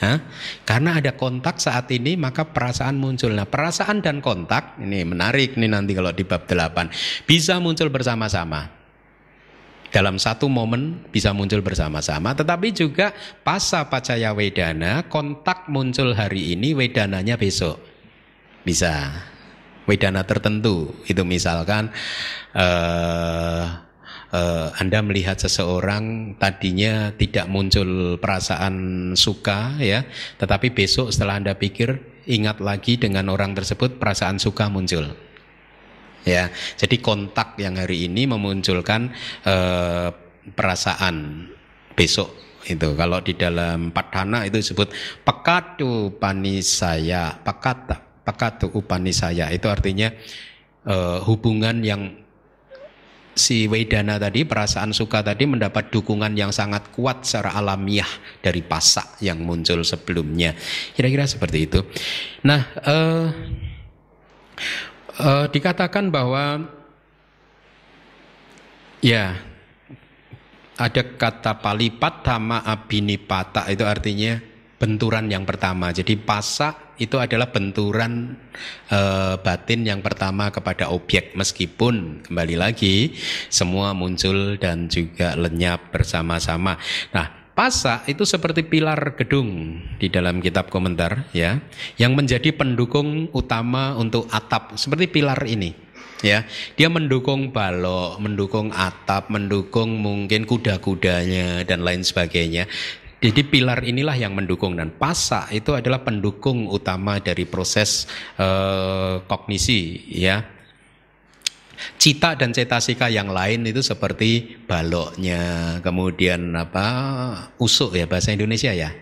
Hah? 0.00 0.16
Karena 0.64 0.96
ada 0.96 1.12
kontak 1.12 1.60
saat 1.60 1.92
ini 1.92 2.16
maka 2.16 2.48
perasaan 2.48 2.96
muncul. 2.96 3.36
Nah 3.36 3.44
perasaan 3.44 4.00
dan 4.00 4.24
kontak 4.24 4.80
ini 4.80 5.04
menarik 5.04 5.60
nih 5.60 5.68
nanti 5.68 5.92
kalau 5.92 6.08
di 6.16 6.24
bab 6.24 6.48
8 6.48 7.28
bisa 7.28 7.60
muncul 7.60 7.92
bersama-sama. 7.92 8.79
Dalam 9.90 10.22
satu 10.22 10.46
momen 10.46 11.02
bisa 11.10 11.34
muncul 11.34 11.66
bersama-sama 11.66 12.30
tetapi 12.30 12.70
juga 12.70 13.10
pasa 13.42 13.90
pacaya 13.90 14.30
wedana 14.30 15.02
kontak 15.10 15.66
muncul 15.66 16.14
hari 16.14 16.54
ini 16.54 16.78
wedananya 16.78 17.34
besok. 17.34 17.82
Bisa. 18.62 19.26
Wedana 19.90 20.22
tertentu 20.22 20.94
itu 21.10 21.26
misalkan 21.26 21.90
uh, 22.54 23.90
uh, 24.30 24.68
Anda 24.78 25.02
melihat 25.02 25.38
seseorang 25.42 26.36
tadinya 26.38 27.10
tidak 27.14 27.50
muncul 27.50 28.16
perasaan 28.22 28.74
suka 29.18 29.74
ya, 29.82 30.06
tetapi 30.38 30.70
besok 30.70 31.10
setelah 31.10 31.42
Anda 31.42 31.58
pikir 31.58 32.22
ingat 32.30 32.62
lagi 32.62 32.96
dengan 32.96 33.28
orang 33.34 33.58
tersebut 33.58 33.98
perasaan 33.98 34.38
suka 34.38 34.70
muncul. 34.70 35.29
Ya, 36.20 36.52
jadi 36.76 37.00
kontak 37.00 37.56
yang 37.56 37.80
hari 37.80 38.04
ini 38.08 38.28
memunculkan 38.28 39.08
uh, 39.48 40.12
perasaan 40.52 41.48
besok 41.96 42.36
itu 42.68 42.92
kalau 42.92 43.24
di 43.24 43.32
dalam 43.40 43.88
padhana 43.88 44.44
itu 44.44 44.60
disebut 44.60 44.92
pekatu 45.24 46.12
panisaya 46.20 47.40
pekata 47.40 48.04
pekatu 48.20 48.68
upanisaya 48.76 49.48
itu 49.48 49.64
artinya 49.72 50.12
uh, 50.84 51.24
hubungan 51.24 51.80
yang 51.80 52.20
si 53.40 53.70
Wedana 53.70 54.20
tadi, 54.20 54.44
perasaan 54.44 54.92
suka 54.92 55.24
tadi 55.24 55.48
mendapat 55.48 55.88
dukungan 55.88 56.36
yang 56.36 56.52
sangat 56.52 56.92
kuat 56.92 57.24
secara 57.24 57.56
alamiah 57.56 58.08
dari 58.44 58.60
pasak 58.60 59.22
yang 59.24 59.40
muncul 59.40 59.80
sebelumnya. 59.80 60.52
Kira-kira 60.92 61.24
seperti 61.24 61.58
itu. 61.64 61.80
Nah, 62.44 62.60
uh, 62.84 63.26
uh, 65.20 65.46
dikatakan 65.52 66.08
bahwa 66.08 66.64
ya 69.04 69.36
ada 70.80 71.02
kata 71.04 71.60
palipat 71.60 72.24
sama 72.24 72.64
abinipata 72.64 73.68
itu 73.68 73.84
artinya 73.84 74.40
benturan 74.80 75.28
yang 75.28 75.44
pertama. 75.44 75.92
Jadi 75.92 76.16
pasak 76.16 76.96
itu 76.96 77.20
adalah 77.20 77.52
benturan 77.52 78.32
e, 78.88 79.00
batin 79.44 79.84
yang 79.84 80.00
pertama 80.00 80.48
kepada 80.48 80.88
objek 80.88 81.36
meskipun 81.36 82.24
kembali 82.24 82.56
lagi 82.56 83.12
semua 83.52 83.92
muncul 83.92 84.56
dan 84.56 84.88
juga 84.88 85.36
lenyap 85.36 85.92
bersama-sama. 85.92 86.80
Nah, 87.12 87.39
pasak 87.60 88.08
itu 88.08 88.24
seperti 88.24 88.64
pilar 88.64 89.20
gedung 89.20 89.76
di 90.00 90.08
dalam 90.08 90.40
kitab 90.40 90.72
komentar 90.72 91.28
ya, 91.36 91.60
yang 92.00 92.16
menjadi 92.16 92.56
pendukung 92.56 93.28
utama 93.36 93.92
untuk 94.00 94.32
atap 94.32 94.80
seperti 94.80 95.12
pilar 95.12 95.36
ini 95.44 95.76
ya 96.24 96.48
dia 96.72 96.88
mendukung 96.88 97.52
balok 97.52 98.16
mendukung 98.16 98.72
atap 98.72 99.28
mendukung 99.28 99.92
mungkin 100.00 100.48
kuda-kudanya 100.48 101.68
dan 101.68 101.84
lain 101.84 102.00
sebagainya 102.00 102.64
jadi 103.20 103.44
pilar 103.44 103.84
inilah 103.84 104.16
yang 104.16 104.32
mendukung 104.32 104.80
dan 104.80 104.88
pasa 104.96 105.44
itu 105.52 105.76
adalah 105.76 106.00
pendukung 106.00 106.64
utama 106.64 107.20
dari 107.20 107.44
proses 107.44 108.08
uh, 108.40 109.20
kognisi 109.28 110.08
ya. 110.08 110.40
Cita 112.00 112.36
dan 112.36 112.52
cetasika 112.54 113.08
yang 113.08 113.32
lain 113.32 113.66
itu 113.68 113.80
seperti 113.80 114.60
baloknya, 114.64 115.78
kemudian 115.80 116.54
apa 116.56 116.86
usuk 117.60 117.96
ya 117.96 118.08
bahasa 118.08 118.32
Indonesia 118.32 118.72
ya. 118.72 118.92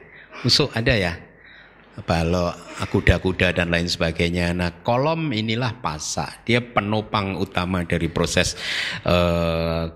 Usuk 0.42 0.70
ada 0.74 0.94
ya. 0.94 1.14
Balok, 1.98 2.54
kuda-kuda 2.94 3.50
dan 3.58 3.74
lain 3.74 3.90
sebagainya. 3.90 4.54
Nah, 4.54 4.70
kolom 4.86 5.34
inilah 5.34 5.82
pasa. 5.82 6.30
Dia 6.46 6.62
penopang 6.62 7.34
utama 7.34 7.82
dari 7.82 8.06
proses 8.06 8.54
uh, 9.02 9.90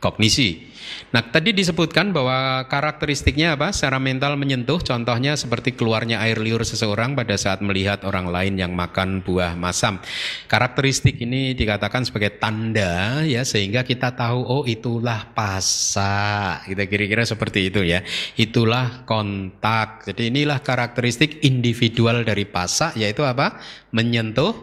kognisi. 0.00 0.70
Nah, 1.10 1.22
tadi 1.22 1.54
disebutkan 1.54 2.10
bahwa 2.10 2.66
karakteristiknya 2.66 3.54
apa? 3.54 3.70
Secara 3.70 4.02
mental 4.02 4.34
menyentuh, 4.34 4.78
contohnya 4.82 5.34
seperti 5.38 5.74
keluarnya 5.74 6.22
air 6.22 6.38
liur 6.38 6.62
seseorang 6.66 7.14
pada 7.14 7.34
saat 7.38 7.62
melihat 7.62 8.02
orang 8.06 8.30
lain 8.30 8.58
yang 8.58 8.72
makan 8.74 9.22
buah 9.22 9.54
masam. 9.54 10.02
Karakteristik 10.50 11.18
ini 11.22 11.54
dikatakan 11.54 12.06
sebagai 12.06 12.38
tanda 12.42 13.22
ya 13.22 13.42
sehingga 13.46 13.86
kita 13.86 14.14
tahu 14.14 14.40
oh 14.42 14.64
itulah 14.66 15.30
pasa. 15.30 16.58
Kita 16.66 16.86
kira-kira 16.86 17.22
seperti 17.26 17.70
itu 17.70 17.86
ya. 17.86 18.02
Itulah 18.34 19.06
kontak. 19.06 20.10
Jadi 20.10 20.30
inilah 20.30 20.62
karakteristik 20.62 21.42
individual 21.46 22.22
dari 22.26 22.46
pasa 22.46 22.94
yaitu 22.98 23.22
apa? 23.26 23.58
Menyentuh 23.94 24.54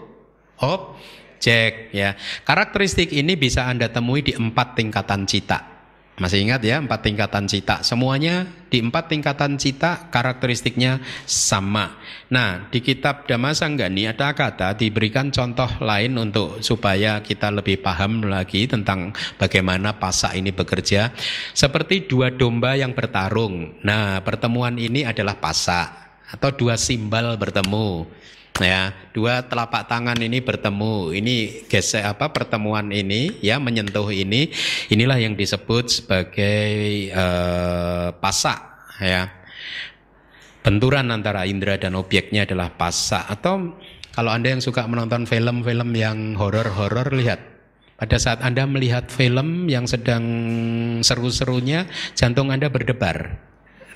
objek 0.64 1.27
ya. 1.42 2.18
Karakteristik 2.44 3.14
ini 3.14 3.38
bisa 3.38 3.70
Anda 3.70 3.92
temui 3.92 4.26
di 4.26 4.34
empat 4.34 4.78
tingkatan 4.78 5.26
cita. 5.30 5.78
Masih 6.18 6.42
ingat 6.42 6.66
ya 6.66 6.82
empat 6.82 7.06
tingkatan 7.06 7.46
cita. 7.46 7.86
Semuanya 7.86 8.50
di 8.74 8.82
empat 8.82 9.14
tingkatan 9.14 9.54
cita 9.62 10.10
karakteristiknya 10.10 10.98
sama. 11.30 11.94
Nah 12.34 12.66
di 12.74 12.82
kitab 12.82 13.30
Damasanggani 13.30 14.10
ada 14.10 14.34
kata 14.34 14.74
diberikan 14.74 15.30
contoh 15.30 15.70
lain 15.78 16.18
untuk 16.18 16.66
supaya 16.66 17.22
kita 17.22 17.54
lebih 17.54 17.86
paham 17.86 18.26
lagi 18.26 18.66
tentang 18.66 19.14
bagaimana 19.38 20.02
pasak 20.02 20.34
ini 20.34 20.50
bekerja. 20.50 21.14
Seperti 21.54 22.10
dua 22.10 22.34
domba 22.34 22.74
yang 22.74 22.98
bertarung. 22.98 23.78
Nah 23.86 24.18
pertemuan 24.26 24.74
ini 24.82 25.06
adalah 25.06 25.38
pasak 25.38 25.94
atau 26.34 26.50
dua 26.50 26.82
simbal 26.82 27.38
bertemu 27.38 28.10
ya 28.58 28.94
dua 29.14 29.46
telapak 29.46 29.86
tangan 29.86 30.18
ini 30.18 30.42
bertemu. 30.42 31.14
Ini 31.14 31.36
gesek 31.70 32.04
apa 32.04 32.34
pertemuan 32.34 32.90
ini 32.90 33.38
ya 33.42 33.62
menyentuh 33.62 34.10
ini. 34.10 34.50
Inilah 34.90 35.18
yang 35.22 35.38
disebut 35.38 35.86
sebagai 35.90 36.70
uh, 37.14 38.14
pasak 38.18 38.60
ya. 39.02 39.30
Benturan 40.66 41.08
antara 41.14 41.48
indera 41.48 41.80
dan 41.80 41.96
objeknya 41.96 42.44
adalah 42.44 42.76
pasak. 42.76 43.24
Atau 43.32 43.78
kalau 44.12 44.34
anda 44.34 44.52
yang 44.52 44.60
suka 44.60 44.84
menonton 44.84 45.24
film-film 45.30 45.96
yang 45.96 46.36
horor-horor 46.36 47.14
lihat. 47.16 47.40
Pada 47.98 48.22
saat 48.22 48.46
anda 48.46 48.62
melihat 48.70 49.10
film 49.10 49.66
yang 49.66 49.90
sedang 49.90 50.22
seru-serunya 51.02 51.90
jantung 52.14 52.54
anda 52.54 52.70
berdebar. 52.70 53.42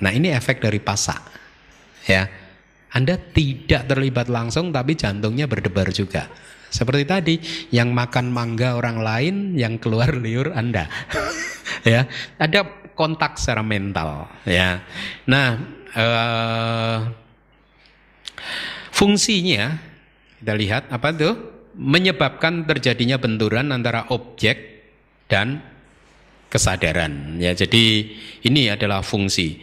Nah 0.01 0.09
ini 0.09 0.33
efek 0.33 0.57
dari 0.57 0.81
pasak 0.81 1.21
ya 2.09 2.25
anda 2.91 3.15
tidak 3.15 3.87
terlibat 3.87 4.27
langsung 4.27 4.75
tapi 4.75 4.99
jantungnya 4.99 5.47
berdebar 5.47 5.87
juga. 5.95 6.27
Seperti 6.71 7.03
tadi, 7.03 7.35
yang 7.75 7.91
makan 7.91 8.31
mangga 8.31 8.79
orang 8.79 9.03
lain, 9.03 9.35
yang 9.59 9.75
keluar 9.75 10.15
liur 10.15 10.55
Anda. 10.55 10.87
ya, 11.83 12.07
ada 12.39 12.63
kontak 12.95 13.35
secara 13.35 13.59
mental, 13.59 14.31
ya. 14.47 14.79
Nah, 15.27 15.59
uh, 15.91 16.97
fungsinya 18.95 19.75
kita 20.39 20.53
lihat 20.55 20.83
apa 20.95 21.11
tuh? 21.11 21.35
Menyebabkan 21.75 22.63
terjadinya 22.63 23.19
benturan 23.19 23.75
antara 23.75 24.07
objek 24.15 24.87
dan 25.27 25.59
kesadaran. 26.47 27.35
Ya, 27.35 27.51
jadi 27.51 28.15
ini 28.47 28.71
adalah 28.71 29.03
fungsi. 29.03 29.59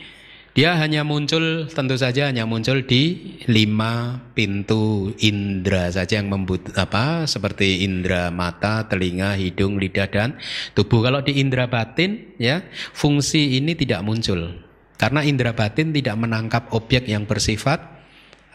Dia 0.59 0.75
hanya 0.75 1.07
muncul, 1.07 1.71
tentu 1.71 1.95
saja 1.95 2.27
hanya 2.27 2.43
muncul 2.43 2.83
di 2.83 3.39
lima 3.47 4.19
pintu 4.35 5.15
indera 5.23 5.87
saja 5.87 6.19
yang 6.19 6.35
membut 6.35 6.75
apa 6.75 7.31
seperti 7.31 7.87
indera 7.87 8.35
mata, 8.35 8.83
telinga, 8.91 9.39
hidung, 9.39 9.79
lidah 9.79 10.11
dan 10.11 10.35
tubuh. 10.75 11.07
Kalau 11.07 11.23
di 11.23 11.39
indera 11.39 11.71
batin, 11.71 12.35
ya 12.43 12.67
fungsi 12.91 13.55
ini 13.55 13.79
tidak 13.79 14.03
muncul 14.03 14.51
karena 14.99 15.23
indera 15.23 15.55
batin 15.55 15.95
tidak 15.95 16.19
menangkap 16.19 16.75
objek 16.75 17.07
yang 17.07 17.23
bersifat 17.23 17.98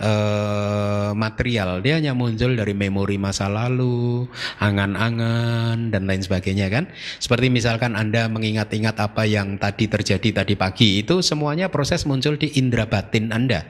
uh, 0.03 1.11
material. 1.15 1.79
Dia 1.79 1.97
hanya 1.97 2.11
muncul 2.11 2.59
dari 2.59 2.75
memori 2.75 3.15
masa 3.15 3.47
lalu 3.47 4.27
angan-angan 4.59 5.89
dan 5.89 6.03
lain 6.03 6.19
sebagainya 6.19 6.67
kan? 6.67 6.91
Seperti 7.17 7.47
misalkan 7.47 7.95
anda 7.95 8.27
mengingat-ingat 8.27 8.99
apa 8.99 9.23
yang 9.23 9.55
tadi 9.55 9.87
terjadi 9.87 10.43
tadi 10.43 10.59
pagi 10.59 10.99
itu 10.99 11.23
semuanya 11.23 11.71
proses 11.71 12.03
muncul 12.03 12.35
di 12.35 12.51
indera 12.59 12.85
batin 12.85 13.31
anda 13.31 13.63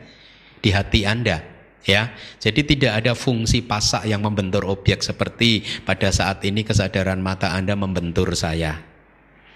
di 0.59 0.73
hati 0.73 1.05
anda 1.05 1.45
ya. 1.85 2.09
Jadi 2.41 2.65
tidak 2.65 3.05
ada 3.05 3.13
fungsi 3.13 3.61
pasak 3.61 4.09
yang 4.09 4.25
membentur 4.25 4.65
objek 4.65 5.05
seperti 5.05 5.61
pada 5.85 6.09
saat 6.09 6.41
ini 6.41 6.65
kesadaran 6.65 7.21
mata 7.21 7.53
anda 7.53 7.77
membentur 7.77 8.33
saya 8.33 8.91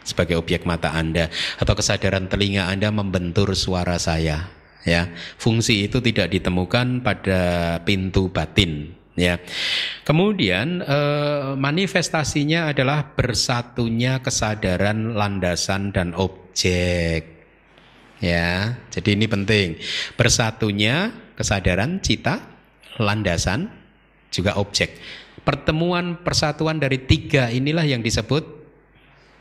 sebagai 0.07 0.39
objek 0.39 0.63
mata 0.63 0.95
Anda 0.95 1.27
atau 1.59 1.75
kesadaran 1.75 2.31
telinga 2.31 2.71
Anda 2.71 2.95
membentur 2.95 3.51
suara 3.59 3.99
saya 3.99 4.56
ya 4.85 5.09
fungsi 5.37 5.89
itu 5.89 5.97
tidak 6.03 6.33
ditemukan 6.33 7.01
pada 7.01 7.41
pintu 7.81 8.29
batin 8.29 8.97
ya. 9.17 9.41
Kemudian 10.05 10.85
eh, 10.85 11.57
manifestasinya 11.57 12.71
adalah 12.71 13.03
bersatunya 13.17 14.21
kesadaran 14.21 15.17
landasan 15.17 15.91
dan 15.91 16.13
objek. 16.13 17.35
Ya, 18.17 18.73
jadi 18.89 19.13
ini 19.13 19.29
penting. 19.29 19.77
Bersatunya 20.17 21.13
kesadaran 21.37 22.01
cita, 22.01 22.41
landasan, 22.97 23.69
juga 24.33 24.57
objek. 24.57 24.97
Pertemuan 25.45 26.25
persatuan 26.25 26.81
dari 26.81 27.05
tiga 27.05 27.53
inilah 27.53 27.85
yang 27.85 28.01
disebut 28.01 28.41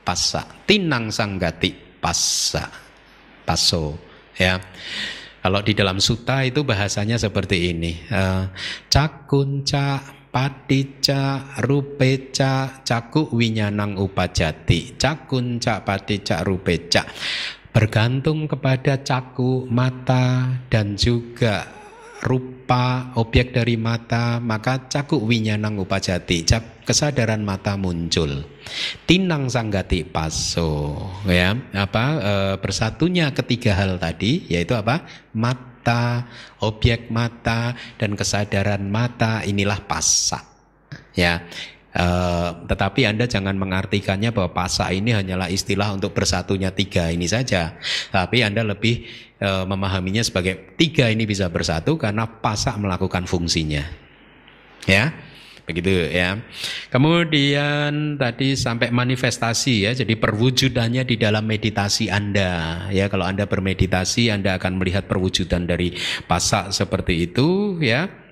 pasa. 0.04 0.44
Tinang 0.68 1.08
sanggati 1.08 1.72
pasa. 1.98 2.68
Paso. 3.48 3.96
Ya. 4.36 4.60
Kalau 5.46 5.62
di 5.62 5.78
dalam 5.78 6.02
suta 6.02 6.42
itu 6.42 6.66
bahasanya 6.66 7.22
seperti 7.22 7.70
ini. 7.70 7.94
Uh, 8.10 8.50
cakunca 8.90 10.02
patica 10.26 11.54
rupeca 11.62 12.82
caku 12.82 13.30
winyanang 13.30 13.94
upajati 13.94 14.98
cakunca 14.98 15.86
patica 15.86 16.42
rupeca 16.42 17.06
bergantung 17.70 18.50
kepada 18.50 19.00
caku 19.06 19.70
mata 19.70 20.50
dan 20.66 20.98
juga 20.98 21.75
rupa 22.26 23.14
objek 23.14 23.54
dari 23.54 23.78
mata 23.78 24.42
maka 24.42 24.90
caku 24.90 25.22
winyanang 25.22 25.78
upajati 25.78 26.42
kesadaran 26.82 27.46
mata 27.46 27.78
muncul. 27.78 28.42
Tinang 29.06 29.46
sanggati 29.46 30.02
paso. 30.02 30.98
Ya 31.30 31.54
apa 31.74 32.04
e, 32.18 32.32
bersatunya 32.58 33.30
ketiga 33.30 33.78
hal 33.78 34.02
tadi 34.02 34.50
yaitu 34.50 34.74
apa? 34.74 35.06
Mata 35.38 36.26
objek 36.62 37.14
mata 37.14 37.78
dan 37.94 38.18
kesadaran 38.18 38.82
mata. 38.90 39.46
Inilah 39.46 39.86
pasa 39.86 40.42
ya 41.14 41.46
Uh, 41.96 42.68
tetapi 42.68 43.08
Anda 43.08 43.24
jangan 43.24 43.56
mengartikannya 43.56 44.28
bahwa 44.28 44.52
pasa 44.52 44.92
ini 44.92 45.16
hanyalah 45.16 45.48
istilah 45.48 45.96
untuk 45.96 46.12
bersatunya 46.12 46.68
tiga 46.68 47.08
ini 47.08 47.24
saja. 47.24 47.80
Tapi 48.12 48.44
Anda 48.44 48.68
lebih 48.68 49.08
uh, 49.40 49.64
memahaminya 49.68 50.22
sebagai 50.24 50.76
tiga 50.76 51.08
ini 51.08 51.24
bisa 51.28 51.48
bersatu 51.48 51.96
karena 51.96 52.26
pasa 52.26 52.76
melakukan 52.76 53.24
fungsinya. 53.24 53.84
Ya, 54.86 55.10
begitu 55.66 55.90
ya. 55.90 56.38
Kemudian 56.92 58.14
tadi 58.20 58.54
sampai 58.54 58.94
manifestasi 58.94 59.88
ya, 59.88 59.92
jadi 59.96 60.14
perwujudannya 60.14 61.02
di 61.02 61.16
dalam 61.18 61.42
meditasi 61.42 62.06
Anda 62.06 62.86
ya. 62.94 63.10
Kalau 63.10 63.26
Anda 63.26 63.50
bermeditasi, 63.50 64.30
Anda 64.30 64.60
akan 64.62 64.78
melihat 64.78 65.10
perwujudan 65.10 65.66
dari 65.66 65.96
pasak 66.30 66.70
seperti 66.70 67.26
itu 67.30 67.80
ya 67.82 68.25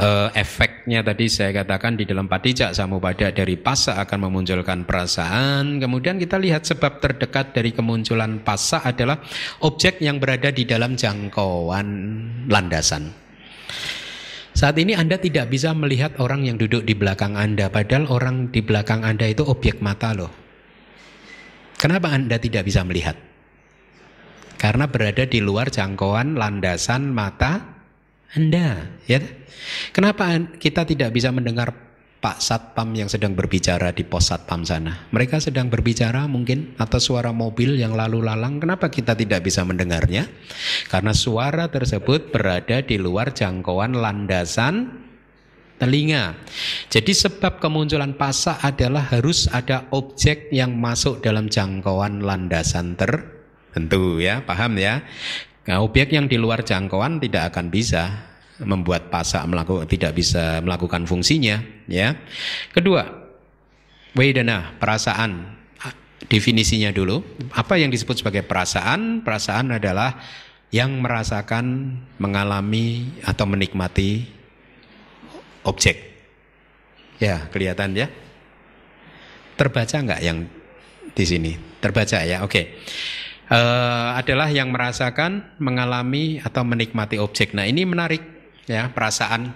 uh, 0.00 0.28
efeknya 0.32 1.04
tadi 1.04 1.28
saya 1.28 1.52
katakan 1.52 1.98
di 1.98 2.08
dalam 2.08 2.26
patijak 2.26 2.72
samupada 2.72 3.28
dari 3.30 3.58
pasa 3.60 4.00
akan 4.00 4.28
memunculkan 4.28 4.84
perasaan. 4.88 5.78
Kemudian 5.82 6.16
kita 6.16 6.40
lihat 6.40 6.64
sebab 6.64 7.02
terdekat 7.02 7.52
dari 7.52 7.74
kemunculan 7.74 8.40
pasa 8.40 8.80
adalah 8.84 9.20
objek 9.64 10.00
yang 10.00 10.16
berada 10.22 10.48
di 10.48 10.64
dalam 10.64 10.96
jangkauan 10.96 11.88
landasan. 12.48 13.12
Saat 14.52 14.76
ini 14.76 14.92
Anda 14.92 15.16
tidak 15.16 15.48
bisa 15.48 15.72
melihat 15.72 16.20
orang 16.20 16.44
yang 16.44 16.60
duduk 16.60 16.84
di 16.84 16.92
belakang 16.92 17.40
Anda, 17.40 17.72
padahal 17.72 18.04
orang 18.12 18.52
di 18.52 18.60
belakang 18.60 19.00
Anda 19.00 19.32
itu 19.32 19.48
objek 19.48 19.80
mata 19.80 20.12
loh. 20.12 20.28
Kenapa 21.80 22.12
Anda 22.12 22.36
tidak 22.36 22.68
bisa 22.68 22.84
melihat? 22.84 23.16
Karena 24.60 24.86
berada 24.86 25.26
di 25.26 25.42
luar 25.42 25.72
jangkauan 25.72 26.38
landasan 26.38 27.10
mata 27.10 27.81
anda, 28.32 28.88
ya. 29.04 29.20
Kenapa 29.92 30.32
kita 30.56 30.88
tidak 30.88 31.12
bisa 31.12 31.28
mendengar 31.28 31.92
Pak 32.22 32.38
Satpam 32.38 32.94
yang 32.94 33.10
sedang 33.10 33.34
berbicara 33.34 33.90
di 33.92 34.06
pos 34.06 34.32
Satpam 34.32 34.62
sana? 34.62 35.10
Mereka 35.10 35.42
sedang 35.42 35.68
berbicara 35.68 36.24
mungkin 36.30 36.72
atau 36.78 36.96
suara 36.96 37.34
mobil 37.34 37.76
yang 37.76 37.92
lalu 37.98 38.24
lalang. 38.24 38.62
Kenapa 38.62 38.88
kita 38.88 39.12
tidak 39.18 39.42
bisa 39.44 39.66
mendengarnya? 39.66 40.30
Karena 40.86 41.12
suara 41.12 41.68
tersebut 41.68 42.30
berada 42.30 42.80
di 42.80 42.96
luar 42.96 43.34
jangkauan 43.34 43.98
landasan 43.98 45.02
telinga. 45.82 46.38
Jadi 46.88 47.10
sebab 47.10 47.58
kemunculan 47.58 48.14
pasak 48.14 48.62
adalah 48.62 49.02
harus 49.10 49.50
ada 49.50 49.90
objek 49.90 50.46
yang 50.54 50.78
masuk 50.78 51.20
dalam 51.20 51.50
jangkauan 51.50 52.22
landasan 52.22 52.94
tertentu 52.94 54.22
ya, 54.22 54.46
paham 54.46 54.78
ya? 54.78 55.02
Nah, 55.62 55.78
objek 55.78 56.10
yang 56.10 56.26
di 56.26 56.34
luar 56.34 56.66
jangkauan 56.66 57.22
tidak 57.22 57.54
akan 57.54 57.70
bisa 57.70 58.34
membuat 58.62 59.10
pasak 59.10 59.42
melakukan 59.46 59.86
tidak 59.86 60.18
bisa 60.18 60.58
melakukan 60.58 61.06
fungsinya, 61.06 61.62
ya. 61.86 62.18
Kedua, 62.74 63.06
wedana, 64.18 64.74
perasaan. 64.78 65.62
Definisinya 66.22 66.94
dulu, 66.94 67.18
apa 67.50 67.76
yang 67.76 67.90
disebut 67.90 68.22
sebagai 68.22 68.46
perasaan? 68.46 69.26
Perasaan 69.26 69.74
adalah 69.74 70.22
yang 70.70 71.02
merasakan, 71.02 71.98
mengalami 72.16 73.10
atau 73.26 73.44
menikmati 73.44 74.24
objek. 75.66 75.98
Ya, 77.18 77.50
kelihatan 77.50 77.94
ya. 77.98 78.06
Terbaca 79.58 79.94
nggak 79.98 80.20
yang 80.22 80.46
di 81.12 81.24
sini? 81.26 81.52
Terbaca 81.82 82.22
ya, 82.22 82.42
oke. 82.42 82.50
Okay 82.50 82.64
uh, 83.48 84.18
adalah 84.18 84.52
yang 84.52 84.70
merasakan, 84.70 85.56
mengalami 85.58 86.38
atau 86.42 86.62
menikmati 86.62 87.18
objek. 87.18 87.56
Nah, 87.56 87.66
ini 87.66 87.82
menarik 87.82 88.22
ya, 88.68 88.92
perasaan. 88.92 89.54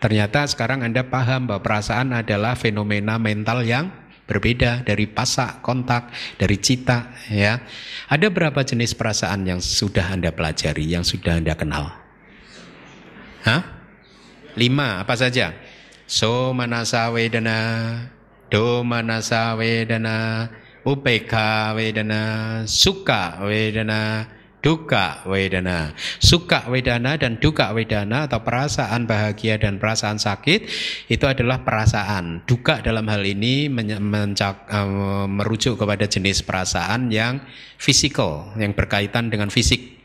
Ternyata 0.00 0.48
sekarang 0.48 0.80
Anda 0.80 1.04
paham 1.04 1.50
bahwa 1.50 1.60
perasaan 1.60 2.16
adalah 2.16 2.56
fenomena 2.56 3.20
mental 3.20 3.66
yang 3.66 3.92
berbeda 4.30 4.86
dari 4.86 5.10
pasak, 5.10 5.58
kontak, 5.60 6.14
dari 6.38 6.54
cita 6.62 7.10
ya. 7.26 7.58
Ada 8.06 8.30
berapa 8.30 8.62
jenis 8.62 8.94
perasaan 8.94 9.42
yang 9.42 9.58
sudah 9.58 10.14
Anda 10.14 10.30
pelajari, 10.30 10.86
yang 10.86 11.02
sudah 11.02 11.42
Anda 11.42 11.58
kenal? 11.58 11.90
Hah? 13.42 13.62
Lima, 14.54 15.02
apa 15.02 15.18
saja? 15.18 15.52
So 16.06 16.54
manasa 16.54 17.10
wedana, 17.10 17.58
do 18.50 18.82
manasa 18.86 19.54
wedana, 19.58 20.50
upeka 20.84 21.76
wedana, 21.76 22.62
suka 22.64 23.40
wedana, 23.44 24.26
duka 24.60 25.24
wedana. 25.24 25.96
Suka 26.20 26.68
wedana 26.68 27.16
dan 27.16 27.40
duka 27.40 27.72
wedana 27.72 28.28
atau 28.28 28.44
perasaan 28.44 29.08
bahagia 29.08 29.56
dan 29.56 29.80
perasaan 29.80 30.20
sakit 30.20 30.68
itu 31.08 31.24
adalah 31.24 31.64
perasaan. 31.64 32.44
Duka 32.44 32.84
dalam 32.84 33.08
hal 33.08 33.24
ini 33.24 33.68
uh, 33.68 35.26
merujuk 35.28 35.80
kepada 35.80 36.04
jenis 36.06 36.44
perasaan 36.44 37.08
yang 37.08 37.40
fisikal, 37.80 38.52
yang 38.60 38.76
berkaitan 38.76 39.32
dengan 39.32 39.48
fisik. 39.48 40.00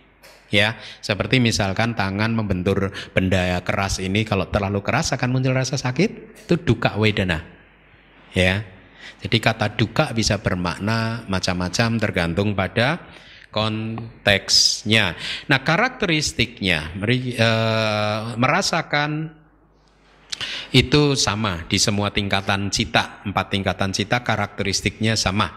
Ya, 0.53 0.77
seperti 1.01 1.41
misalkan 1.41 1.97
tangan 1.97 2.31
membentur 2.31 2.93
benda 3.11 3.59
keras 3.65 3.97
ini 3.97 4.23
kalau 4.23 4.45
terlalu 4.47 4.85
keras 4.85 5.11
akan 5.11 5.33
muncul 5.33 5.57
rasa 5.57 5.75
sakit, 5.75 6.45
itu 6.47 6.55
duka 6.61 6.95
wedana. 6.95 7.43
Ya, 8.31 8.63
jadi 9.23 9.37
kata 9.41 9.73
duka 9.73 10.11
bisa 10.11 10.37
bermakna 10.37 11.23
macam-macam 11.25 11.89
tergantung 11.97 12.53
pada 12.53 12.99
konteksnya. 13.55 15.15
Nah, 15.47 15.63
karakteristiknya 15.63 16.91
e, 16.99 17.49
merasakan 18.35 19.31
itu 20.75 21.15
sama 21.15 21.63
di 21.71 21.79
semua 21.79 22.11
tingkatan 22.11 22.67
cita, 22.67 23.23
empat 23.23 23.45
tingkatan 23.55 23.95
cita 23.95 24.19
karakteristiknya 24.27 25.15
sama. 25.15 25.55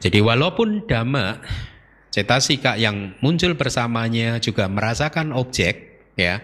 Jadi 0.00 0.24
walaupun 0.24 0.88
dhamma 0.88 1.44
cetasika 2.08 2.80
yang 2.80 3.20
muncul 3.20 3.52
bersamanya 3.52 4.40
juga 4.40 4.64
merasakan 4.64 5.36
objek 5.36 6.00
ya, 6.16 6.40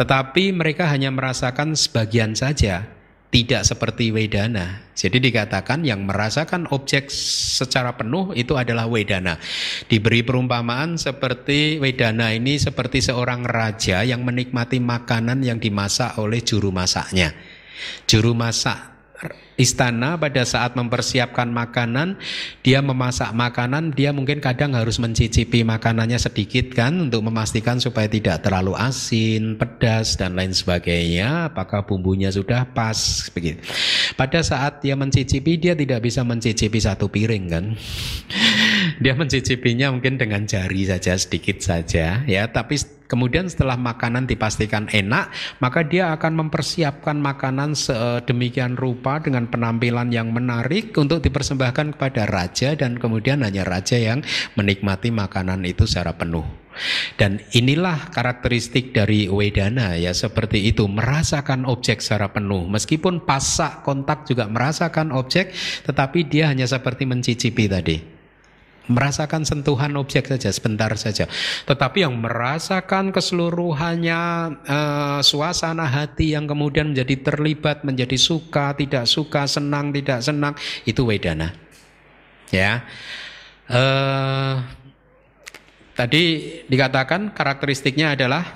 tetapi 0.00 0.56
mereka 0.56 0.88
hanya 0.88 1.12
merasakan 1.12 1.76
sebagian 1.76 2.32
saja 2.32 3.01
tidak 3.32 3.64
seperti 3.64 4.12
wedana. 4.12 4.84
Jadi 4.92 5.16
dikatakan 5.16 5.88
yang 5.88 6.04
merasakan 6.04 6.68
objek 6.68 7.08
secara 7.08 7.96
penuh 7.96 8.36
itu 8.36 8.60
adalah 8.60 8.84
wedana. 8.84 9.40
Diberi 9.88 10.20
perumpamaan 10.20 11.00
seperti 11.00 11.80
wedana 11.80 12.36
ini 12.36 12.60
seperti 12.60 13.00
seorang 13.00 13.48
raja 13.48 14.04
yang 14.04 14.20
menikmati 14.20 14.84
makanan 14.84 15.40
yang 15.40 15.56
dimasak 15.56 16.20
oleh 16.20 16.44
juru 16.44 16.68
masaknya. 16.68 17.32
Juru 18.04 18.36
masak 18.36 18.91
istana 19.60 20.18
pada 20.18 20.42
saat 20.42 20.74
mempersiapkan 20.74 21.46
makanan, 21.46 22.18
dia 22.64 22.82
memasak 22.82 23.30
makanan, 23.30 23.94
dia 23.94 24.10
mungkin 24.10 24.42
kadang 24.42 24.74
harus 24.74 24.98
mencicipi 24.98 25.62
makanannya 25.62 26.18
sedikit 26.18 26.72
kan 26.74 26.96
untuk 26.98 27.22
memastikan 27.22 27.78
supaya 27.78 28.10
tidak 28.10 28.42
terlalu 28.42 28.74
asin, 28.74 29.54
pedas 29.60 30.18
dan 30.18 30.34
lain 30.34 30.50
sebagainya, 30.50 31.52
apakah 31.52 31.86
bumbunya 31.86 32.32
sudah 32.32 32.66
pas 32.74 32.96
begitu. 33.30 33.62
Pada 34.18 34.42
saat 34.42 34.82
dia 34.82 34.98
mencicipi 34.98 35.60
dia 35.60 35.78
tidak 35.78 36.02
bisa 36.02 36.26
mencicipi 36.26 36.78
satu 36.82 37.06
piring 37.06 37.44
kan. 37.46 37.64
Dia 39.02 39.18
mencicipinya 39.18 39.90
mungkin 39.90 40.16
dengan 40.16 40.46
jari 40.46 40.86
saja 40.86 41.18
sedikit 41.18 41.58
saja 41.58 42.22
ya, 42.24 42.42
tapi 42.48 42.78
kemudian 43.12 43.44
setelah 43.44 43.76
makanan 43.76 44.24
dipastikan 44.24 44.88
enak, 44.88 45.28
maka 45.60 45.84
dia 45.84 46.16
akan 46.16 46.46
mempersiapkan 46.46 47.20
makanan 47.20 47.76
sedemikian 47.76 48.80
rupa 48.80 49.20
dengan 49.20 49.44
penampilan 49.52 50.08
yang 50.08 50.32
menarik 50.32 50.96
untuk 50.96 51.20
dipersembahkan 51.20 52.00
kepada 52.00 52.24
raja 52.24 52.72
dan 52.72 52.96
kemudian 52.96 53.44
hanya 53.44 53.68
raja 53.68 54.00
yang 54.00 54.24
menikmati 54.56 55.12
makanan 55.12 55.60
itu 55.68 55.84
secara 55.84 56.16
penuh. 56.16 56.46
Dan 57.20 57.44
inilah 57.52 58.08
karakteristik 58.16 58.96
dari 58.96 59.28
Wedana 59.28 59.92
ya. 60.00 60.16
Seperti 60.16 60.72
itu 60.72 60.88
merasakan 60.88 61.68
objek 61.68 62.00
secara 62.00 62.32
penuh. 62.32 62.64
Meskipun 62.64 63.28
pasak 63.28 63.84
kontak 63.84 64.24
juga 64.24 64.48
merasakan 64.48 65.12
objek 65.12 65.52
tetapi 65.84 66.32
dia 66.32 66.48
hanya 66.48 66.64
seperti 66.64 67.04
mencicipi 67.04 67.68
tadi 67.68 68.11
merasakan 68.90 69.46
sentuhan 69.46 69.94
objek 69.94 70.26
saja 70.26 70.50
sebentar 70.50 70.90
saja. 70.98 71.30
Tetapi 71.68 72.02
yang 72.02 72.18
merasakan 72.18 73.14
keseluruhannya 73.14 74.20
uh, 74.66 75.20
suasana 75.22 75.86
hati 75.86 76.34
yang 76.34 76.50
kemudian 76.50 76.90
menjadi 76.90 77.32
terlibat 77.32 77.86
menjadi 77.86 78.18
suka 78.18 78.74
tidak 78.74 79.06
suka 79.06 79.46
senang 79.46 79.94
tidak 79.94 80.18
senang 80.24 80.54
itu 80.82 81.06
Wedana. 81.06 81.54
Ya. 82.50 82.84
Uh, 83.70 84.60
Tadi 85.92 86.24
dikatakan 86.72 87.36
karakteristiknya 87.36 88.16
adalah 88.16 88.48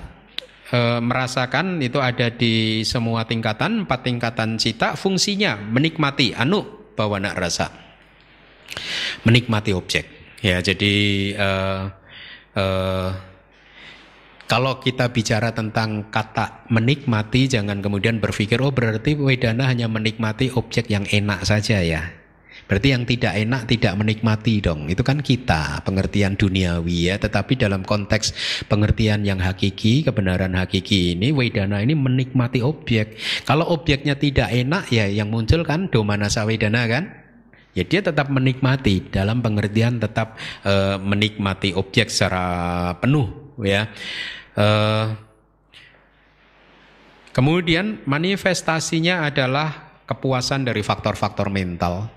e, 0.73 0.97
merasakan 0.97 1.77
itu 1.85 2.01
ada 2.01 2.33
di 2.33 2.81
semua 2.81 3.29
tingkatan, 3.29 3.85
empat 3.85 3.99
tingkatan 4.01 4.57
cita, 4.57 4.97
fungsinya 4.97 5.53
menikmati, 5.53 6.33
anu 6.33 6.65
bawa 6.97 7.21
nak 7.21 7.37
rasa, 7.37 7.69
menikmati 9.21 9.69
objek. 9.69 10.16
Ya, 10.45 10.61
jadi 10.61 10.95
e, 11.33 11.49
e, 12.53 12.65
kalau 14.47 14.79
kita 14.79 15.09
bicara 15.11 15.51
tentang 15.51 16.07
kata 16.13 16.69
menikmati, 16.71 17.49
jangan 17.49 17.81
kemudian 17.83 18.23
berpikir 18.23 18.61
oh 18.61 18.71
berarti 18.71 19.17
wedana 19.17 19.67
hanya 19.67 19.89
menikmati 19.89 20.53
objek 20.53 20.87
yang 20.87 21.03
enak 21.09 21.43
saja 21.43 21.81
ya. 21.81 22.15
Berarti 22.67 22.91
yang 22.91 23.07
tidak 23.07 23.33
enak 23.33 23.63
tidak 23.67 23.93
menikmati 23.95 24.59
dong. 24.59 24.91
Itu 24.91 24.99
kan 25.03 25.23
kita, 25.23 25.83
pengertian 25.87 26.35
duniawi 26.35 27.11
ya. 27.11 27.15
Tetapi 27.15 27.55
dalam 27.55 27.87
konteks 27.87 28.35
pengertian 28.67 29.23
yang 29.23 29.39
hakiki, 29.39 30.03
kebenaran 30.03 30.51
hakiki 30.51 31.15
ini, 31.15 31.31
Wedana 31.31 31.79
ini 31.79 31.95
menikmati 31.95 32.59
objek. 32.59 33.15
Kalau 33.47 33.71
objeknya 33.71 34.19
tidak 34.19 34.51
enak 34.51 34.91
ya 34.91 35.07
yang 35.07 35.31
muncul 35.31 35.63
kan 35.63 35.87
domanasa 35.87 36.43
Wedana 36.43 36.87
kan? 36.91 37.26
Ya 37.75 37.83
dia 37.85 38.01
tetap 38.01 38.27
menikmati 38.33 39.05
dalam 39.09 39.43
pengertian 39.43 40.01
tetap 40.01 40.39
uh, 40.65 40.97
menikmati 40.97 41.77
objek 41.77 42.09
secara 42.09 42.93
penuh 42.97 43.55
ya. 43.61 43.89
Uh, 44.57 45.13
kemudian 47.33 48.01
manifestasinya 48.09 49.29
adalah 49.29 50.01
kepuasan 50.09 50.65
dari 50.65 50.81
faktor-faktor 50.81 51.53
mental 51.53 52.09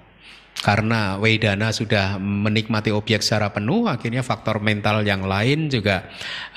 karena 0.60 1.16
Wedana 1.16 1.72
sudah 1.72 2.20
menikmati 2.20 2.92
objek 2.92 3.24
secara 3.24 3.48
penuh, 3.48 3.88
akhirnya 3.88 4.20
faktor 4.20 4.60
mental 4.60 5.00
yang 5.00 5.24
lain 5.24 5.72
juga 5.72 6.04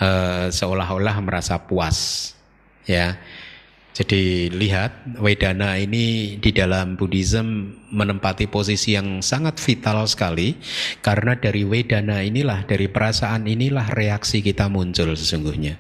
uh, 0.04 0.52
seolah-olah 0.52 1.24
merasa 1.24 1.56
puas. 1.64 2.32
Ya, 2.84 3.16
jadi 3.94 4.50
lihat 4.50 5.22
Wedana 5.22 5.78
ini 5.78 6.36
di 6.42 6.50
dalam 6.50 6.98
Buddhism 6.98 7.78
menempati 7.94 8.50
posisi 8.50 8.98
yang 8.98 9.22
sangat 9.22 9.62
vital 9.62 10.10
sekali 10.10 10.58
karena 11.06 11.38
dari 11.38 11.62
Wedana 11.62 12.26
inilah 12.26 12.66
dari 12.66 12.90
perasaan 12.90 13.46
inilah 13.46 13.94
reaksi 13.94 14.42
kita 14.42 14.66
muncul 14.66 15.14
sesungguhnya. 15.14 15.78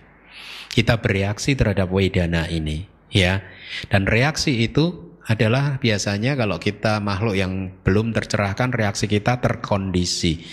Kita 0.69 1.01
bereaksi 1.01 1.57
terhadap 1.57 1.89
Wedana 1.89 2.45
ini, 2.53 2.85
ya. 3.09 3.41
Dan 3.89 4.05
reaksi 4.05 4.61
itu 4.61 5.17
adalah 5.25 5.81
biasanya 5.81 6.37
kalau 6.37 6.61
kita 6.61 7.01
makhluk 7.01 7.33
yang 7.33 7.73
belum 7.81 8.13
tercerahkan 8.13 8.77
reaksi 8.77 9.09
kita 9.09 9.41
terkondisi 9.41 10.45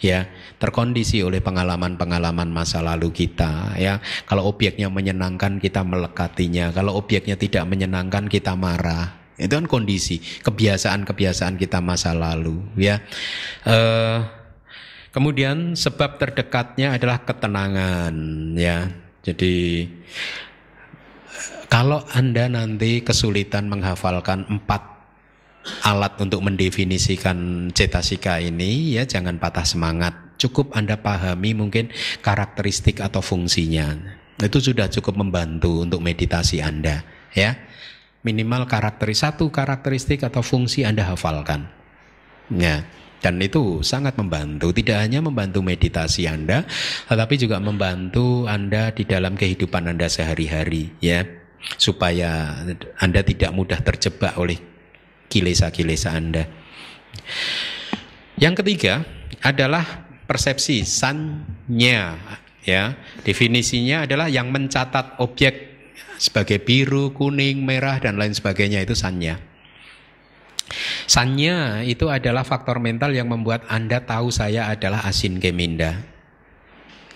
ya 0.00 0.26
terkondisi 0.56 1.20
oleh 1.20 1.44
pengalaman-pengalaman 1.44 2.48
masa 2.48 2.80
lalu 2.80 3.12
kita 3.12 3.76
ya. 3.76 4.00
Kalau 4.24 4.48
obyeknya 4.48 4.88
menyenangkan 4.88 5.60
kita 5.60 5.84
melekatinya. 5.84 6.72
Kalau 6.72 6.96
obyeknya 6.98 7.36
tidak 7.36 7.64
menyenangkan 7.68 8.26
kita 8.26 8.56
marah. 8.56 9.20
Itu 9.40 9.56
kan 9.56 9.64
kondisi 9.64 10.20
kebiasaan-kebiasaan 10.20 11.56
kita 11.56 11.80
masa 11.80 12.12
lalu 12.12 12.60
ya. 12.76 13.00
Uh, 13.64 14.20
kemudian 15.16 15.72
sebab 15.76 16.20
terdekatnya 16.20 16.96
adalah 17.00 17.24
ketenangan 17.24 18.12
ya. 18.56 18.92
Jadi 19.20 19.88
kalau 21.70 22.02
Anda 22.10 22.50
nanti 22.50 22.98
kesulitan 23.00 23.70
menghafalkan 23.70 24.42
empat 24.50 24.89
alat 25.84 26.16
untuk 26.20 26.40
mendefinisikan 26.44 27.68
cetasika 27.72 28.40
ini, 28.40 28.96
ya 28.96 29.04
jangan 29.04 29.36
patah 29.36 29.64
semangat. 29.64 30.12
Cukup 30.40 30.72
Anda 30.72 30.96
pahami 30.96 31.52
mungkin 31.52 31.92
karakteristik 32.24 33.04
atau 33.04 33.20
fungsinya. 33.20 33.96
Itu 34.40 34.56
sudah 34.56 34.88
cukup 34.88 35.20
membantu 35.20 35.84
untuk 35.84 36.00
meditasi 36.00 36.64
Anda, 36.64 37.04
ya. 37.36 37.60
Minimal 38.24 38.68
karakteristik 38.68 39.20
satu 39.20 39.44
karakteristik 39.48 40.24
atau 40.24 40.40
fungsi 40.40 40.84
Anda 40.84 41.08
hafalkan. 41.08 41.68
Ya. 42.52 42.84
Dan 43.20 43.36
itu 43.36 43.84
sangat 43.84 44.16
membantu, 44.16 44.72
tidak 44.72 45.04
hanya 45.04 45.20
membantu 45.20 45.60
meditasi 45.60 46.24
Anda, 46.24 46.64
tetapi 47.04 47.36
juga 47.36 47.60
membantu 47.60 48.48
Anda 48.48 48.96
di 48.96 49.04
dalam 49.04 49.36
kehidupan 49.36 49.92
Anda 49.92 50.08
sehari-hari, 50.08 50.96
ya 51.04 51.28
supaya 51.76 52.64
Anda 52.96 53.20
tidak 53.20 53.52
mudah 53.52 53.84
terjebak 53.84 54.40
oleh 54.40 54.56
kilesa-kilesa 55.30 56.10
Anda. 56.10 56.44
Yang 58.36 58.54
ketiga 58.64 59.06
adalah 59.40 60.10
persepsi 60.26 60.82
sanya 60.82 62.18
ya. 62.66 62.98
Definisinya 63.22 64.04
adalah 64.04 64.26
yang 64.26 64.50
mencatat 64.50 65.22
objek 65.22 65.70
sebagai 66.20 66.60
biru, 66.60 67.16
kuning, 67.16 67.64
merah 67.64 67.96
dan 67.96 68.20
lain 68.20 68.36
sebagainya 68.36 68.84
itu 68.84 68.92
sanya. 68.92 69.40
Sanya 71.10 71.82
itu 71.82 72.06
adalah 72.06 72.46
faktor 72.46 72.78
mental 72.78 73.10
yang 73.10 73.26
membuat 73.26 73.66
Anda 73.66 74.04
tahu 74.06 74.30
saya 74.30 74.70
adalah 74.70 75.02
asin 75.02 75.42
keminda. 75.42 75.98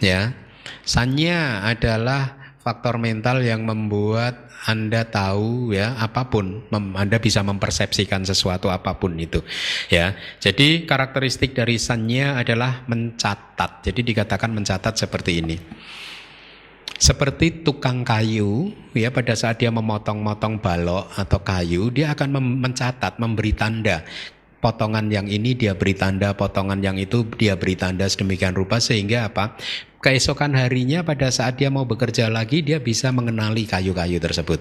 Ya. 0.02 0.34
Sanya 0.82 1.62
adalah 1.62 2.34
faktor 2.64 2.96
mental 2.96 3.44
yang 3.44 3.62
membuat 3.68 4.43
Anda 4.64 5.04
tahu 5.04 5.76
ya 5.76 5.96
apa 6.00 6.32
pun 6.32 6.64
Anda 6.72 7.20
bisa 7.20 7.44
mempersepsikan 7.44 8.24
sesuatu 8.24 8.72
apa 8.72 8.96
pun 8.96 9.16
itu 9.20 9.44
ya. 9.92 10.16
Jadi 10.40 10.88
karakteristik 10.88 11.52
dari 11.52 11.76
sanya 11.76 12.40
adalah 12.40 12.88
mencatat. 12.88 13.84
Jadi 13.84 14.00
dikatakan 14.00 14.50
mencatat 14.52 14.96
seperti 14.96 15.44
ini. 15.44 15.56
Seperti 16.94 17.66
tukang 17.66 18.06
kayu 18.06 18.70
ya 18.94 19.10
pada 19.10 19.34
saat 19.34 19.58
dia 19.60 19.68
memotong-motong 19.68 20.62
balok 20.62 21.10
atau 21.18 21.42
kayu 21.42 21.90
dia 21.90 22.14
akan 22.14 22.60
mencatat 22.62 23.18
memberi 23.18 23.52
tanda 23.52 24.06
potongan 24.64 25.12
yang 25.12 25.28
ini 25.28 25.52
dia 25.52 25.76
beri 25.76 25.92
tanda, 25.92 26.32
potongan 26.32 26.80
yang 26.80 26.96
itu 26.96 27.28
dia 27.36 27.52
beri 27.52 27.76
tanda 27.76 28.08
sedemikian 28.08 28.56
rupa 28.56 28.80
sehingga 28.80 29.28
apa? 29.28 29.60
Keesokan 30.05 30.52
harinya 30.52 31.00
pada 31.00 31.32
saat 31.32 31.57
dia 31.57 31.72
mau 31.72 31.88
bekerja 31.88 32.28
lagi 32.28 32.61
dia 32.61 32.76
bisa 32.76 33.09
mengenali 33.09 33.64
kayu-kayu 33.64 34.20
tersebut. 34.20 34.61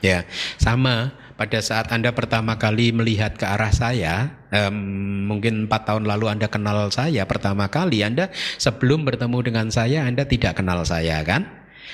Ya, 0.00 0.24
sama 0.56 1.12
pada 1.36 1.60
saat 1.60 1.92
Anda 1.92 2.16
pertama 2.16 2.56
kali 2.56 2.88
melihat 2.88 3.36
ke 3.36 3.44
arah 3.44 3.68
saya, 3.76 4.32
um, 4.48 5.28
mungkin 5.28 5.68
empat 5.68 5.84
tahun 5.92 6.08
lalu 6.08 6.32
Anda 6.32 6.48
kenal 6.48 6.88
saya 6.88 7.28
pertama 7.28 7.68
kali, 7.68 8.00
Anda 8.00 8.32
sebelum 8.56 9.04
bertemu 9.04 9.38
dengan 9.44 9.66
saya 9.68 10.08
Anda 10.08 10.24
tidak 10.24 10.56
kenal 10.56 10.80
saya 10.88 11.20
kan? 11.28 11.44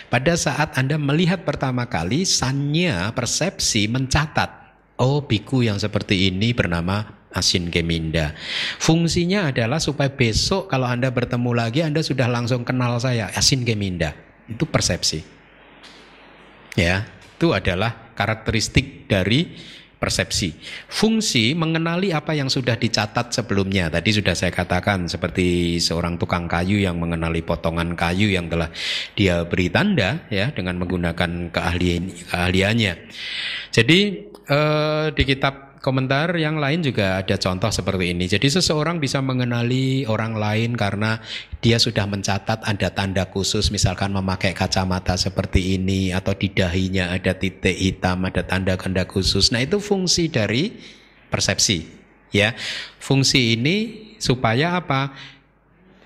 Pada 0.06 0.38
saat 0.38 0.78
Anda 0.78 0.94
melihat 0.94 1.42
pertama 1.42 1.90
kali, 1.90 2.22
sanya 2.22 3.10
persepsi 3.10 3.90
mencatat, 3.90 4.78
oh 5.02 5.26
biku 5.26 5.66
yang 5.66 5.82
seperti 5.82 6.30
ini 6.30 6.54
bernama 6.54 7.19
Asin 7.30 7.70
Keminda. 7.70 8.34
Fungsinya 8.82 9.54
adalah 9.54 9.78
supaya 9.78 10.10
besok 10.10 10.66
kalau 10.66 10.90
Anda 10.90 11.14
bertemu 11.14 11.50
lagi 11.54 11.80
Anda 11.86 12.02
sudah 12.02 12.26
langsung 12.26 12.66
kenal 12.66 12.98
saya 12.98 13.30
Asin 13.34 13.62
Keminda. 13.62 14.14
Itu 14.50 14.66
persepsi. 14.66 15.22
Ya, 16.74 17.06
itu 17.38 17.50
adalah 17.54 18.14
karakteristik 18.14 19.06
dari 19.10 19.58
persepsi. 20.00 20.56
Fungsi 20.88 21.52
mengenali 21.52 22.08
apa 22.10 22.32
yang 22.32 22.48
sudah 22.48 22.74
dicatat 22.80 23.36
sebelumnya. 23.36 23.92
Tadi 23.92 24.10
sudah 24.16 24.32
saya 24.32 24.48
katakan 24.48 25.06
seperti 25.06 25.76
seorang 25.76 26.16
tukang 26.16 26.48
kayu 26.48 26.80
yang 26.80 26.96
mengenali 26.96 27.44
potongan 27.44 27.92
kayu 27.92 28.32
yang 28.32 28.48
telah 28.48 28.72
dia 29.12 29.44
beri 29.44 29.68
tanda 29.68 30.24
ya 30.32 30.48
dengan 30.56 30.80
menggunakan 30.80 31.52
keahlian 31.52 32.08
keahliannya. 32.32 32.92
Jadi 33.70 34.00
eh, 34.48 35.06
di 35.12 35.22
kitab 35.28 35.69
komentar 35.80 36.36
yang 36.36 36.60
lain 36.60 36.84
juga 36.84 37.24
ada 37.24 37.40
contoh 37.40 37.72
seperti 37.72 38.12
ini. 38.12 38.28
Jadi 38.28 38.52
seseorang 38.52 39.00
bisa 39.00 39.24
mengenali 39.24 40.04
orang 40.04 40.36
lain 40.36 40.76
karena 40.76 41.18
dia 41.64 41.80
sudah 41.80 42.04
mencatat 42.04 42.62
ada 42.62 42.88
tanda 42.92 43.24
khusus 43.32 43.72
misalkan 43.72 44.12
memakai 44.12 44.52
kacamata 44.52 45.16
seperti 45.16 45.80
ini 45.80 46.12
atau 46.12 46.36
di 46.36 46.52
dahinya 46.52 47.10
ada 47.16 47.32
titik 47.32 47.74
hitam, 47.74 48.28
ada 48.28 48.44
tanda-tanda 48.44 49.08
khusus. 49.08 49.50
Nah, 49.50 49.64
itu 49.64 49.80
fungsi 49.80 50.28
dari 50.28 50.76
persepsi, 51.32 51.88
ya. 52.30 52.52
Fungsi 53.00 53.56
ini 53.56 53.76
supaya 54.20 54.76
apa? 54.76 55.16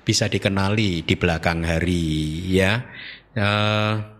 Bisa 0.07 0.31
dikenali 0.31 1.03
di 1.03 1.14
belakang 1.18 1.66
hari, 1.66 2.47
ya. 2.55 2.87
Uh, 3.35 4.14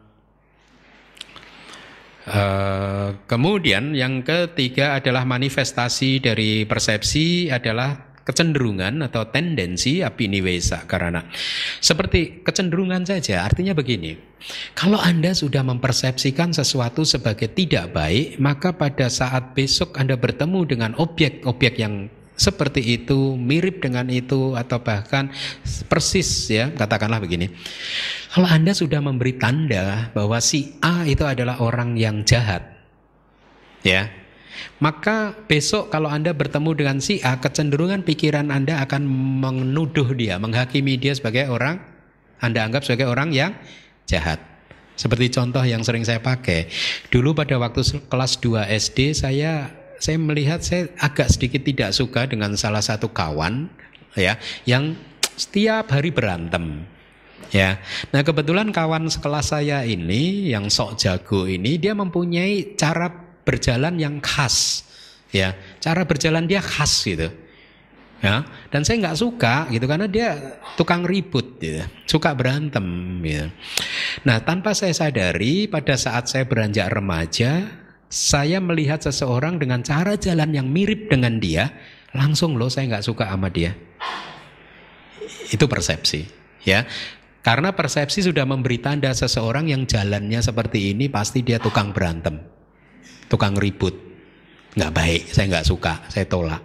Uh, 2.25 3.21
kemudian 3.29 3.93
yang 3.93 4.25
ketiga 4.25 4.97
adalah 4.97 5.29
manifestasi 5.29 6.25
dari 6.25 6.65
persepsi 6.65 7.53
adalah 7.53 8.17
kecenderungan 8.25 9.05
atau 9.05 9.29
tendensi 9.29 10.01
api 10.01 10.33
niwesa 10.33 10.89
karena 10.89 11.21
seperti 11.85 12.41
kecenderungan 12.41 13.05
saja. 13.05 13.45
Artinya 13.45 13.77
begini 13.77 14.17
kalau 14.73 14.97
Anda 14.97 15.37
sudah 15.37 15.61
mempersepsikan 15.69 16.57
sesuatu 16.57 17.05
sebagai 17.05 17.53
tidak 17.53 17.93
baik 17.93 18.41
maka 18.41 18.73
pada 18.73 19.13
saat 19.13 19.53
besok 19.53 20.01
Anda 20.01 20.17
bertemu 20.17 20.61
dengan 20.65 20.97
objek-objek 20.97 21.77
yang 21.77 22.09
seperti 22.35 22.83
itu, 22.83 23.39
mirip 23.39 23.79
dengan 23.79 24.11
itu 24.11 24.59
atau 24.59 24.83
bahkan 24.83 25.31
persis 25.87 26.51
ya, 26.51 26.75
katakanlah 26.75 27.23
begini. 27.23 27.55
Kalau 28.35 28.51
Anda 28.51 28.75
sudah 28.75 28.99
memberi 28.99 29.39
tanda 29.39 30.11
bahwa 30.11 30.43
si 30.43 30.75
A 30.83 31.07
itu 31.07 31.23
adalah 31.23 31.63
orang 31.63 31.95
yang 31.95 32.27
jahat. 32.27 32.67
Ya. 33.87 34.11
Maka 34.83 35.35
besok 35.47 35.95
kalau 35.95 36.11
Anda 36.11 36.35
bertemu 36.35 36.71
dengan 36.75 36.97
si 36.99 37.23
A, 37.23 37.39
kecenderungan 37.39 38.03
pikiran 38.03 38.51
Anda 38.51 38.83
akan 38.83 39.07
menuduh 39.39 40.11
dia, 40.19 40.39
menghakimi 40.43 40.99
dia 40.99 41.15
sebagai 41.15 41.47
orang 41.47 41.79
Anda 42.43 42.67
anggap 42.67 42.83
sebagai 42.83 43.07
orang 43.07 43.31
yang 43.31 43.55
jahat. 44.11 44.43
Seperti 44.95 45.31
contoh 45.35 45.63
yang 45.63 45.83
sering 45.83 46.07
saya 46.07 46.23
pakai. 46.23 46.71
Dulu 47.11 47.35
pada 47.35 47.59
waktu 47.59 47.83
kelas 48.07 48.39
2 48.39 48.67
SD 48.79 49.15
saya 49.15 49.84
saya 49.99 50.17
melihat 50.19 50.61
saya 50.61 50.91
agak 50.99 51.31
sedikit 51.31 51.63
tidak 51.65 51.91
suka 51.95 52.27
dengan 52.27 52.55
salah 52.59 52.83
satu 52.83 53.11
kawan 53.11 53.71
ya 54.15 54.39
yang 54.65 54.95
setiap 55.35 55.91
hari 55.91 56.15
berantem. 56.15 56.87
Ya. 57.51 57.79
Nah, 58.11 58.27
kebetulan 58.27 58.75
kawan 58.75 59.07
sekelas 59.07 59.55
saya 59.55 59.87
ini 59.87 60.51
yang 60.51 60.71
sok 60.71 60.99
jago 60.99 61.47
ini 61.47 61.79
dia 61.79 61.95
mempunyai 61.95 62.75
cara 62.75 63.11
berjalan 63.45 63.95
yang 64.01 64.19
khas. 64.19 64.87
Ya, 65.35 65.55
cara 65.83 66.07
berjalan 66.07 66.47
dia 66.47 66.63
khas 66.63 67.05
gitu. 67.05 67.31
Ya, 68.25 68.41
dan 68.73 68.89
saya 68.89 69.05
nggak 69.05 69.21
suka 69.21 69.69
gitu 69.69 69.85
karena 69.85 70.09
dia 70.09 70.57
tukang 70.81 71.05
ribut 71.05 71.61
gitu. 71.61 71.85
Suka 72.09 72.33
berantem 72.33 73.21
gitu. 73.21 73.53
Nah, 74.25 74.41
tanpa 74.41 74.73
saya 74.73 74.97
sadari 74.97 75.69
pada 75.69 75.99
saat 75.99 76.31
saya 76.31 76.49
beranjak 76.49 76.89
remaja, 76.89 77.84
saya 78.15 78.63
melihat 78.63 79.03
seseorang 79.03 79.59
dengan 79.59 79.83
cara 79.83 80.15
jalan 80.15 80.55
yang 80.55 80.71
mirip 80.71 81.11
dengan 81.11 81.43
dia, 81.43 81.75
langsung 82.15 82.55
loh 82.55 82.71
saya 82.71 82.87
nggak 82.87 83.07
suka 83.11 83.27
sama 83.27 83.51
dia. 83.51 83.75
Itu 85.51 85.67
persepsi, 85.67 86.23
ya. 86.63 86.87
Karena 87.43 87.75
persepsi 87.75 88.23
sudah 88.23 88.47
memberi 88.47 88.79
tanda 88.79 89.11
seseorang 89.11 89.67
yang 89.67 89.83
jalannya 89.91 90.39
seperti 90.39 90.95
ini 90.95 91.11
pasti 91.11 91.43
dia 91.43 91.59
tukang 91.59 91.91
berantem, 91.91 92.39
tukang 93.27 93.59
ribut, 93.59 93.99
nggak 94.79 94.95
baik. 94.95 95.23
Saya 95.35 95.51
nggak 95.51 95.67
suka, 95.67 96.07
saya 96.07 96.31
tolak. 96.31 96.63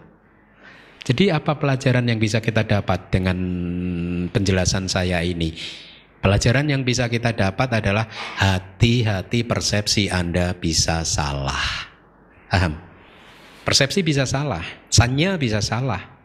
Jadi 1.01 1.33
apa 1.33 1.57
pelajaran 1.57 2.05
yang 2.05 2.21
bisa 2.21 2.37
kita 2.37 2.61
dapat 2.61 3.09
dengan 3.09 3.37
penjelasan 4.29 4.85
saya 4.85 5.25
ini? 5.25 5.57
Pelajaran 6.19 6.67
yang 6.67 6.83
bisa 6.83 7.07
kita 7.07 7.31
dapat 7.31 7.79
adalah 7.79 8.03
hati-hati 8.35 9.47
persepsi 9.47 10.11
Anda 10.11 10.51
bisa 10.51 11.07
salah. 11.07 11.87
Paham? 12.51 12.75
Persepsi 13.63 14.03
bisa 14.03 14.27
salah, 14.27 14.63
sanya 14.91 15.39
bisa 15.39 15.63
salah. 15.63 16.19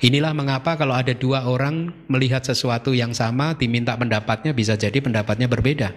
Inilah 0.00 0.32
mengapa 0.32 0.78
kalau 0.80 0.96
ada 0.96 1.12
dua 1.12 1.44
orang 1.44 1.92
melihat 2.08 2.40
sesuatu 2.40 2.96
yang 2.96 3.12
sama 3.12 3.52
diminta 3.58 3.92
pendapatnya 3.98 4.56
bisa 4.56 4.78
jadi 4.78 4.96
pendapatnya 5.04 5.50
berbeda. 5.50 5.92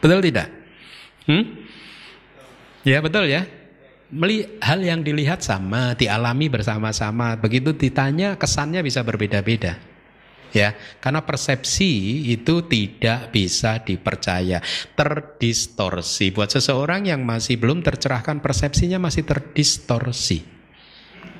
Betul 0.00 0.24
tidak? 0.24 0.48
Hmm? 1.28 1.44
Ya 2.88 3.04
betul 3.04 3.28
ya. 3.28 3.44
Meli 4.14 4.46
hal 4.62 4.80
yang 4.80 5.02
dilihat 5.02 5.42
sama, 5.44 5.92
dialami 5.98 6.46
bersama-sama, 6.48 7.36
begitu 7.36 7.74
ditanya 7.74 8.38
kesannya 8.38 8.80
bisa 8.80 9.02
berbeda-beda 9.02 9.93
ya 10.54 10.72
karena 11.02 11.26
persepsi 11.26 12.24
itu 12.30 12.62
tidak 12.70 13.34
bisa 13.34 13.82
dipercaya 13.82 14.62
terdistorsi 14.94 16.30
buat 16.30 16.54
seseorang 16.54 17.10
yang 17.10 17.26
masih 17.26 17.58
belum 17.58 17.82
tercerahkan 17.82 18.38
persepsinya 18.38 19.02
masih 19.02 19.26
terdistorsi 19.26 20.54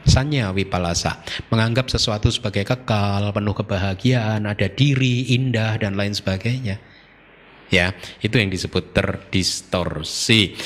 Sanya 0.05 0.53
wipalasa 0.53 1.25
menganggap 1.49 1.89
sesuatu 1.89 2.29
sebagai 2.29 2.69
kekal, 2.69 3.33
penuh 3.33 3.57
kebahagiaan, 3.57 4.45
ada 4.45 4.69
diri, 4.69 5.33
indah 5.33 5.81
dan 5.81 5.97
lain 5.97 6.13
sebagainya. 6.13 6.77
Ya, 7.73 7.97
itu 8.21 8.37
yang 8.37 8.53
disebut 8.53 8.93
terdistorsi. 8.93 10.61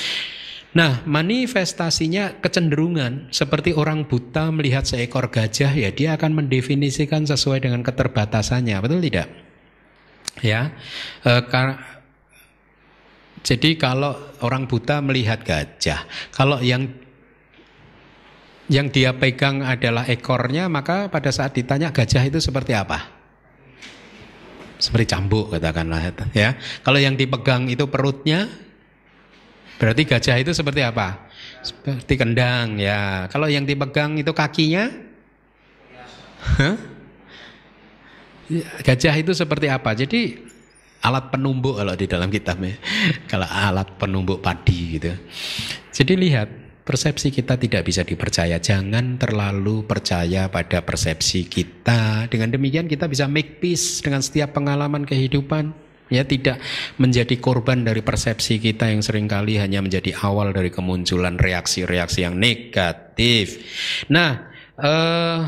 Nah, 0.79 1.03
manifestasinya 1.11 2.39
kecenderungan 2.39 3.35
seperti 3.35 3.74
orang 3.74 4.07
buta 4.07 4.55
melihat 4.55 4.87
seekor 4.87 5.26
gajah 5.26 5.74
ya 5.74 5.91
dia 5.91 6.14
akan 6.14 6.39
mendefinisikan 6.39 7.26
sesuai 7.26 7.66
dengan 7.66 7.83
keterbatasannya, 7.83 8.79
betul 8.79 9.03
tidak? 9.03 9.26
Ya, 10.39 10.70
e, 11.26 11.43
jadi 13.43 13.74
kalau 13.74 14.14
orang 14.39 14.70
buta 14.70 15.03
melihat 15.03 15.43
gajah, 15.43 16.07
kalau 16.31 16.62
yang 16.62 16.87
yang 18.70 18.87
dia 18.95 19.18
pegang 19.18 19.66
adalah 19.66 20.07
ekornya, 20.07 20.70
maka 20.70 21.11
pada 21.11 21.35
saat 21.35 21.59
ditanya 21.59 21.91
gajah 21.91 22.22
itu 22.22 22.39
seperti 22.39 22.79
apa? 22.79 23.18
Seperti 24.79 25.11
cambuk 25.11 25.51
katakanlah 25.51 26.14
ya. 26.31 26.55
Kalau 26.87 27.03
yang 27.03 27.18
dipegang 27.18 27.66
itu 27.66 27.91
perutnya, 27.91 28.67
Berarti 29.79 30.03
gajah 30.03 30.37
itu 30.43 30.51
seperti 30.51 30.83
apa? 30.83 31.31
Seperti 31.62 32.18
kendang 32.18 32.83
ya. 32.83 33.31
Kalau 33.31 33.47
yang 33.47 33.62
dipegang 33.62 34.18
itu 34.18 34.35
kakinya? 34.35 34.91
Huh? 36.59 36.76
Gajah 38.83 39.14
itu 39.14 39.33
seperti 39.39 39.70
apa? 39.70 39.95
Jadi 39.95 40.35
alat 41.07 41.31
penumbuk 41.31 41.79
kalau 41.79 41.95
di 41.95 42.07
dalam 42.11 42.26
kitabnya. 42.26 42.74
kalau 43.31 43.47
alat 43.47 43.87
penumbuk 44.03 44.43
padi 44.43 44.99
gitu. 44.99 45.14
Jadi 45.95 46.14
lihat, 46.18 46.49
persepsi 46.83 47.31
kita 47.31 47.55
tidak 47.55 47.87
bisa 47.87 48.03
dipercaya. 48.03 48.59
Jangan 48.59 49.14
terlalu 49.14 49.87
percaya 49.87 50.51
pada 50.51 50.83
persepsi 50.83 51.47
kita. 51.47 52.26
Dengan 52.26 52.51
demikian 52.51 52.91
kita 52.91 53.07
bisa 53.07 53.31
make 53.31 53.62
peace 53.62 54.03
dengan 54.03 54.24
setiap 54.26 54.59
pengalaman 54.59 55.07
kehidupan 55.07 55.88
ya 56.09 56.24
tidak 56.24 56.61
menjadi 56.96 57.36
korban 57.40 57.84
dari 57.84 58.00
persepsi 58.00 58.61
kita 58.61 58.88
yang 58.88 59.04
sering 59.04 59.28
kali 59.28 59.61
hanya 59.61 59.84
menjadi 59.84 60.16
awal 60.24 60.52
dari 60.52 60.72
kemunculan 60.72 61.36
reaksi-reaksi 61.36 62.24
yang 62.24 62.36
negatif. 62.36 63.61
Nah, 64.09 64.48
eh, 64.80 65.40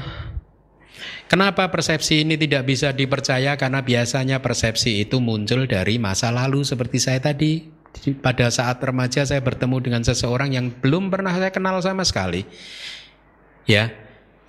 kenapa 1.27 1.69
persepsi 1.73 2.25
ini 2.25 2.37
tidak 2.37 2.69
bisa 2.69 2.93
dipercaya? 2.93 3.57
Karena 3.57 3.81
biasanya 3.81 4.45
persepsi 4.45 5.05
itu 5.05 5.19
muncul 5.19 5.65
dari 5.65 5.97
masa 5.97 6.29
lalu 6.31 6.63
seperti 6.65 7.01
saya 7.01 7.21
tadi. 7.21 7.81
Pada 8.23 8.55
saat 8.55 8.79
remaja 8.87 9.27
saya 9.27 9.43
bertemu 9.43 9.83
dengan 9.83 10.03
seseorang 10.07 10.55
yang 10.55 10.71
belum 10.71 11.11
pernah 11.11 11.35
saya 11.35 11.51
kenal 11.51 11.83
sama 11.83 12.07
sekali. 12.07 12.47
Ya, 13.67 13.91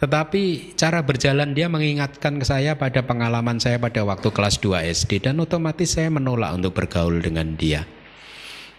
tetapi 0.02 0.74
cara 0.74 1.06
berjalan 1.06 1.54
dia 1.54 1.70
mengingatkan 1.70 2.42
ke 2.42 2.46
saya 2.50 2.74
pada 2.74 3.06
pengalaman 3.06 3.62
saya 3.62 3.78
pada 3.78 4.02
waktu 4.02 4.34
kelas 4.34 4.58
2 4.58 4.90
SD 5.06 5.30
dan 5.30 5.38
otomatis 5.38 5.94
saya 5.94 6.10
menolak 6.10 6.58
untuk 6.58 6.74
bergaul 6.74 7.22
dengan 7.22 7.54
dia. 7.54 7.86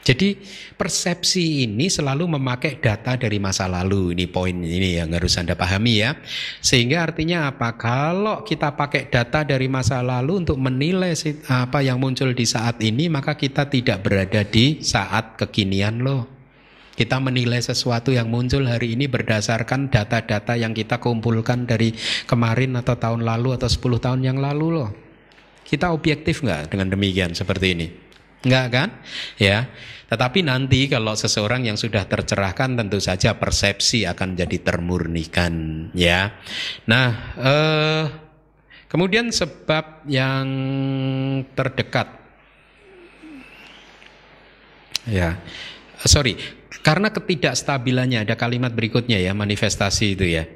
Jadi 0.02 0.34
persepsi 0.74 1.62
ini 1.62 1.86
selalu 1.86 2.34
memakai 2.34 2.82
data 2.82 3.14
dari 3.14 3.38
masa 3.38 3.70
lalu. 3.70 4.18
Ini 4.18 4.26
poin 4.26 4.50
ini 4.50 4.98
yang 4.98 5.14
harus 5.14 5.38
Anda 5.38 5.54
pahami 5.54 6.02
ya. 6.02 6.18
Sehingga 6.58 7.06
artinya 7.06 7.46
apa? 7.46 7.78
Kalau 7.78 8.42
kita 8.42 8.74
pakai 8.74 9.06
data 9.06 9.46
dari 9.46 9.70
masa 9.70 10.02
lalu 10.02 10.42
untuk 10.42 10.58
menilai 10.58 11.14
apa 11.46 11.86
yang 11.86 12.02
muncul 12.02 12.34
di 12.34 12.42
saat 12.42 12.82
ini, 12.82 13.06
maka 13.06 13.38
kita 13.38 13.70
tidak 13.70 14.02
berada 14.02 14.42
di 14.42 14.82
saat 14.82 15.38
kekinian 15.38 16.02
loh. 16.02 16.31
Kita 16.92 17.16
menilai 17.24 17.64
sesuatu 17.64 18.12
yang 18.12 18.28
muncul 18.28 18.68
hari 18.68 18.92
ini 18.92 19.08
berdasarkan 19.08 19.88
data-data 19.88 20.60
yang 20.60 20.76
kita 20.76 21.00
kumpulkan 21.00 21.64
dari 21.64 21.96
kemarin 22.28 22.76
atau 22.76 23.00
tahun 23.00 23.24
lalu 23.24 23.56
atau 23.56 23.68
10 23.68 24.04
tahun 24.04 24.20
yang 24.20 24.36
lalu 24.36 24.66
loh. 24.76 24.90
Kita 25.64 25.88
objektif 25.88 26.44
nggak 26.44 26.68
dengan 26.68 26.92
demikian 26.92 27.32
seperti 27.32 27.66
ini? 27.72 27.86
Enggak 28.44 28.66
kan? 28.68 28.88
Ya. 29.40 29.72
Tetapi 30.12 30.44
nanti 30.44 30.92
kalau 30.92 31.16
seseorang 31.16 31.64
yang 31.64 31.80
sudah 31.80 32.04
tercerahkan 32.04 32.76
tentu 32.76 33.00
saja 33.00 33.40
persepsi 33.40 34.04
akan 34.04 34.36
jadi 34.36 34.60
termurnikan 34.60 35.88
ya. 35.96 36.36
Nah, 36.84 37.08
eh, 37.40 38.04
kemudian 38.92 39.32
sebab 39.32 40.04
yang 40.04 40.44
terdekat 41.56 42.12
ya. 45.08 45.40
Sorry, 46.04 46.36
karena 46.80 47.12
ketidakstabilannya 47.12 48.24
ada 48.24 48.40
kalimat 48.40 48.72
berikutnya 48.72 49.20
ya 49.20 49.36
manifestasi 49.36 50.16
itu 50.16 50.24
ya. 50.24 50.48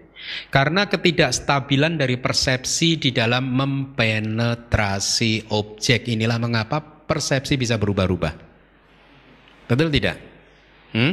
Karena 0.49 0.89
ketidakstabilan 0.89 2.01
dari 2.01 2.17
persepsi 2.17 2.97
di 2.97 3.11
dalam 3.13 3.53
mempenetrasi 3.53 5.53
objek 5.53 6.09
inilah 6.09 6.41
mengapa 6.41 6.81
persepsi 6.81 7.61
bisa 7.61 7.77
berubah-ubah. 7.77 8.33
Betul 9.69 9.93
tidak? 9.93 10.17
Hmm? 10.97 11.13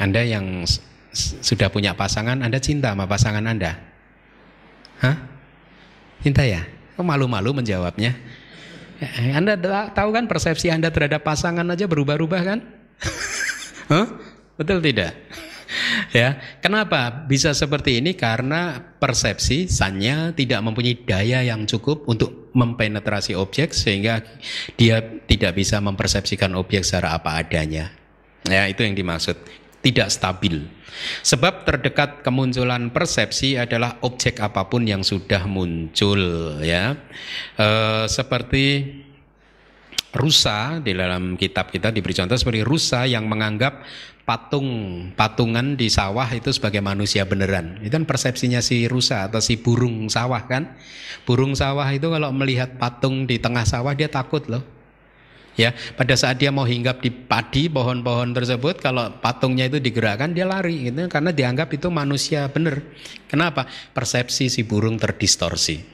Anda 0.00 0.22
yang 0.24 0.64
sudah 1.42 1.68
punya 1.68 1.92
pasangan, 1.92 2.40
Anda 2.40 2.56
cinta 2.62 2.94
sama 2.94 3.04
pasangan 3.04 3.44
Anda? 3.44 3.76
Hah? 5.02 5.16
Cinta 6.24 6.46
ya? 6.46 6.64
Kok 6.96 7.04
malu-malu 7.04 7.60
menjawabnya? 7.60 8.16
Eh, 9.00 9.32
Anda 9.36 9.60
tahu 9.92 10.08
kan 10.12 10.24
persepsi 10.24 10.72
Anda 10.72 10.88
terhadap 10.88 11.20
pasangan 11.20 11.68
aja 11.68 11.84
berubah-ubah 11.84 12.42
kan? 12.44 12.79
Huh? 13.90 14.06
Betul 14.54 14.78
tidak? 14.84 15.18
ya, 16.14 16.38
kenapa 16.62 17.26
bisa 17.26 17.54
seperti 17.54 17.98
ini? 18.02 18.14
Karena 18.14 18.78
persepsi 18.78 19.66
sanya 19.70 20.34
tidak 20.34 20.62
mempunyai 20.62 20.98
daya 21.02 21.42
yang 21.42 21.66
cukup 21.66 22.06
untuk 22.06 22.50
mempenetrasi 22.54 23.38
objek 23.38 23.70
sehingga 23.70 24.22
dia 24.74 25.02
tidak 25.26 25.54
bisa 25.58 25.78
mempersepsikan 25.78 26.54
objek 26.58 26.82
secara 26.82 27.18
apa 27.18 27.38
adanya. 27.38 27.94
Ya, 28.46 28.66
itu 28.66 28.82
yang 28.82 28.98
dimaksud. 28.98 29.38
Tidak 29.80 30.12
stabil. 30.12 30.60
Sebab 31.24 31.64
terdekat 31.64 32.20
kemunculan 32.20 32.92
persepsi 32.92 33.56
adalah 33.56 33.96
objek 34.04 34.42
apa 34.44 34.68
pun 34.68 34.84
yang 34.84 35.00
sudah 35.00 35.48
muncul, 35.48 36.20
ya. 36.60 37.00
E, 37.56 37.68
seperti 38.04 38.64
rusa 40.10 40.82
di 40.82 40.90
dalam 40.90 41.38
kitab 41.38 41.70
kita 41.70 41.94
diberi 41.94 42.14
contoh 42.14 42.34
seperti 42.34 42.66
rusa 42.66 43.06
yang 43.06 43.30
menganggap 43.30 43.86
patung 44.26 44.68
patungan 45.18 45.74
di 45.74 45.90
sawah 45.90 46.26
itu 46.30 46.54
sebagai 46.54 46.78
manusia 46.78 47.26
beneran. 47.26 47.82
Itu 47.82 47.98
kan 47.98 48.06
persepsinya 48.06 48.62
si 48.62 48.86
rusa 48.86 49.26
atau 49.26 49.42
si 49.42 49.58
burung 49.58 50.06
sawah 50.06 50.46
kan. 50.46 50.78
Burung 51.26 51.58
sawah 51.58 51.86
itu 51.90 52.06
kalau 52.06 52.30
melihat 52.30 52.78
patung 52.78 53.26
di 53.26 53.42
tengah 53.42 53.66
sawah 53.66 53.90
dia 53.94 54.06
takut 54.06 54.46
loh. 54.46 54.62
Ya, 55.58 55.74
pada 55.98 56.14
saat 56.14 56.38
dia 56.38 56.54
mau 56.54 56.62
hinggap 56.62 57.02
di 57.02 57.10
padi 57.10 57.66
pohon-pohon 57.66 58.30
tersebut 58.32 58.78
kalau 58.78 59.10
patungnya 59.18 59.66
itu 59.66 59.82
digerakkan 59.82 60.30
dia 60.30 60.46
lari 60.46 60.88
gitu 60.88 61.10
karena 61.10 61.34
dianggap 61.34 61.68
itu 61.74 61.90
manusia 61.90 62.46
bener. 62.46 62.86
Kenapa? 63.26 63.66
Persepsi 63.90 64.46
si 64.46 64.62
burung 64.62 64.98
terdistorsi. 64.98 65.78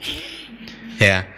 Ya. 0.97 1.36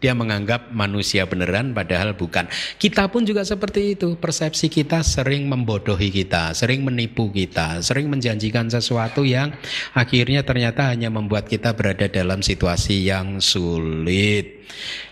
Dia 0.00 0.16
menganggap 0.16 0.72
manusia 0.72 1.28
beneran 1.28 1.76
padahal 1.76 2.16
bukan. 2.16 2.48
Kita 2.80 3.12
pun 3.12 3.28
juga 3.28 3.44
seperti 3.44 3.94
itu. 3.94 4.16
Persepsi 4.16 4.72
kita 4.72 5.04
sering 5.04 5.44
membodohi 5.44 6.08
kita, 6.08 6.56
sering 6.56 6.80
menipu 6.80 7.28
kita, 7.28 7.84
sering 7.84 8.08
menjanjikan 8.08 8.72
sesuatu 8.72 9.28
yang 9.28 9.52
akhirnya 9.92 10.40
ternyata 10.40 10.88
hanya 10.88 11.12
membuat 11.12 11.52
kita 11.52 11.76
berada 11.76 12.08
dalam 12.08 12.40
situasi 12.40 13.04
yang 13.04 13.44
sulit. 13.44 14.64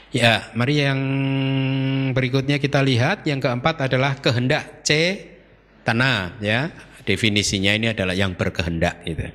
Ya, 0.09 0.49
mari 0.57 0.81
yang 0.81 1.01
berikutnya 2.17 2.57
kita 2.57 2.81
lihat. 2.81 3.29
Yang 3.29 3.45
keempat 3.45 3.93
adalah 3.93 4.17
kehendak 4.17 4.81
C 4.89 5.21
tanah 5.85 6.41
ya. 6.41 6.73
Definisinya 7.05 7.73
ini 7.73 7.89
adalah 7.93 8.13
yang 8.13 8.37
berkehendak 8.37 9.01
gitu. 9.09 9.33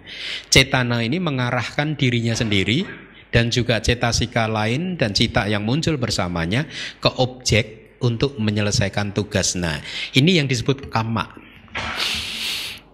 Cetana 0.54 1.02
ini 1.02 1.18
mengarahkan 1.18 1.98
dirinya 1.98 2.38
sendiri 2.38 2.86
dan 3.34 3.50
juga 3.50 3.82
cetasika 3.82 4.46
lain 4.46 4.96
dan 4.96 5.12
cita 5.18 5.50
yang 5.50 5.66
muncul 5.66 5.98
bersamanya 5.98 6.70
ke 7.02 7.10
objek 7.18 7.98
untuk 8.06 8.38
menyelesaikan 8.38 9.12
tugas. 9.12 9.58
Nah, 9.58 9.82
ini 10.14 10.38
yang 10.38 10.46
disebut 10.46 10.94
kama. 10.94 11.34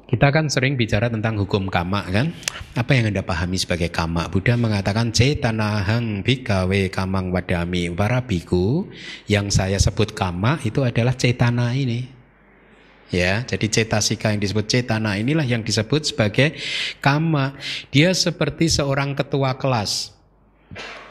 Kita 0.09 0.33
kan 0.33 0.49
sering 0.49 0.73
bicara 0.73 1.05
tentang 1.05 1.37
hukum 1.37 1.69
kama 1.69 2.01
kan? 2.09 2.33
Apa 2.73 2.97
yang 2.97 3.13
Anda 3.13 3.21
pahami 3.21 3.61
sebagai 3.61 3.93
kama? 3.93 4.25
Buddha 4.25 4.57
mengatakan 4.57 5.13
cetanahang 5.13 6.25
bikawe 6.25 6.89
kamang 6.89 7.29
wadami. 7.29 7.93
Para 7.93 8.25
biku 8.25 8.89
yang 9.29 9.53
saya 9.53 9.77
sebut 9.77 10.17
kama 10.17 10.57
itu 10.65 10.81
adalah 10.81 11.13
cetana 11.13 11.77
ini. 11.77 12.09
Ya, 13.13 13.41
jadi 13.45 13.69
cetasika 13.69 14.33
yang 14.33 14.41
disebut 14.41 14.65
cetana 14.69 15.17
inilah 15.17 15.45
yang 15.45 15.61
disebut 15.61 16.09
sebagai 16.09 16.57
kama. 17.01 17.53
Dia 17.93 18.09
seperti 18.13 18.65
seorang 18.65 19.13
ketua 19.13 19.61
kelas. 19.61 20.18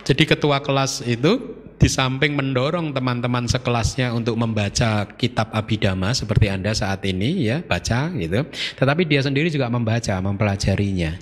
Jadi 0.06 0.24
ketua 0.24 0.64
kelas 0.64 1.04
itu 1.04 1.58
di 1.78 1.86
samping 1.86 2.34
mendorong 2.34 2.90
teman-teman 2.90 3.46
sekelasnya 3.46 4.10
untuk 4.10 4.34
membaca 4.34 5.06
kitab 5.14 5.54
Abhidhamma 5.54 6.10
seperti 6.10 6.50
Anda 6.50 6.74
saat 6.74 7.06
ini 7.06 7.46
ya, 7.46 7.62
baca 7.62 8.10
gitu. 8.18 8.42
Tetapi 8.50 9.06
dia 9.06 9.22
sendiri 9.22 9.46
juga 9.46 9.70
membaca, 9.70 10.18
mempelajarinya. 10.18 11.14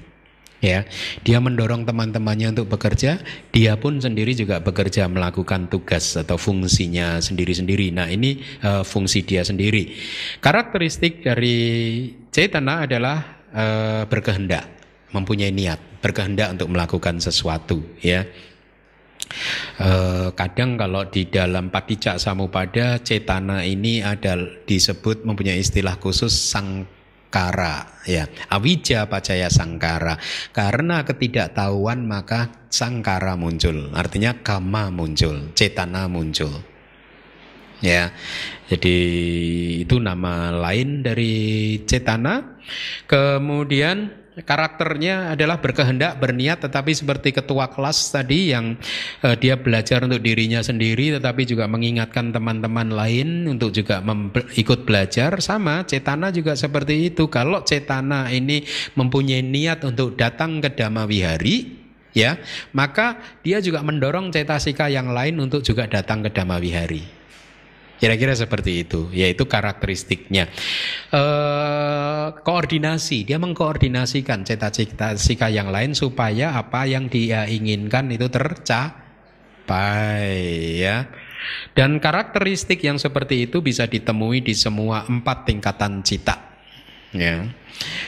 Ya, 0.57 0.89
dia 1.21 1.37
mendorong 1.37 1.85
teman-temannya 1.85 2.57
untuk 2.57 2.73
bekerja, 2.73 3.21
dia 3.53 3.77
pun 3.77 4.01
sendiri 4.01 4.33
juga 4.33 4.57
bekerja 4.57 5.05
melakukan 5.05 5.69
tugas 5.69 6.17
atau 6.17 6.41
fungsinya 6.41 7.21
sendiri-sendiri. 7.21 7.93
Nah, 7.93 8.09
ini 8.09 8.41
uh, 8.65 8.81
fungsi 8.81 9.21
dia 9.21 9.45
sendiri. 9.45 9.93
Karakteristik 10.41 11.21
dari 11.21 12.09
cetana 12.33 12.89
adalah 12.89 13.45
uh, 13.53 14.03
berkehendak, 14.09 14.76
mempunyai 15.15 15.55
niat, 15.55 16.03
berkehendak 16.03 16.57
untuk 16.59 16.73
melakukan 16.73 17.19
sesuatu, 17.23 17.83
ya. 18.03 18.27
Eh, 19.77 20.29
kadang 20.33 20.79
kalau 20.81 21.05
di 21.11 21.29
dalam 21.29 21.69
patijak 21.69 22.17
samupada 22.17 23.03
cetana 23.03 23.67
ini 23.67 24.01
ada 24.01 24.39
disebut 24.65 25.27
mempunyai 25.27 25.61
istilah 25.61 25.99
khusus 26.01 26.33
sangkara 26.33 28.01
ya. 28.09 28.31
Awija 28.49 29.11
pacaya 29.11 29.51
sangkara. 29.53 30.17
Karena 30.55 31.05
ketidaktahuan 31.05 32.07
maka 32.07 32.65
sangkara 32.71 33.37
muncul. 33.37 33.93
Artinya 33.93 34.41
kama 34.41 34.89
muncul 34.95 35.53
cetana 35.53 36.09
muncul 36.09 36.63
ya. 37.85 38.15
Jadi 38.67 38.99
itu 39.85 40.01
nama 40.01 40.55
lain 40.55 41.05
dari 41.05 41.35
cetana. 41.85 42.57
Kemudian 43.05 44.26
karakternya 44.45 45.33
adalah 45.33 45.57
berkehendak, 45.57 46.21
berniat, 46.21 46.61
tetapi 46.61 46.93
seperti 46.93 47.33
ketua 47.33 47.73
kelas 47.73 48.13
tadi 48.13 48.53
yang 48.53 48.77
uh, 49.25 49.33
dia 49.33 49.57
belajar 49.57 50.05
untuk 50.05 50.21
dirinya 50.21 50.61
sendiri, 50.61 51.17
tetapi 51.17 51.49
juga 51.49 51.65
mengingatkan 51.65 52.37
teman-teman 52.37 52.93
lain 52.93 53.49
untuk 53.49 53.73
juga 53.73 54.05
ikut 54.53 54.85
belajar. 54.85 55.41
Sama, 55.41 55.89
cetana 55.89 56.29
juga 56.29 56.53
seperti 56.53 57.09
itu. 57.09 57.33
Kalau 57.33 57.65
cetana 57.65 58.29
ini 58.29 58.69
mempunyai 58.93 59.41
niat 59.41 59.81
untuk 59.89 60.21
datang 60.21 60.61
ke 60.61 60.69
Dhamma 60.69 61.09
Wihari, 61.09 61.73
ya, 62.13 62.37
maka 62.77 63.17
dia 63.41 63.65
juga 63.65 63.81
mendorong 63.81 64.29
cetasika 64.29 64.93
yang 64.93 65.17
lain 65.17 65.41
untuk 65.41 65.65
juga 65.65 65.89
datang 65.89 66.21
ke 66.21 66.29
Dhamma 66.29 66.61
Wihari. 66.61 67.16
Kira-kira 67.97 68.37
seperti 68.37 68.85
itu, 68.85 69.09
yaitu 69.17 69.49
karakteristiknya. 69.49 70.53
E, 71.09 71.23
koordinasi, 72.45 73.25
dia 73.25 73.41
mengkoordinasikan 73.41 74.45
cita-cita 74.45 75.17
sika 75.17 75.49
yang 75.49 75.73
lain 75.73 75.97
supaya 75.97 76.53
apa 76.61 76.85
yang 76.85 77.09
dia 77.09 77.49
inginkan 77.49 78.13
itu 78.13 78.29
tercapai, 78.29 79.01
ya. 80.77 81.09
Dan 81.73 82.01
karakteristik 82.01 82.85
yang 82.85 83.01
seperti 83.01 83.49
itu 83.49 83.65
bisa 83.65 83.89
ditemui 83.89 84.45
di 84.45 84.53
semua 84.53 85.09
empat 85.09 85.49
tingkatan 85.49 86.05
cita. 86.05 86.46
Ya. 87.15 87.47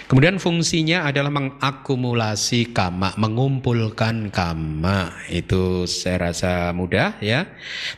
Kemudian 0.08 0.40
fungsinya 0.40 1.04
adalah 1.04 1.28
mengakumulasi 1.28 2.72
kama, 2.72 3.12
mengumpulkan 3.20 4.32
kama. 4.32 5.12
Itu 5.28 5.84
saya 5.84 6.32
rasa 6.32 6.72
mudah 6.72 7.20
ya. 7.20 7.44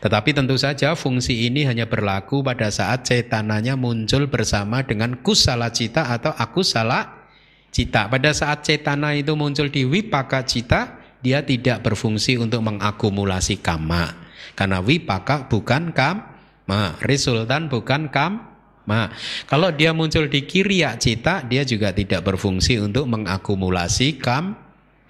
Tetapi 0.02 0.34
tentu 0.34 0.58
saja 0.58 0.98
fungsi 0.98 1.46
ini 1.46 1.62
hanya 1.70 1.86
berlaku 1.86 2.42
pada 2.42 2.66
saat 2.74 3.06
cetananya 3.06 3.78
muncul 3.78 4.26
bersama 4.26 4.82
dengan 4.82 5.22
kusala 5.22 5.70
cita 5.70 6.10
atau 6.10 6.34
akusala 6.34 7.30
cita. 7.70 8.10
Pada 8.10 8.34
saat 8.34 8.66
cetana 8.66 9.14
itu 9.14 9.38
muncul 9.38 9.70
di 9.70 9.86
wipaka 9.86 10.42
cita, 10.42 10.98
dia 11.22 11.46
tidak 11.46 11.86
berfungsi 11.86 12.34
untuk 12.34 12.66
mengakumulasi 12.66 13.62
kama. 13.62 14.10
Karena 14.58 14.82
wipaka 14.82 15.46
bukan 15.46 15.94
kama, 15.94 16.98
resultan 17.06 17.70
bukan 17.70 18.10
kam 18.10 18.49
Ma, 18.88 19.12
kalau 19.46 19.70
dia 19.70 19.92
muncul 19.92 20.26
di 20.26 20.48
kiriya 20.48 20.96
cita, 20.96 21.44
dia 21.44 21.62
juga 21.62 21.92
tidak 21.92 22.24
berfungsi 22.26 22.80
untuk 22.80 23.06
mengakumulasi 23.06 24.18
kam, 24.18 24.56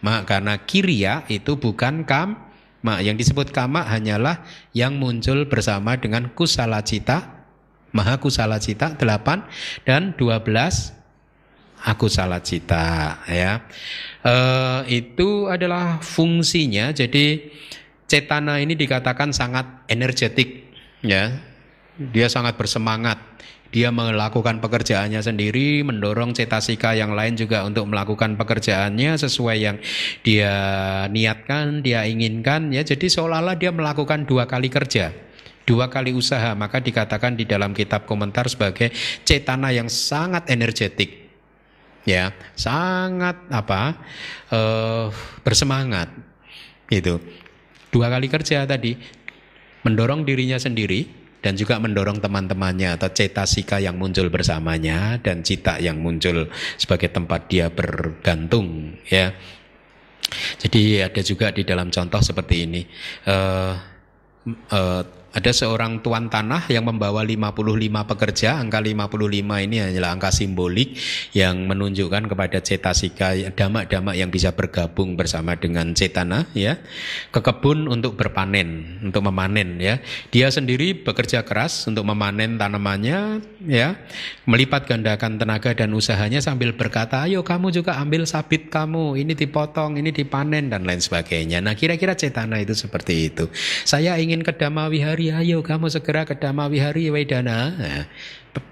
ma 0.03 0.27
karena 0.27 0.59
kiriya 0.59 1.25
itu 1.31 1.57
bukan 1.57 2.03
kam, 2.05 2.51
Mak 2.81 3.05
yang 3.05 3.21
disebut 3.21 3.53
kama 3.53 3.85
hanyalah 3.85 4.41
yang 4.73 4.97
muncul 4.97 5.45
bersama 5.45 6.01
dengan 6.01 6.33
kusala 6.33 6.81
cita, 6.81 7.45
maha 7.93 8.17
kusala 8.17 8.57
cita 8.57 8.97
8 8.97 9.85
dan 9.85 10.17
12 10.17 10.97
aku 11.85 12.09
salah 12.09 12.41
cita 12.41 13.21
ya. 13.29 13.65
E, 14.25 14.35
itu 14.97 15.49
adalah 15.53 16.01
fungsinya. 16.01 16.93
Jadi 16.97 17.53
cetana 18.09 18.65
ini 18.65 18.73
dikatakan 18.73 19.33
sangat 19.37 19.85
energetik 19.85 20.73
ya. 21.05 21.37
Dia 22.01 22.33
sangat 22.33 22.57
bersemangat 22.57 23.21
dia 23.71 23.95
melakukan 23.95 24.59
pekerjaannya 24.59 25.23
sendiri, 25.23 25.87
mendorong 25.87 26.35
cetasika 26.35 26.99
yang 26.99 27.15
lain 27.15 27.39
juga 27.39 27.63
untuk 27.63 27.87
melakukan 27.87 28.35
pekerjaannya 28.35 29.15
sesuai 29.15 29.57
yang 29.63 29.77
dia 30.27 30.55
niatkan, 31.07 31.79
dia 31.79 32.03
inginkan 32.03 32.75
ya. 32.75 32.83
Jadi 32.83 33.07
seolah-olah 33.07 33.55
dia 33.55 33.71
melakukan 33.71 34.27
dua 34.27 34.51
kali 34.51 34.67
kerja, 34.67 35.15
dua 35.63 35.87
kali 35.87 36.11
usaha, 36.11 36.51
maka 36.59 36.83
dikatakan 36.83 37.39
di 37.39 37.47
dalam 37.47 37.71
kitab 37.71 38.11
komentar 38.11 38.51
sebagai 38.51 38.91
cetana 39.23 39.71
yang 39.71 39.87
sangat 39.87 40.51
energetik. 40.51 41.31
Ya, 42.03 42.35
sangat 42.59 43.39
apa? 43.55 44.03
Uh, 44.51 45.15
bersemangat. 45.47 46.11
Itu. 46.91 47.23
Dua 47.95 48.11
kali 48.11 48.27
kerja 48.27 48.67
tadi 48.67 48.99
mendorong 49.87 50.27
dirinya 50.27 50.59
sendiri 50.59 51.20
dan 51.41 51.57
juga 51.57 51.81
mendorong 51.81 52.21
teman-temannya 52.21 53.01
atau 53.01 53.09
cetasika 53.09 53.81
yang 53.81 53.97
muncul 53.97 54.29
bersamanya 54.29 55.17
dan 55.21 55.41
cita 55.41 55.81
yang 55.81 56.01
muncul 56.01 56.49
sebagai 56.77 57.09
tempat 57.13 57.49
dia 57.49 57.73
bergantung 57.73 58.97
ya. 59.09 59.33
Jadi 60.61 61.03
ada 61.03 61.21
juga 61.27 61.51
di 61.51 61.67
dalam 61.67 61.91
contoh 61.91 62.23
seperti 62.23 62.57
ini. 62.69 62.83
Uh, 63.27 63.75
uh, 64.71 65.03
ada 65.31 65.55
seorang 65.55 66.03
tuan 66.03 66.27
tanah 66.27 66.67
yang 66.67 66.91
membawa 66.91 67.23
55 67.23 68.11
pekerja, 68.11 68.59
angka 68.59 68.83
55 68.83 69.63
ini 69.63 69.79
adalah 69.79 70.19
angka 70.19 70.35
simbolik 70.35 70.99
yang 71.31 71.71
menunjukkan 71.71 72.27
kepada 72.27 72.59
cetasika 72.59 73.39
damak-damak 73.55 74.19
yang 74.19 74.27
bisa 74.27 74.51
bergabung 74.51 75.15
bersama 75.15 75.55
dengan 75.55 75.95
cetana 75.95 76.51
ya, 76.51 76.83
ke 77.31 77.39
kebun 77.39 77.87
untuk 77.87 78.19
berpanen, 78.19 78.99
untuk 79.07 79.23
memanen 79.31 79.79
ya. 79.79 80.03
Dia 80.35 80.51
sendiri 80.51 81.07
bekerja 81.07 81.47
keras 81.47 81.87
untuk 81.87 82.03
memanen 82.11 82.59
tanamannya 82.59 83.39
ya, 83.71 84.03
melipat 84.51 84.91
gandakan 84.91 85.39
tenaga 85.39 85.79
dan 85.79 85.95
usahanya 85.95 86.43
sambil 86.43 86.75
berkata, 86.75 87.31
"Ayo 87.31 87.47
kamu 87.47 87.71
juga 87.71 88.03
ambil 88.03 88.27
sabit 88.27 88.67
kamu, 88.67 89.15
ini 89.15 89.39
dipotong, 89.39 89.95
ini 89.95 90.11
dipanen 90.11 90.75
dan 90.75 90.83
lain 90.83 90.99
sebagainya." 90.99 91.63
Nah, 91.63 91.79
kira-kira 91.79 92.19
cetana 92.19 92.59
itu 92.59 92.75
seperti 92.75 93.31
itu. 93.31 93.47
Saya 93.87 94.19
ingin 94.19 94.43
ke 94.43 94.51
Damawihari 94.59 95.20
Wihari, 95.21 95.53
ayo 95.53 95.61
kamu 95.61 95.93
segera 95.93 96.25
ke 96.25 96.33
Dhamma 96.33 96.65
Wihari 96.73 97.13
Wedana. 97.13 97.77
Nah, 97.77 98.05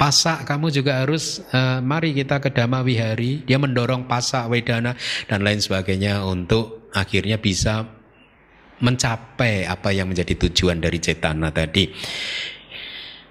pasak 0.00 0.48
kamu 0.48 0.72
juga 0.72 1.04
harus 1.04 1.44
uh, 1.52 1.84
mari 1.84 2.16
kita 2.16 2.40
ke 2.40 2.48
Dhamma 2.48 2.80
Wihari. 2.80 3.44
Dia 3.44 3.60
mendorong 3.60 4.08
pasak 4.08 4.48
Wedana 4.48 4.96
dan 5.28 5.44
lain 5.44 5.60
sebagainya 5.60 6.24
untuk 6.24 6.88
akhirnya 6.96 7.36
bisa 7.36 7.84
mencapai 8.80 9.68
apa 9.68 9.92
yang 9.92 10.08
menjadi 10.08 10.48
tujuan 10.48 10.80
dari 10.80 10.96
cetana 10.96 11.52
tadi. 11.52 11.92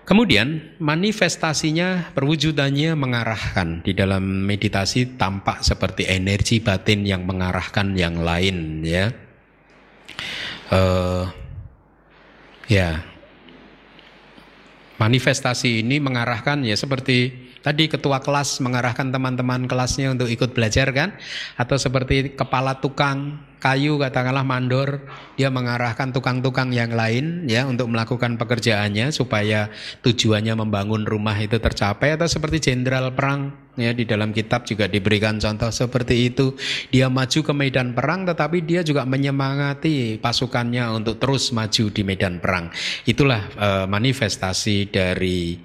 Kemudian 0.06 0.78
manifestasinya 0.78 2.14
perwujudannya 2.14 2.94
mengarahkan 2.94 3.82
di 3.82 3.98
dalam 3.98 4.46
meditasi 4.46 5.18
tampak 5.18 5.66
seperti 5.66 6.06
energi 6.06 6.62
batin 6.62 7.02
yang 7.02 7.26
mengarahkan 7.26 7.98
yang 7.98 8.22
lain 8.22 8.86
ya. 8.86 9.10
Uh, 10.70 11.47
Ya. 12.68 13.04
Manifestasi 14.98 15.86
ini 15.86 16.02
mengarahkan 16.02 16.66
ya 16.66 16.74
seperti 16.74 17.48
tadi 17.62 17.86
ketua 17.86 18.24
kelas 18.24 18.64
mengarahkan 18.64 19.14
teman-teman 19.14 19.70
kelasnya 19.70 20.10
untuk 20.10 20.26
ikut 20.26 20.58
belajar 20.58 20.90
kan 20.90 21.14
atau 21.54 21.78
seperti 21.78 22.34
kepala 22.34 22.82
tukang 22.82 23.38
kayu 23.58 23.98
katakanlah 23.98 24.46
mandor 24.46 25.02
dia 25.38 25.50
mengarahkan 25.50 26.14
tukang-tukang 26.14 26.74
yang 26.74 26.94
lain 26.94 27.50
ya 27.50 27.66
untuk 27.66 27.90
melakukan 27.90 28.38
pekerjaannya 28.38 29.10
supaya 29.10 29.70
tujuannya 30.02 30.54
membangun 30.58 31.06
rumah 31.06 31.38
itu 31.38 31.58
tercapai 31.58 32.14
atau 32.18 32.30
seperti 32.30 32.72
jenderal 32.72 33.14
perang 33.14 33.68
ya 33.78 33.94
di 33.94 34.04
dalam 34.04 34.34
kitab 34.34 34.66
juga 34.66 34.90
diberikan 34.90 35.38
contoh 35.38 35.70
seperti 35.70 36.34
itu. 36.34 36.58
Dia 36.90 37.08
maju 37.08 37.40
ke 37.46 37.54
medan 37.54 37.94
perang 37.94 38.26
tetapi 38.26 38.66
dia 38.66 38.82
juga 38.82 39.06
menyemangati 39.06 40.18
pasukannya 40.18 40.90
untuk 40.98 41.22
terus 41.22 41.54
maju 41.54 41.94
di 41.94 42.02
medan 42.02 42.42
perang. 42.42 42.74
Itulah 43.06 43.42
uh, 43.56 43.86
manifestasi 43.86 44.90
dari 44.90 45.56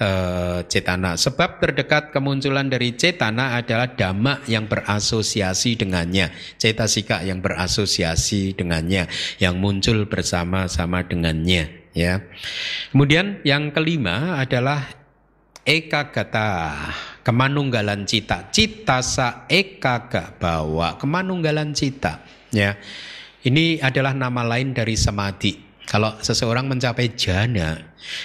uh, 0.00 0.62
cetana. 0.64 1.18
Sebab 1.18 1.60
terdekat 1.60 2.14
kemunculan 2.14 2.70
dari 2.70 2.94
cetana 2.94 3.58
adalah 3.58 3.92
dhamma 3.92 4.46
yang 4.46 4.70
berasosiasi 4.70 5.76
dengannya. 5.76 6.32
Cetasika 6.56 7.26
yang 7.26 7.35
yang 7.36 7.44
berasosiasi 7.44 8.56
dengannya, 8.56 9.12
yang 9.36 9.60
muncul 9.60 10.08
bersama-sama 10.08 11.04
dengannya. 11.04 11.92
Ya. 11.92 12.24
Kemudian 12.88 13.44
yang 13.44 13.76
kelima 13.76 14.40
adalah 14.40 14.88
ekagata, 15.68 16.72
kemanunggalan 17.20 18.08
cita. 18.08 18.48
Cita 18.48 19.04
sa 19.04 19.44
ekaga 19.52 20.32
bawa, 20.40 20.96
kemanunggalan 20.96 21.76
cita. 21.76 22.24
Ya. 22.48 22.80
Ini 23.44 23.84
adalah 23.84 24.16
nama 24.16 24.40
lain 24.42 24.72
dari 24.72 24.96
samadhi. 24.96 25.65
Kalau 25.86 26.18
seseorang 26.18 26.66
mencapai 26.66 27.14
jana, 27.14 27.78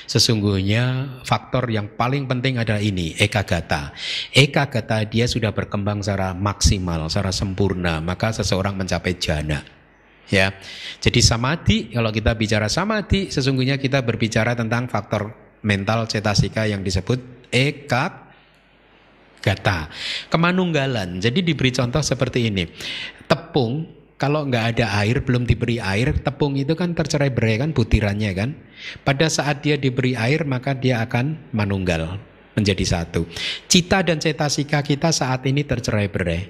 sesungguhnya 0.09 1.17
faktor 1.21 1.69
yang 1.69 1.93
paling 1.93 2.25
penting 2.25 2.57
adalah 2.57 2.81
ini, 2.81 3.13
ekagata. 3.21 3.93
Ekagata 4.33 5.05
dia 5.05 5.29
sudah 5.29 5.53
berkembang 5.53 6.01
secara 6.01 6.33
maksimal, 6.33 7.05
secara 7.05 7.29
sempurna, 7.29 8.01
maka 8.01 8.33
seseorang 8.33 8.73
mencapai 8.73 9.13
jana. 9.21 9.61
Ya. 10.33 10.57
Jadi 10.97 11.21
samadhi, 11.21 11.93
kalau 11.93 12.09
kita 12.09 12.33
bicara 12.33 12.65
samadhi, 12.65 13.29
sesungguhnya 13.29 13.77
kita 13.77 14.01
berbicara 14.01 14.57
tentang 14.57 14.89
faktor 14.89 15.37
mental 15.61 16.09
cetasika 16.09 16.65
yang 16.65 16.81
disebut 16.81 17.21
ekagata. 17.53 18.25
Kemanunggalan. 20.33 21.21
Jadi 21.21 21.45
diberi 21.45 21.69
contoh 21.69 22.01
seperti 22.01 22.49
ini. 22.49 22.65
Tepung 23.29 24.00
kalau 24.21 24.45
nggak 24.45 24.77
ada 24.77 25.01
air, 25.01 25.25
belum 25.25 25.49
diberi 25.49 25.81
air, 25.81 26.13
tepung 26.21 26.53
itu 26.53 26.77
kan 26.77 26.93
tercerai 26.93 27.33
berai 27.33 27.57
kan 27.57 27.73
butirannya 27.73 28.31
kan. 28.37 28.53
Pada 29.01 29.25
saat 29.25 29.65
dia 29.65 29.81
diberi 29.81 30.13
air, 30.13 30.45
maka 30.45 30.77
dia 30.77 31.01
akan 31.01 31.49
manunggal 31.57 32.21
menjadi 32.53 32.85
satu. 32.85 33.25
Cita 33.65 34.05
dan 34.05 34.21
cetasika 34.21 34.85
kita 34.85 35.09
saat 35.09 35.41
ini 35.49 35.65
tercerai 35.65 36.05
berai. 36.05 36.45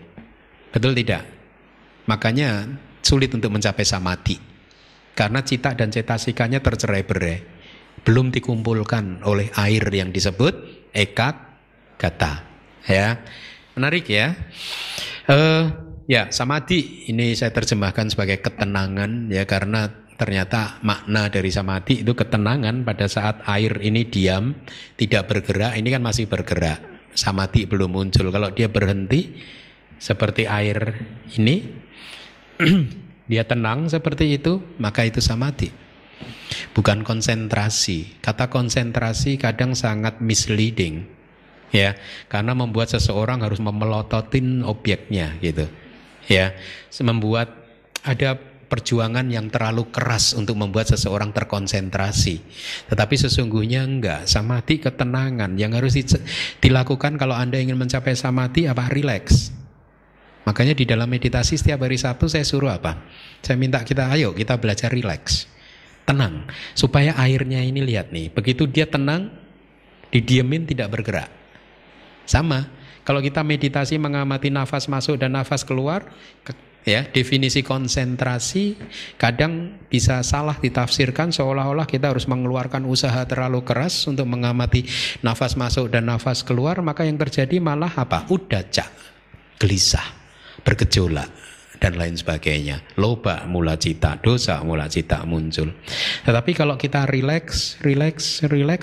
Betul 0.75 0.99
tidak? 0.99 1.23
Makanya 2.11 2.67
sulit 2.99 3.31
untuk 3.31 3.55
mencapai 3.55 3.87
samadhi. 3.87 4.35
Karena 5.15 5.39
cita 5.39 5.71
dan 5.71 5.95
cetasikanya 5.95 6.59
tercerai 6.59 7.07
berai. 7.07 7.39
Belum 8.03 8.35
dikumpulkan 8.35 9.23
oleh 9.23 9.47
air 9.55 9.87
yang 9.95 10.11
disebut 10.11 10.91
ekak 10.91 11.39
kata. 11.95 12.43
Ya, 12.83 13.23
menarik 13.79 14.11
ya. 14.11 14.35
Uh, 15.29 15.90
Ya, 16.11 16.27
samadhi 16.27 17.07
ini 17.07 17.31
saya 17.39 17.55
terjemahkan 17.55 18.11
sebagai 18.11 18.43
ketenangan 18.43 19.31
ya 19.31 19.47
karena 19.47 19.87
ternyata 20.19 20.83
makna 20.83 21.31
dari 21.31 21.47
samadhi 21.47 22.03
itu 22.03 22.11
ketenangan 22.11 22.83
pada 22.83 23.07
saat 23.07 23.39
air 23.47 23.79
ini 23.79 24.03
diam, 24.03 24.51
tidak 24.99 25.31
bergerak, 25.31 25.79
ini 25.79 25.87
kan 25.87 26.03
masih 26.03 26.27
bergerak. 26.27 26.83
Samadhi 27.15 27.63
belum 27.63 27.95
muncul. 27.95 28.27
Kalau 28.27 28.51
dia 28.51 28.67
berhenti 28.67 29.39
seperti 30.03 30.51
air 30.51 30.99
ini 31.39 31.79
dia 33.31 33.47
tenang 33.47 33.87
seperti 33.87 34.35
itu, 34.35 34.59
maka 34.83 35.07
itu 35.07 35.23
samadhi. 35.23 35.71
Bukan 36.75 37.07
konsentrasi. 37.07 38.19
Kata 38.19 38.51
konsentrasi 38.51 39.39
kadang 39.39 39.79
sangat 39.79 40.19
misleading. 40.19 41.07
Ya, 41.71 41.95
karena 42.27 42.51
membuat 42.51 42.91
seseorang 42.91 43.47
harus 43.47 43.63
memelototin 43.63 44.67
objeknya 44.67 45.39
gitu 45.39 45.71
ya 46.29 46.53
membuat 47.01 47.53
ada 48.01 48.37
perjuangan 48.71 49.27
yang 49.27 49.51
terlalu 49.51 49.91
keras 49.91 50.31
untuk 50.31 50.55
membuat 50.55 50.87
seseorang 50.87 51.35
terkonsentrasi. 51.35 52.39
Tetapi 52.87 53.15
sesungguhnya 53.19 53.83
enggak, 53.83 54.31
samadhi 54.31 54.79
ketenangan 54.79 55.59
yang 55.59 55.75
harus 55.75 55.99
dilakukan 56.63 57.19
kalau 57.19 57.35
Anda 57.35 57.59
ingin 57.59 57.75
mencapai 57.75 58.15
samadhi 58.15 58.71
apa? 58.71 58.87
Relax. 58.87 59.51
Makanya 60.47 60.73
di 60.73 60.87
dalam 60.87 61.05
meditasi 61.11 61.59
setiap 61.59 61.85
hari 61.85 61.99
Sabtu 61.99 62.31
saya 62.31 62.47
suruh 62.47 62.71
apa? 62.71 62.97
Saya 63.43 63.59
minta 63.59 63.83
kita 63.83 64.09
ayo 64.09 64.31
kita 64.33 64.57
belajar 64.57 64.89
relax. 64.89 65.45
Tenang 66.07 66.49
supaya 66.73 67.13
airnya 67.19 67.61
ini 67.61 67.83
lihat 67.85 68.09
nih, 68.09 68.33
begitu 68.33 68.65
dia 68.65 68.89
tenang 68.89 69.29
didiemin 70.09 70.65
tidak 70.65 70.89
bergerak. 70.97 71.29
Sama, 72.25 72.71
kalau 73.01 73.19
kita 73.19 73.41
meditasi 73.41 73.97
mengamati 73.97 74.53
nafas 74.53 74.85
masuk 74.85 75.17
dan 75.17 75.33
nafas 75.33 75.65
keluar, 75.65 76.05
ya 76.81 77.05
definisi 77.09 77.61
konsentrasi 77.61 78.73
kadang 79.21 79.77
bisa 79.85 80.25
salah 80.25 80.57
ditafsirkan 80.57 81.29
seolah-olah 81.29 81.85
kita 81.85 82.09
harus 82.09 82.25
mengeluarkan 82.25 82.89
usaha 82.89 83.21
terlalu 83.29 83.61
keras 83.61 84.09
untuk 84.09 84.25
mengamati 84.25 84.85
nafas 85.21 85.53
masuk 85.53 85.93
dan 85.93 86.09
nafas 86.09 86.41
keluar 86.41 86.81
maka 86.81 87.05
yang 87.05 87.21
terjadi 87.21 87.61
malah 87.61 87.93
apa? 87.93 88.25
Udaca 88.33 88.89
gelisah 89.61 90.07
bergejolak 90.65 91.29
dan 91.81 91.97
lain 91.97 92.13
sebagainya. 92.13 92.81
Loba 92.97 93.45
mula 93.49 93.77
cita 93.77 94.17
dosa 94.21 94.61
mula 94.61 94.85
cita 94.85 95.25
muncul. 95.25 95.73
Tetapi 96.25 96.51
kalau 96.53 96.77
kita 96.77 97.09
relax 97.09 97.77
relax 97.81 98.45
relax 98.45 98.81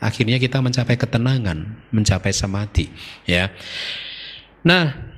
akhirnya 0.00 0.40
kita 0.40 0.58
mencapai 0.64 0.96
ketenangan 0.96 1.88
mencapai 1.92 2.32
samadhi 2.32 2.88
ya. 3.28 3.52
Nah 4.66 5.10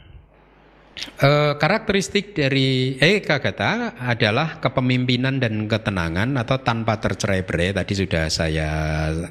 Uh, 1.18 1.56
karakteristik 1.56 2.36
dari 2.36 3.00
Eka 3.00 3.40
kata 3.40 3.96
adalah 3.96 4.60
kepemimpinan 4.60 5.40
dan 5.40 5.64
ketenangan 5.64 6.36
atau 6.36 6.60
tanpa 6.60 7.00
tercerai-berai 7.00 7.72
tadi 7.72 7.92
sudah 7.96 8.28
saya 8.28 8.70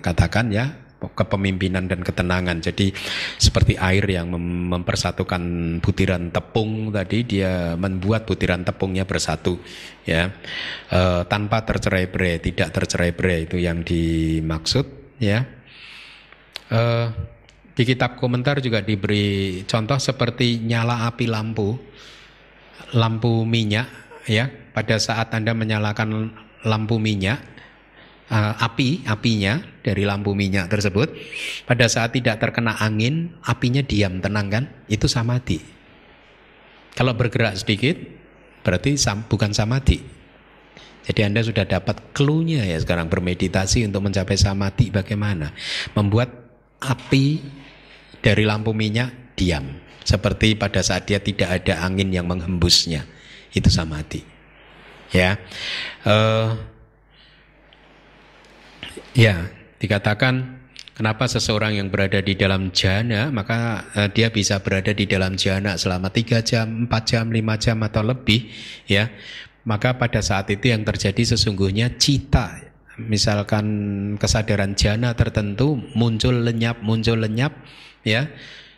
katakan 0.02 0.50
ya. 0.50 0.66
Kepemimpinan 1.02 1.90
dan 1.90 2.06
ketenangan. 2.06 2.62
Jadi 2.62 2.94
seperti 3.38 3.74
air 3.78 4.06
yang 4.06 4.34
mem 4.34 4.70
mempersatukan 4.70 5.42
butiran 5.82 6.30
tepung 6.30 6.94
tadi 6.94 7.26
dia 7.26 7.74
membuat 7.74 8.26
butiran 8.30 8.62
tepungnya 8.62 9.06
bersatu 9.06 9.58
ya. 10.06 10.34
Uh, 10.90 11.26
tanpa 11.30 11.62
tercerai-berai, 11.66 12.42
tidak 12.42 12.70
tercerai-berai 12.74 13.50
itu 13.50 13.58
yang 13.62 13.82
dimaksud 13.82 15.01
ya. 15.22 15.46
Uh, 16.74 17.14
di 17.72 17.86
kitab 17.86 18.18
komentar 18.18 18.60
juga 18.60 18.82
diberi 18.82 19.62
contoh 19.70 19.96
seperti 20.02 20.60
nyala 20.66 21.08
api 21.08 21.30
lampu, 21.30 21.78
lampu 22.98 23.46
minyak, 23.46 23.88
ya. 24.26 24.50
Pada 24.72 24.98
saat 24.98 25.30
Anda 25.36 25.54
menyalakan 25.54 26.34
lampu 26.66 26.98
minyak, 26.98 27.40
uh, 28.32 28.56
api, 28.58 29.06
apinya 29.06 29.62
dari 29.84 30.08
lampu 30.08 30.32
minyak 30.34 30.72
tersebut, 30.72 31.12
pada 31.68 31.86
saat 31.92 32.16
tidak 32.16 32.40
terkena 32.40 32.80
angin, 32.80 33.36
apinya 33.46 33.84
diam, 33.84 34.24
tenang 34.24 34.48
kan? 34.50 34.64
Itu 34.88 35.12
samadhi. 35.12 35.60
Kalau 36.96 37.16
bergerak 37.16 37.56
sedikit, 37.56 37.96
berarti 38.64 38.96
sam, 39.00 39.28
bukan 39.28 39.56
samadhi. 39.56 40.21
Jadi 41.02 41.22
Anda 41.26 41.42
sudah 41.42 41.66
dapat 41.66 42.14
clue-nya 42.14 42.62
ya 42.62 42.78
sekarang 42.78 43.10
bermeditasi 43.10 43.90
untuk 43.90 44.06
mencapai 44.06 44.38
samadhi 44.38 44.94
bagaimana? 44.94 45.50
Membuat 45.98 46.30
api 46.82 47.42
dari 48.22 48.44
lampu 48.46 48.74
minyak 48.74 49.34
diam 49.34 49.82
seperti 50.06 50.58
pada 50.58 50.86
saat 50.86 51.10
dia 51.10 51.18
tidak 51.18 51.62
ada 51.62 51.82
angin 51.86 52.14
yang 52.14 52.30
menghembusnya. 52.30 53.06
Itu 53.50 53.70
samadhi. 53.74 54.22
Ya. 55.12 55.42
Uh, 56.06 56.56
ya 59.12 59.50
dikatakan 59.82 60.62
kenapa 60.96 61.28
seseorang 61.28 61.76
yang 61.76 61.92
berada 61.92 62.24
di 62.24 62.38
dalam 62.40 62.72
jana 62.72 63.28
maka 63.28 63.92
uh, 63.92 64.08
dia 64.08 64.32
bisa 64.32 64.64
berada 64.64 64.96
di 64.96 65.04
dalam 65.04 65.36
jana 65.36 65.76
selama 65.76 66.14
tiga 66.14 66.40
jam, 66.40 66.88
empat 66.88 67.04
jam, 67.12 67.28
lima 67.34 67.60
jam 67.60 67.82
atau 67.84 68.06
lebih 68.06 68.48
ya 68.88 69.12
maka 69.64 69.94
pada 69.98 70.20
saat 70.26 70.50
itu 70.50 70.74
yang 70.74 70.82
terjadi 70.82 71.38
sesungguhnya 71.38 71.98
cita 72.02 72.58
misalkan 72.98 73.66
kesadaran 74.18 74.74
jana 74.74 75.14
tertentu 75.14 75.80
muncul 75.94 76.34
lenyap 76.44 76.82
muncul 76.82 77.18
lenyap 77.18 77.54
ya 78.02 78.30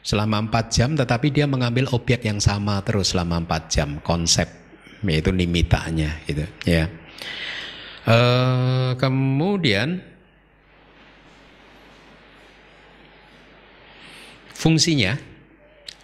selama 0.04 0.48
empat 0.48 0.66
jam 0.72 0.96
tetapi 1.00 1.32
dia 1.32 1.48
mengambil 1.48 1.88
objek 1.96 2.28
yang 2.28 2.44
sama 2.44 2.84
terus 2.84 3.16
selama 3.16 3.40
empat 3.44 3.72
jam 3.72 4.04
konsep 4.04 4.46
yaitu 5.04 5.32
nimitanya 5.32 6.20
gitu 6.28 6.44
ya. 6.64 6.88
E, 8.04 8.18
kemudian 9.00 10.04
fungsinya 14.52 15.20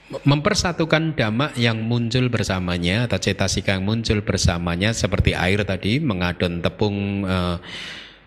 mempersatukan 0.09 1.13
dhamma 1.13 1.53
yang 1.53 1.85
muncul 1.85 2.33
bersamanya 2.33 3.05
atau 3.05 3.21
cetasika 3.21 3.77
yang 3.77 3.85
muncul 3.85 4.25
bersamanya 4.25 4.89
seperti 4.89 5.37
air 5.37 5.61
tadi 5.61 6.01
mengadon 6.01 6.65
tepung 6.65 7.29
e, 7.29 7.37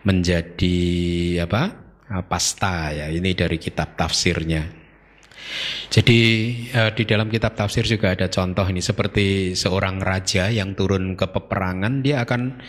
menjadi 0.06 0.78
apa 1.42 1.62
pasta 2.28 2.92
ya. 2.92 3.06
Ini 3.08 3.30
dari 3.32 3.56
kitab 3.56 3.96
tafsirnya. 3.96 4.82
Jadi 5.92 6.20
uh, 6.72 6.90
di 6.92 7.04
dalam 7.04 7.28
kitab 7.28 7.56
tafsir 7.56 7.84
juga 7.84 8.12
ada 8.12 8.28
contoh 8.28 8.64
ini. 8.68 8.80
Seperti 8.80 9.52
seorang 9.56 10.00
raja 10.00 10.48
yang 10.48 10.76
turun 10.76 11.16
ke 11.16 11.28
peperangan 11.28 12.00
dia 12.04 12.24
akan 12.24 12.60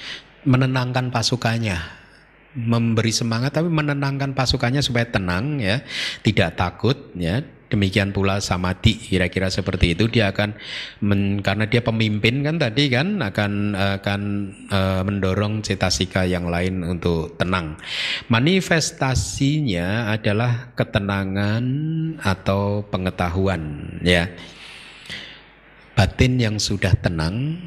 menenangkan 0.48 1.11
pasukannya. 1.11 2.03
Memberi 2.53 3.10
semangat 3.10 3.57
tapi 3.57 3.65
menenangkan 3.65 4.38
pasukannya 4.38 4.85
supaya 4.85 5.10
tenang 5.10 5.57
ya 5.57 5.81
tidak 6.22 6.53
takut 6.53 7.10
ya 7.18 7.41
Demikian 7.74 8.14
pula 8.14 8.38
samadhi 8.38 8.94
kira-kira 9.02 9.50
seperti 9.50 9.98
itu 9.98 10.06
dia 10.06 10.30
akan 10.30 10.54
men, 11.02 11.41
karena 11.41 11.66
dia 11.66 11.82
pemimpin 11.82 12.45
kan 12.45 12.62
tadi 12.62 12.86
kan 12.86 13.18
akan 13.18 13.74
akan 13.98 14.22
uh, 14.70 15.02
mendorong 15.02 15.66
cetasika 15.66 16.22
yang 16.30 16.54
lain 16.54 16.86
untuk 16.86 17.34
tenang. 17.34 17.74
Manifestasinya 18.30 20.14
adalah 20.14 20.70
ketenangan 20.78 21.66
atau 22.22 22.86
pengetahuan 22.86 23.90
ya. 24.06 24.30
Batin 25.98 26.38
yang 26.38 26.62
sudah 26.62 26.94
tenang 26.94 27.58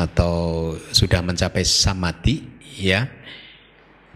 atau 0.00 0.72
sudah 0.96 1.20
mencapai 1.20 1.60
samadhi 1.60 2.40
ya. 2.80 3.04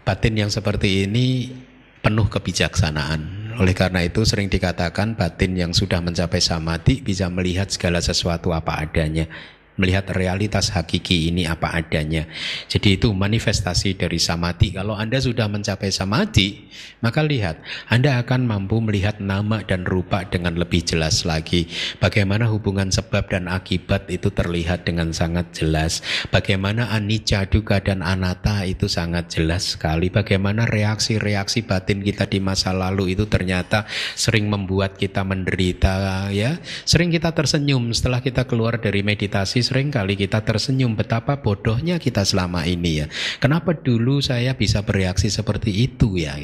Batin 0.01 0.33
yang 0.33 0.49
seperti 0.49 1.05
ini 1.05 1.53
penuh 2.01 2.25
kebijaksanaan 2.25 3.44
oleh 3.55 3.71
karena 3.71 4.03
itu 4.03 4.27
sering 4.27 4.51
dikatakan 4.51 5.15
batin 5.15 5.55
yang 5.55 5.71
sudah 5.71 6.03
mencapai 6.03 6.43
samadhi 6.43 6.99
bisa 6.99 7.31
melihat 7.31 7.71
segala 7.71 8.03
sesuatu 8.03 8.51
apa 8.51 8.83
adanya 8.83 9.27
melihat 9.75 10.07
realitas 10.15 10.71
hakiki 10.71 11.31
ini 11.31 11.43
apa 11.47 11.75
adanya. 11.75 12.27
Jadi 12.71 12.95
itu 12.95 13.11
manifestasi 13.11 13.99
dari 13.99 14.19
samadhi. 14.19 14.75
Kalau 14.75 14.95
Anda 14.95 15.19
sudah 15.19 15.51
mencapai 15.51 15.91
samadhi, 15.91 16.71
maka 17.03 17.21
lihat, 17.21 17.59
Anda 17.91 18.23
akan 18.23 18.47
mampu 18.47 18.79
melihat 18.79 19.19
nama 19.19 19.61
dan 19.63 19.83
rupa 19.83 20.23
dengan 20.23 20.55
lebih 20.55 20.87
jelas 20.87 21.27
lagi. 21.27 21.67
Bagaimana 21.99 22.47
hubungan 22.47 22.87
sebab 22.89 23.27
dan 23.27 23.51
akibat 23.51 24.07
itu 24.07 24.31
terlihat 24.31 24.87
dengan 24.87 25.11
sangat 25.11 25.51
jelas. 25.51 25.99
Bagaimana 26.31 26.91
anicca, 26.95 27.43
duga 27.47 27.83
dan 27.83 27.99
anatta 27.99 28.63
itu 28.63 28.87
sangat 28.87 29.27
jelas 29.27 29.75
sekali. 29.75 30.07
Bagaimana 30.07 30.63
reaksi-reaksi 30.63 31.67
batin 31.67 31.99
kita 31.99 32.31
di 32.31 32.39
masa 32.39 32.71
lalu 32.71 33.17
itu 33.17 33.27
ternyata 33.27 33.83
sering 34.15 34.47
membuat 34.47 34.95
kita 34.95 35.27
menderita 35.27 36.31
ya. 36.31 36.57
Sering 36.87 37.11
kita 37.11 37.35
tersenyum 37.35 37.91
setelah 37.91 38.23
kita 38.23 38.47
keluar 38.47 38.79
dari 38.79 39.03
meditasi 39.03 39.64
sering 39.65 39.89
kali 39.89 40.13
kita 40.13 40.45
tersenyum 40.45 40.93
betapa 40.93 41.41
bodohnya 41.41 41.97
kita 41.97 42.21
selama 42.21 42.69
ini 42.69 43.01
ya. 43.01 43.07
Kenapa 43.41 43.73
dulu 43.73 44.21
saya 44.21 44.53
bisa 44.53 44.85
bereaksi 44.85 45.33
seperti 45.33 45.73
itu 45.89 46.21
ya. 46.21 46.37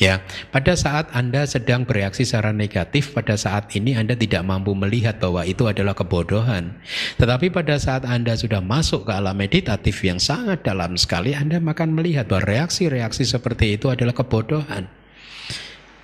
Ya, 0.00 0.24
pada 0.48 0.72
saat 0.80 1.12
Anda 1.12 1.44
sedang 1.44 1.84
bereaksi 1.84 2.24
secara 2.24 2.56
negatif, 2.56 3.12
pada 3.12 3.36
saat 3.36 3.68
ini 3.76 3.92
Anda 4.00 4.16
tidak 4.16 4.40
mampu 4.48 4.72
melihat 4.72 5.20
bahwa 5.20 5.44
itu 5.44 5.68
adalah 5.68 5.92
kebodohan. 5.92 6.80
Tetapi 7.20 7.52
pada 7.52 7.76
saat 7.76 8.08
Anda 8.08 8.32
sudah 8.32 8.64
masuk 8.64 9.04
ke 9.04 9.12
alam 9.12 9.36
meditatif 9.36 10.00
yang 10.00 10.16
sangat 10.16 10.64
dalam 10.64 10.96
sekali, 10.96 11.36
Anda 11.36 11.60
akan 11.60 11.92
melihat 11.92 12.32
bahwa 12.32 12.48
reaksi-reaksi 12.48 13.28
seperti 13.28 13.76
itu 13.76 13.92
adalah 13.92 14.16
kebodohan. 14.16 14.88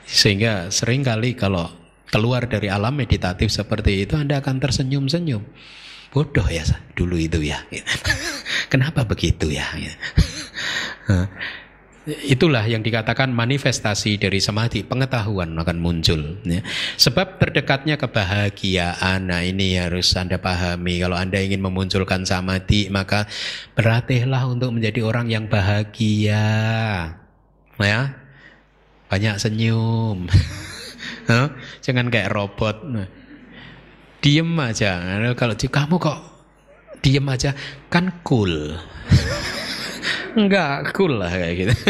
Sehingga 0.05 0.69
sering 0.69 1.01
kali 1.01 1.33
kalau 1.33 1.73
keluar 2.13 2.45
dari 2.45 2.69
alam 2.69 2.93
meditatif 2.93 3.49
seperti 3.49 4.05
itu, 4.05 4.13
Anda 4.13 4.45
akan 4.45 4.61
tersenyum-senyum 4.61 5.41
bodoh 6.11 6.47
ya 6.49 6.65
dulu 6.97 7.17
itu 7.21 7.43
ya. 7.45 7.61
Kenapa 8.73 9.07
begitu 9.07 9.53
ya? 9.53 9.67
Itulah 12.07 12.63
yang 12.71 12.87
dikatakan 12.87 13.35
manifestasi 13.35 14.23
dari 14.23 14.39
samadhi, 14.39 14.87
pengetahuan 14.87 15.59
akan 15.59 15.79
muncul. 15.83 16.39
Ya. 16.47 16.63
Sebab 16.95 17.43
terdekatnya 17.43 17.99
kebahagiaan, 17.99 19.27
nah 19.27 19.43
ini 19.43 19.75
harus 19.75 20.15
Anda 20.15 20.39
pahami. 20.39 21.03
Kalau 21.03 21.19
Anda 21.19 21.43
ingin 21.43 21.59
memunculkan 21.67 22.23
samadhi, 22.23 22.95
maka 22.95 23.27
berlatihlah 23.75 24.47
untuk 24.47 24.71
menjadi 24.79 25.03
orang 25.03 25.35
yang 25.35 25.51
bahagia. 25.51 26.47
Ya, 27.83 28.01
banyak 29.11 29.35
senyum. 29.43 30.31
Jangan 31.85 32.07
kayak 32.07 32.31
robot 32.31 32.87
diem 34.27 34.51
aja. 34.59 35.23
Kalau 35.39 35.55
kamu 35.55 36.03
kok 36.03 36.19
diem 36.99 37.23
aja, 37.31 37.55
kan 37.87 38.11
cool. 38.27 38.75
Enggak 40.39 40.91
cool 40.99 41.23
lah 41.23 41.31
kayak 41.31 41.55
gitu. 41.63 41.75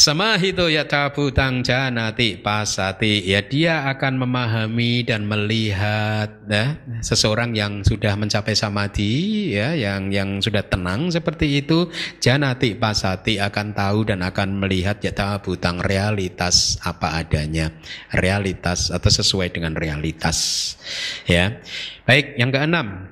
Samahito 0.00 0.72
ya 0.72 0.88
cabutang 0.88 1.60
janati 1.60 2.40
pasati. 2.40 3.20
Ya 3.20 3.44
dia 3.44 3.84
akan 3.84 4.24
memahami 4.24 5.04
dan 5.04 5.28
melihat 5.28 6.40
ya 6.48 6.80
seseorang 7.04 7.52
yang 7.52 7.84
sudah 7.84 8.16
mencapai 8.16 8.56
samadhi 8.56 9.52
ya 9.52 9.76
yang 9.76 10.08
yang 10.08 10.40
sudah 10.40 10.64
tenang 10.64 11.12
seperti 11.12 11.60
itu 11.60 11.92
janati 12.16 12.80
pasati 12.80 13.44
akan 13.44 13.76
tahu 13.76 14.08
dan 14.08 14.24
akan 14.24 14.64
melihat 14.64 15.04
ya 15.04 15.12
cabutang 15.12 15.84
realitas 15.84 16.80
apa 16.80 17.20
adanya. 17.20 17.68
Realitas 18.16 18.88
atau 18.88 19.12
sesuai 19.12 19.52
dengan 19.52 19.76
realitas 19.76 20.80
ya. 21.28 21.60
Baik 22.08 22.40
yang 22.40 22.48
keenam 22.48 23.09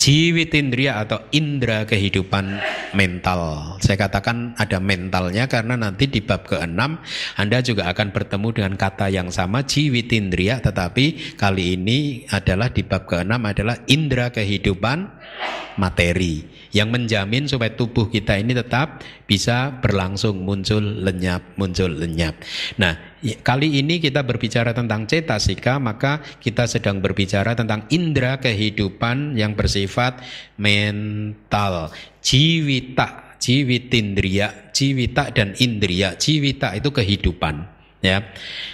Jiwitindria 0.00 1.04
atau 1.04 1.28
indera 1.28 1.84
kehidupan 1.84 2.56
mental. 2.96 3.76
Saya 3.84 4.00
katakan 4.00 4.56
ada 4.56 4.80
mentalnya 4.80 5.44
karena 5.44 5.76
nanti 5.76 6.08
di 6.08 6.24
bab 6.24 6.48
ke-6 6.48 6.80
Anda 7.36 7.60
juga 7.60 7.84
akan 7.92 8.08
bertemu 8.08 8.48
dengan 8.48 8.74
kata 8.80 9.12
yang 9.12 9.28
sama 9.28 9.60
jiwitindria 9.60 10.64
tetapi 10.64 11.36
kali 11.36 11.76
ini 11.76 12.24
adalah 12.32 12.72
di 12.72 12.80
bab 12.80 13.04
ke-6 13.04 13.28
adalah 13.36 13.76
indera 13.92 14.32
kehidupan 14.32 15.04
materi 15.76 16.48
yang 16.72 16.88
menjamin 16.88 17.44
supaya 17.44 17.76
tubuh 17.76 18.08
kita 18.08 18.40
ini 18.40 18.56
tetap 18.56 19.04
bisa 19.28 19.84
berlangsung 19.84 20.48
muncul 20.48 20.80
lenyap 20.80 21.60
muncul 21.60 21.92
lenyap. 21.92 22.40
Nah, 22.80 23.09
Kali 23.20 23.76
ini 23.76 24.00
kita 24.00 24.24
berbicara 24.24 24.72
tentang 24.72 25.04
cetasika, 25.04 25.76
maka 25.76 26.24
kita 26.40 26.64
sedang 26.64 27.04
berbicara 27.04 27.52
tentang 27.52 27.84
indera 27.92 28.40
kehidupan 28.40 29.36
yang 29.36 29.52
bersifat 29.52 30.24
mental. 30.56 31.92
Jiwita, 32.24 33.36
jiwitindria, 33.36 34.72
jiwita 34.72 35.36
dan 35.36 35.52
indria. 35.60 36.16
Jiwita 36.16 36.72
itu 36.72 36.88
kehidupan 36.88 37.80
ya 38.00 38.24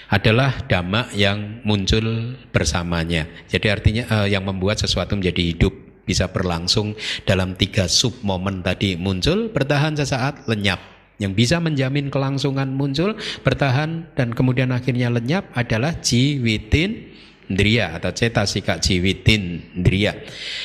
adalah 0.06 0.54
dhamma 0.70 1.10
yang 1.12 1.66
muncul 1.66 2.38
bersamanya. 2.54 3.26
Jadi 3.50 3.66
artinya 3.66 4.04
uh, 4.06 4.26
yang 4.30 4.46
membuat 4.46 4.78
sesuatu 4.78 5.18
menjadi 5.18 5.42
hidup 5.42 5.74
bisa 6.06 6.30
berlangsung 6.30 6.94
dalam 7.26 7.58
tiga 7.58 7.90
sub 7.90 8.14
momen 8.22 8.62
tadi 8.62 8.94
muncul, 8.94 9.50
bertahan 9.50 9.98
sesaat, 9.98 10.46
lenyap 10.46 10.95
yang 11.16 11.32
bisa 11.32 11.62
menjamin 11.62 12.12
kelangsungan 12.12 12.68
muncul, 12.72 13.16
bertahan 13.40 14.12
dan 14.12 14.36
kemudian 14.36 14.72
akhirnya 14.72 15.08
lenyap 15.08 15.48
adalah 15.56 15.96
jiwitin 16.00 17.16
Indriya 17.46 17.94
atau 17.94 18.10
cetasika 18.10 18.82
jiwitin 18.82 19.78
indriya. 19.78 20.18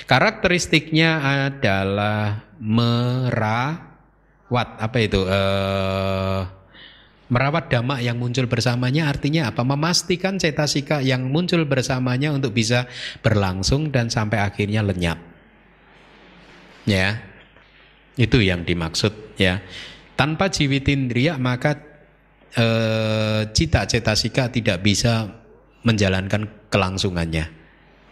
Karakteristiknya 0.10 1.22
adalah 1.22 2.42
merawat 2.58 3.78
apa 4.82 4.98
itu? 4.98 5.22
Uh, 5.22 6.42
merawat 7.30 7.70
dhamma 7.70 8.02
yang 8.02 8.18
muncul 8.18 8.50
bersamanya 8.50 9.14
artinya 9.14 9.54
apa? 9.54 9.62
Memastikan 9.62 10.42
cetasika 10.42 11.06
yang 11.06 11.30
muncul 11.30 11.62
bersamanya 11.70 12.34
untuk 12.34 12.58
bisa 12.58 12.90
berlangsung 13.22 13.94
dan 13.94 14.10
sampai 14.10 14.42
akhirnya 14.42 14.82
lenyap. 14.82 15.22
Ya. 16.90 17.30
Itu 18.18 18.42
yang 18.42 18.66
dimaksud 18.66 19.38
ya. 19.38 19.62
Tanpa 20.22 20.54
jiwitindriya 20.54 21.42
maka 21.42 21.82
e, 22.54 22.66
cita 23.50 23.90
cetasika 23.90 24.54
tidak 24.54 24.86
bisa 24.86 25.34
menjalankan 25.82 26.70
kelangsungannya. 26.70 27.50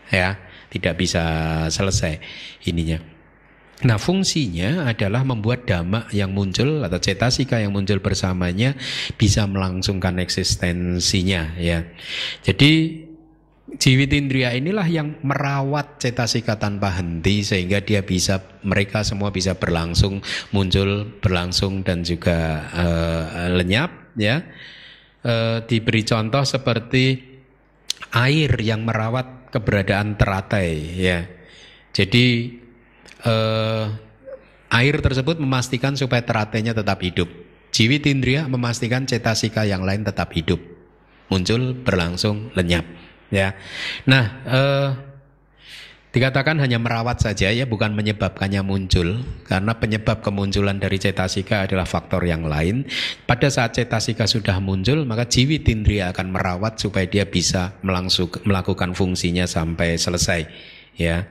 Ya, 0.09 0.41
tidak 0.73 0.97
bisa 0.97 1.21
selesai 1.69 2.17
ininya. 2.65 2.97
Nah, 3.85 4.01
fungsinya 4.01 4.89
adalah 4.89 5.21
membuat 5.21 5.69
dhamma 5.69 6.09
yang 6.09 6.33
muncul 6.33 6.81
atau 6.81 6.97
cetasika 6.97 7.61
yang 7.61 7.77
muncul 7.77 8.01
bersamanya 8.01 8.73
bisa 9.13 9.45
melangsungkan 9.45 10.17
eksistensinya 10.17 11.53
ya. 11.61 11.85
Jadi 12.41 13.05
Jiwit 13.77 14.09
indria 14.17 14.49
inilah 14.57 14.87
yang 14.89 15.21
merawat 15.21 16.01
cetasika 16.01 16.57
tanpa 16.57 16.89
henti 16.97 17.45
sehingga 17.45 17.85
dia 17.85 18.01
bisa 18.01 18.41
mereka 18.65 19.05
semua 19.05 19.29
bisa 19.29 19.53
berlangsung 19.53 20.25
muncul 20.49 21.13
berlangsung 21.21 21.85
dan 21.85 22.01
juga 22.01 22.65
uh, 22.73 23.53
lenyap 23.53 24.15
ya. 24.17 24.41
Uh, 25.19 25.61
diberi 25.67 26.01
contoh 26.07 26.41
seperti 26.47 27.19
air 28.15 28.51
yang 28.63 28.87
merawat 28.87 29.51
keberadaan 29.53 30.17
teratai 30.17 30.69
ya. 30.97 31.29
Jadi 31.93 32.57
uh, 33.27 33.85
air 34.73 34.95
tersebut 34.97 35.37
memastikan 35.37 35.93
supaya 35.93 36.25
teratainya 36.25 36.73
tetap 36.73 36.97
hidup. 37.05 37.29
Jiwit 37.69 38.09
indria 38.09 38.49
memastikan 38.49 39.05
cetasika 39.05 39.61
yang 39.61 39.85
lain 39.85 40.01
tetap 40.01 40.33
hidup 40.33 40.57
muncul 41.29 41.77
berlangsung 41.77 42.49
lenyap 42.57 42.83
Ya, 43.29 43.53
nah 44.09 44.41
eh, 44.49 44.89
dikatakan 46.09 46.57
hanya 46.57 46.81
merawat 46.81 47.21
saja 47.21 47.53
ya, 47.53 47.69
bukan 47.69 47.93
menyebabkannya 47.93 48.65
muncul, 48.65 49.21
karena 49.45 49.77
penyebab 49.77 50.25
kemunculan 50.25 50.81
dari 50.81 50.97
cetasika 50.97 51.69
adalah 51.69 51.85
faktor 51.85 52.25
yang 52.25 52.49
lain. 52.49 52.89
Pada 53.29 53.53
saat 53.53 53.77
cetasika 53.77 54.25
sudah 54.25 54.57
muncul, 54.57 55.05
maka 55.05 55.29
jiwi 55.29 55.61
tindria 55.61 56.09
akan 56.09 56.33
merawat 56.33 56.81
supaya 56.81 57.05
dia 57.05 57.29
bisa 57.29 57.77
melangsung, 57.85 58.33
melakukan 58.41 58.97
fungsinya 58.97 59.45
sampai 59.45 60.01
selesai. 60.01 60.49
Ya, 60.97 61.29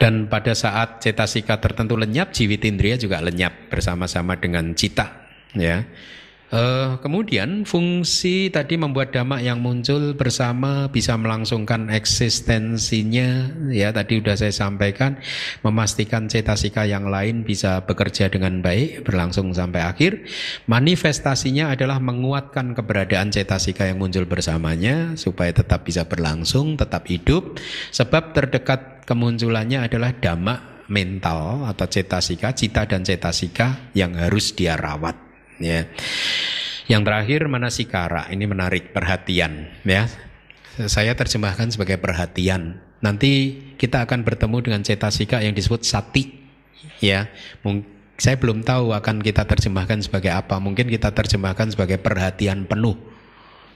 dan 0.00 0.32
pada 0.32 0.56
saat 0.56 1.04
cetasika 1.04 1.60
tertentu 1.60 1.92
lenyap, 1.92 2.32
jiwi 2.32 2.56
tindria 2.56 2.96
juga 2.96 3.20
lenyap 3.20 3.68
bersama-sama 3.68 4.32
dengan 4.40 4.72
cita. 4.72 5.28
Ya. 5.52 5.84
Uh, 6.50 6.98
kemudian 6.98 7.62
fungsi 7.62 8.50
tadi 8.50 8.74
membuat 8.74 9.14
dhamma 9.14 9.38
yang 9.38 9.62
muncul 9.62 10.18
bersama 10.18 10.90
bisa 10.90 11.14
melangsungkan 11.14 11.86
eksistensinya. 11.94 13.54
Ya 13.70 13.94
tadi 13.94 14.18
sudah 14.18 14.34
saya 14.34 14.50
sampaikan 14.50 15.22
memastikan 15.62 16.26
cetasika 16.26 16.90
yang 16.90 17.06
lain 17.06 17.46
bisa 17.46 17.86
bekerja 17.86 18.26
dengan 18.26 18.66
baik 18.66 19.06
berlangsung 19.06 19.54
sampai 19.54 19.86
akhir. 19.86 20.26
Manifestasinya 20.66 21.70
adalah 21.70 22.02
menguatkan 22.02 22.74
keberadaan 22.74 23.30
cetasika 23.30 23.86
yang 23.86 24.02
muncul 24.02 24.26
bersamanya 24.26 25.14
supaya 25.14 25.54
tetap 25.54 25.86
bisa 25.86 26.02
berlangsung 26.10 26.74
tetap 26.74 27.06
hidup. 27.06 27.62
Sebab 27.94 28.34
terdekat 28.34 29.06
kemunculannya 29.06 29.86
adalah 29.86 30.10
dhamma 30.18 30.82
mental 30.90 31.62
atau 31.70 31.86
cetasika 31.86 32.50
cita 32.58 32.90
dan 32.90 33.06
cetasika 33.06 33.94
yang 33.94 34.18
harus 34.18 34.50
dia 34.50 34.74
rawat 34.74 35.29
ya. 35.60 35.86
Yang 36.90 37.02
terakhir 37.06 37.40
manasikara, 37.46 38.26
ini 38.34 38.50
menarik 38.50 38.90
perhatian 38.90 39.70
ya. 39.86 40.10
Saya 40.90 41.14
terjemahkan 41.14 41.70
sebagai 41.70 42.00
perhatian. 42.00 42.82
Nanti 43.04 43.56
kita 43.78 44.08
akan 44.08 44.26
bertemu 44.26 44.56
dengan 44.64 44.80
cetasika 44.82 45.38
yang 45.44 45.54
disebut 45.54 45.86
sati 45.86 46.34
ya. 46.98 47.30
Saya 48.20 48.36
belum 48.36 48.66
tahu 48.66 48.92
akan 48.92 49.24
kita 49.24 49.46
terjemahkan 49.46 50.04
sebagai 50.04 50.32
apa. 50.34 50.58
Mungkin 50.58 50.90
kita 50.90 51.14
terjemahkan 51.14 51.72
sebagai 51.72 51.96
perhatian 52.02 52.68
penuh 52.68 52.98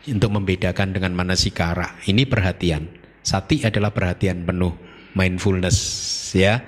untuk 0.04 0.30
membedakan 0.34 0.92
dengan 0.92 1.16
manasikara. 1.16 1.96
Ini 2.04 2.28
perhatian. 2.28 2.88
Sati 3.24 3.64
adalah 3.64 3.96
perhatian 3.96 4.44
penuh, 4.44 4.76
mindfulness 5.16 5.78
ya. 6.36 6.60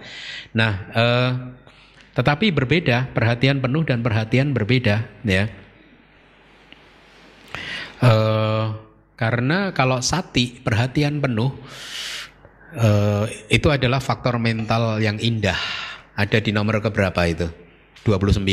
Nah, 0.56 0.72
eh, 0.96 1.30
tetapi 2.16 2.48
berbeda, 2.48 3.12
perhatian 3.12 3.60
penuh 3.60 3.84
dan 3.84 4.00
perhatian 4.00 4.56
berbeda, 4.56 5.04
ya. 5.20 5.52
E, 8.00 8.12
karena 9.20 9.76
kalau 9.76 10.00
sati 10.00 10.56
perhatian 10.64 11.20
penuh 11.20 11.52
e, 12.72 12.88
itu 13.52 13.68
adalah 13.68 14.00
faktor 14.00 14.40
mental 14.40 14.96
yang 14.96 15.20
indah. 15.20 15.60
Ada 16.16 16.40
di 16.40 16.56
nomor 16.56 16.80
keberapa 16.80 17.20
itu? 17.28 17.52
29. 18.08 18.48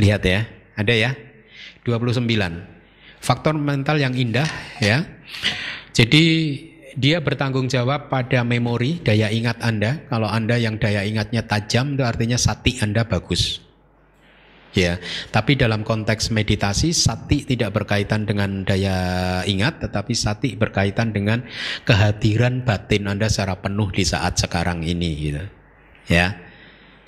Lihat 0.00 0.22
ya, 0.24 0.48
ada 0.80 0.94
ya? 0.96 1.12
29. 1.84 2.24
Faktor 3.20 3.52
mental 3.60 4.00
yang 4.00 4.16
indah 4.16 4.48
ya. 4.80 5.04
Jadi 5.92 6.24
dia 6.98 7.22
bertanggung 7.22 7.70
jawab 7.70 8.10
pada 8.10 8.42
memori, 8.42 8.98
daya 8.98 9.30
ingat 9.30 9.62
Anda. 9.62 10.02
Kalau 10.10 10.26
Anda 10.26 10.58
yang 10.58 10.82
daya 10.82 11.06
ingatnya 11.06 11.46
tajam, 11.46 11.94
itu 11.94 12.02
artinya 12.02 12.34
sati 12.34 12.82
Anda 12.82 13.06
bagus. 13.06 13.62
Ya, 14.76 15.00
tapi 15.32 15.56
dalam 15.56 15.80
konteks 15.86 16.28
meditasi 16.28 16.92
sati 16.92 17.46
tidak 17.46 17.72
berkaitan 17.72 18.26
dengan 18.28 18.66
daya 18.66 19.40
ingat, 19.46 19.80
tetapi 19.80 20.12
sati 20.12 20.58
berkaitan 20.58 21.14
dengan 21.14 21.40
kehadiran 21.86 22.66
batin 22.66 23.08
Anda 23.08 23.30
secara 23.30 23.56
penuh 23.62 23.88
di 23.94 24.04
saat 24.04 24.36
sekarang 24.36 24.84
ini, 24.84 25.10
gitu. 25.16 25.44
Ya, 26.10 26.36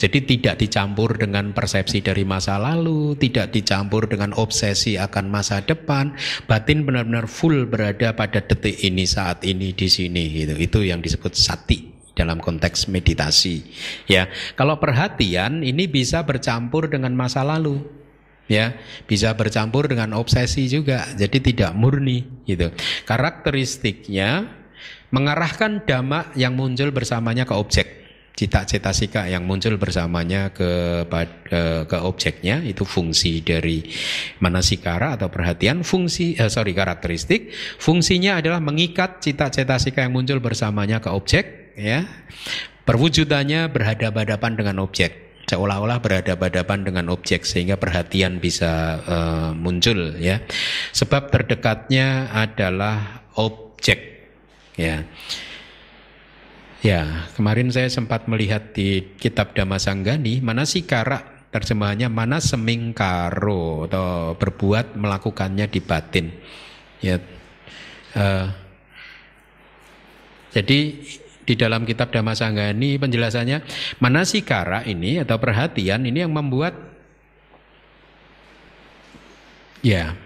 jadi 0.01 0.25
tidak 0.25 0.65
dicampur 0.65 1.21
dengan 1.21 1.53
persepsi 1.53 2.01
dari 2.01 2.25
masa 2.25 2.57
lalu, 2.57 3.21
tidak 3.21 3.53
dicampur 3.53 4.09
dengan 4.09 4.33
obsesi 4.33 4.97
akan 4.97 5.29
masa 5.29 5.61
depan. 5.61 6.17
Batin 6.49 6.89
benar-benar 6.89 7.29
full 7.29 7.69
berada 7.69 8.17
pada 8.17 8.41
detik 8.41 8.81
ini, 8.81 9.05
saat 9.05 9.45
ini, 9.45 9.77
di 9.77 9.93
sini. 9.93 10.33
Gitu. 10.33 10.57
Itu 10.57 10.81
yang 10.81 11.05
disebut 11.05 11.37
sati. 11.37 11.93
dalam 12.11 12.37
konteks 12.37 12.93
meditasi. 12.93 13.65
Ya, 14.05 14.29
kalau 14.53 14.77
perhatian 14.77 15.65
ini 15.65 15.89
bisa 15.89 16.21
bercampur 16.21 16.93
dengan 16.93 17.17
masa 17.17 17.41
lalu. 17.41 17.81
Ya, 18.45 18.77
bisa 19.09 19.33
bercampur 19.33 19.89
dengan 19.89 20.13
obsesi 20.13 20.69
juga. 20.69 21.07
Jadi 21.17 21.41
tidak 21.41 21.73
murni 21.73 22.45
gitu. 22.45 22.77
Karakteristiknya 23.09 24.53
mengarahkan 25.09 25.81
dhamma 25.89 26.29
yang 26.37 26.53
muncul 26.61 26.93
bersamanya 26.93 27.49
ke 27.49 27.57
objek 27.57 28.00
cita-cita 28.41 28.97
sika 28.97 29.29
yang 29.29 29.45
muncul 29.45 29.77
bersamanya 29.77 30.49
ke, 30.57 31.05
ke 31.45 31.63
ke 31.85 31.99
objeknya 32.01 32.65
itu 32.65 32.89
fungsi 32.89 33.45
dari 33.45 33.85
manasikara 34.41 35.21
atau 35.21 35.29
perhatian 35.29 35.85
fungsi 35.85 36.41
eh, 36.41 36.49
sorry 36.49 36.73
karakteristik. 36.73 37.53
Fungsinya 37.77 38.41
adalah 38.41 38.65
mengikat 38.65 39.21
cita-cita 39.21 39.77
sika 39.77 40.09
yang 40.09 40.17
muncul 40.17 40.41
bersamanya 40.41 41.05
ke 41.05 41.13
objek 41.13 41.77
ya. 41.77 42.09
Perwujudannya 42.89 43.69
berhadapan-hadapan 43.69 44.53
dengan 44.57 44.77
objek 44.81 45.45
seolah-olah 45.45 46.01
berhadapan-hadapan 46.01 46.81
dengan 46.89 47.07
objek 47.13 47.45
sehingga 47.45 47.77
perhatian 47.77 48.41
bisa 48.41 49.05
uh, 49.05 49.51
muncul 49.53 50.17
ya. 50.17 50.41
Sebab 50.97 51.29
terdekatnya 51.29 52.33
adalah 52.33 53.29
objek 53.37 54.33
ya 54.81 55.05
Ya, 56.81 57.29
kemarin 57.37 57.69
saya 57.69 57.93
sempat 57.93 58.25
melihat 58.25 58.73
di 58.73 59.05
kitab 59.21 59.53
Damasanggani, 59.53 60.41
mana 60.41 60.65
sih 60.65 60.89
kara 60.89 61.45
terjemahannya 61.53 62.09
mana 62.09 62.41
semingkaro 62.41 63.85
atau 63.85 64.33
berbuat 64.41 64.97
melakukannya 64.97 65.69
di 65.69 65.81
batin. 65.85 66.33
Ya, 67.05 67.21
uh, 68.17 68.49
jadi 70.57 70.81
di 71.45 71.55
dalam 71.59 71.85
kitab 71.85 72.17
Damasanggani 72.17 72.97
penjelasannya 72.97 73.61
mana 74.01 74.25
sih 74.25 74.41
kara 74.41 74.81
ini 74.87 75.21
atau 75.21 75.37
perhatian 75.37 76.07
ini 76.09 76.25
yang 76.25 76.33
membuat 76.33 76.73
ya 79.85 80.17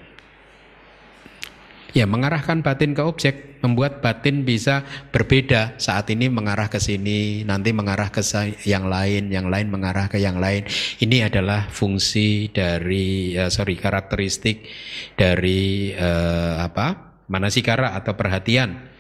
Ya, 1.95 2.11
mengarahkan 2.11 2.59
batin 2.59 2.91
ke 2.91 3.07
objek, 3.07 3.63
membuat 3.63 4.03
batin 4.03 4.43
bisa 4.43 4.83
berbeda. 5.15 5.79
Saat 5.79 6.11
ini 6.11 6.27
mengarah 6.27 6.67
ke 6.67 6.83
sini, 6.83 7.47
nanti 7.47 7.71
mengarah 7.71 8.11
ke 8.11 8.19
yang 8.67 8.91
lain, 8.91 9.31
yang 9.31 9.47
lain 9.47 9.71
mengarah 9.71 10.11
ke 10.11 10.19
yang 10.19 10.43
lain. 10.43 10.67
Ini 10.99 11.31
adalah 11.31 11.71
fungsi 11.71 12.51
dari, 12.51 13.39
uh, 13.39 13.47
sorry, 13.47 13.79
karakteristik 13.79 14.67
dari 15.15 15.95
uh, 15.95 16.67
apa? 16.67 17.15
Manasikara 17.31 17.95
atau 17.95 18.19
perhatian. 18.19 18.91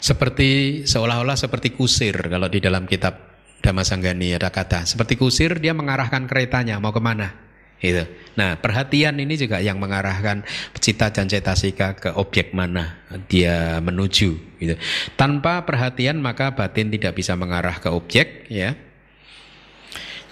Seperti 0.00 0.82
seolah-olah 0.88 1.36
seperti 1.36 1.76
kusir 1.76 2.16
kalau 2.32 2.48
di 2.48 2.64
dalam 2.64 2.88
kitab 2.88 3.36
Damasanggani 3.60 4.40
ada 4.40 4.48
kata. 4.48 4.88
Seperti 4.88 5.20
kusir 5.20 5.60
dia 5.60 5.76
mengarahkan 5.76 6.24
keretanya 6.28 6.80
mau 6.80 6.92
ke 6.92 7.00
mana? 7.00 7.43
Gitu. 7.78 8.04
Nah, 8.34 8.58
perhatian 8.58 9.14
ini 9.20 9.38
juga 9.38 9.60
yang 9.60 9.78
mengarahkan 9.78 10.42
cita 10.78 11.12
dan 11.12 11.30
cetasika 11.30 11.94
ke 11.94 12.10
objek 12.16 12.50
mana 12.50 12.98
dia 13.30 13.78
menuju. 13.78 14.58
Gitu. 14.58 14.74
Tanpa 15.14 15.62
perhatian 15.62 16.18
maka 16.18 16.56
batin 16.56 16.90
tidak 16.90 17.14
bisa 17.14 17.38
mengarah 17.38 17.78
ke 17.78 17.92
objek, 17.92 18.48
ya. 18.50 18.74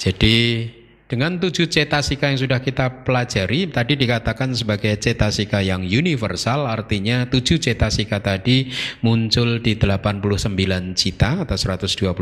Jadi 0.00 0.66
dengan 1.12 1.36
tujuh 1.36 1.68
cetasika 1.68 2.32
yang 2.32 2.40
sudah 2.40 2.64
kita 2.64 3.04
pelajari, 3.04 3.68
tadi 3.68 4.00
dikatakan 4.00 4.56
sebagai 4.56 4.96
cetasika 4.96 5.60
yang 5.60 5.84
universal, 5.84 6.64
artinya 6.64 7.28
tujuh 7.28 7.60
cetasika 7.60 8.24
tadi 8.24 8.72
muncul 9.04 9.60
di 9.60 9.76
89 9.76 10.96
cita 10.96 11.44
atau 11.44 11.52
121 11.52 12.16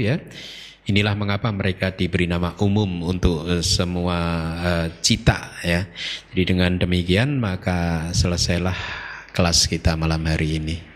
ya. 0.00 0.16
Inilah 0.82 1.14
mengapa 1.14 1.46
mereka 1.54 1.94
diberi 1.94 2.26
nama 2.26 2.58
umum 2.58 3.06
untuk 3.06 3.46
uh, 3.46 3.62
semua 3.62 4.18
uh, 4.58 4.86
cita 4.98 5.54
ya. 5.62 5.86
Jadi 6.34 6.42
dengan 6.42 6.74
demikian 6.74 7.38
maka 7.38 8.10
selesailah 8.10 8.74
kelas 9.30 9.70
kita 9.70 9.94
malam 9.94 10.26
hari 10.26 10.58
ini. 10.58 10.91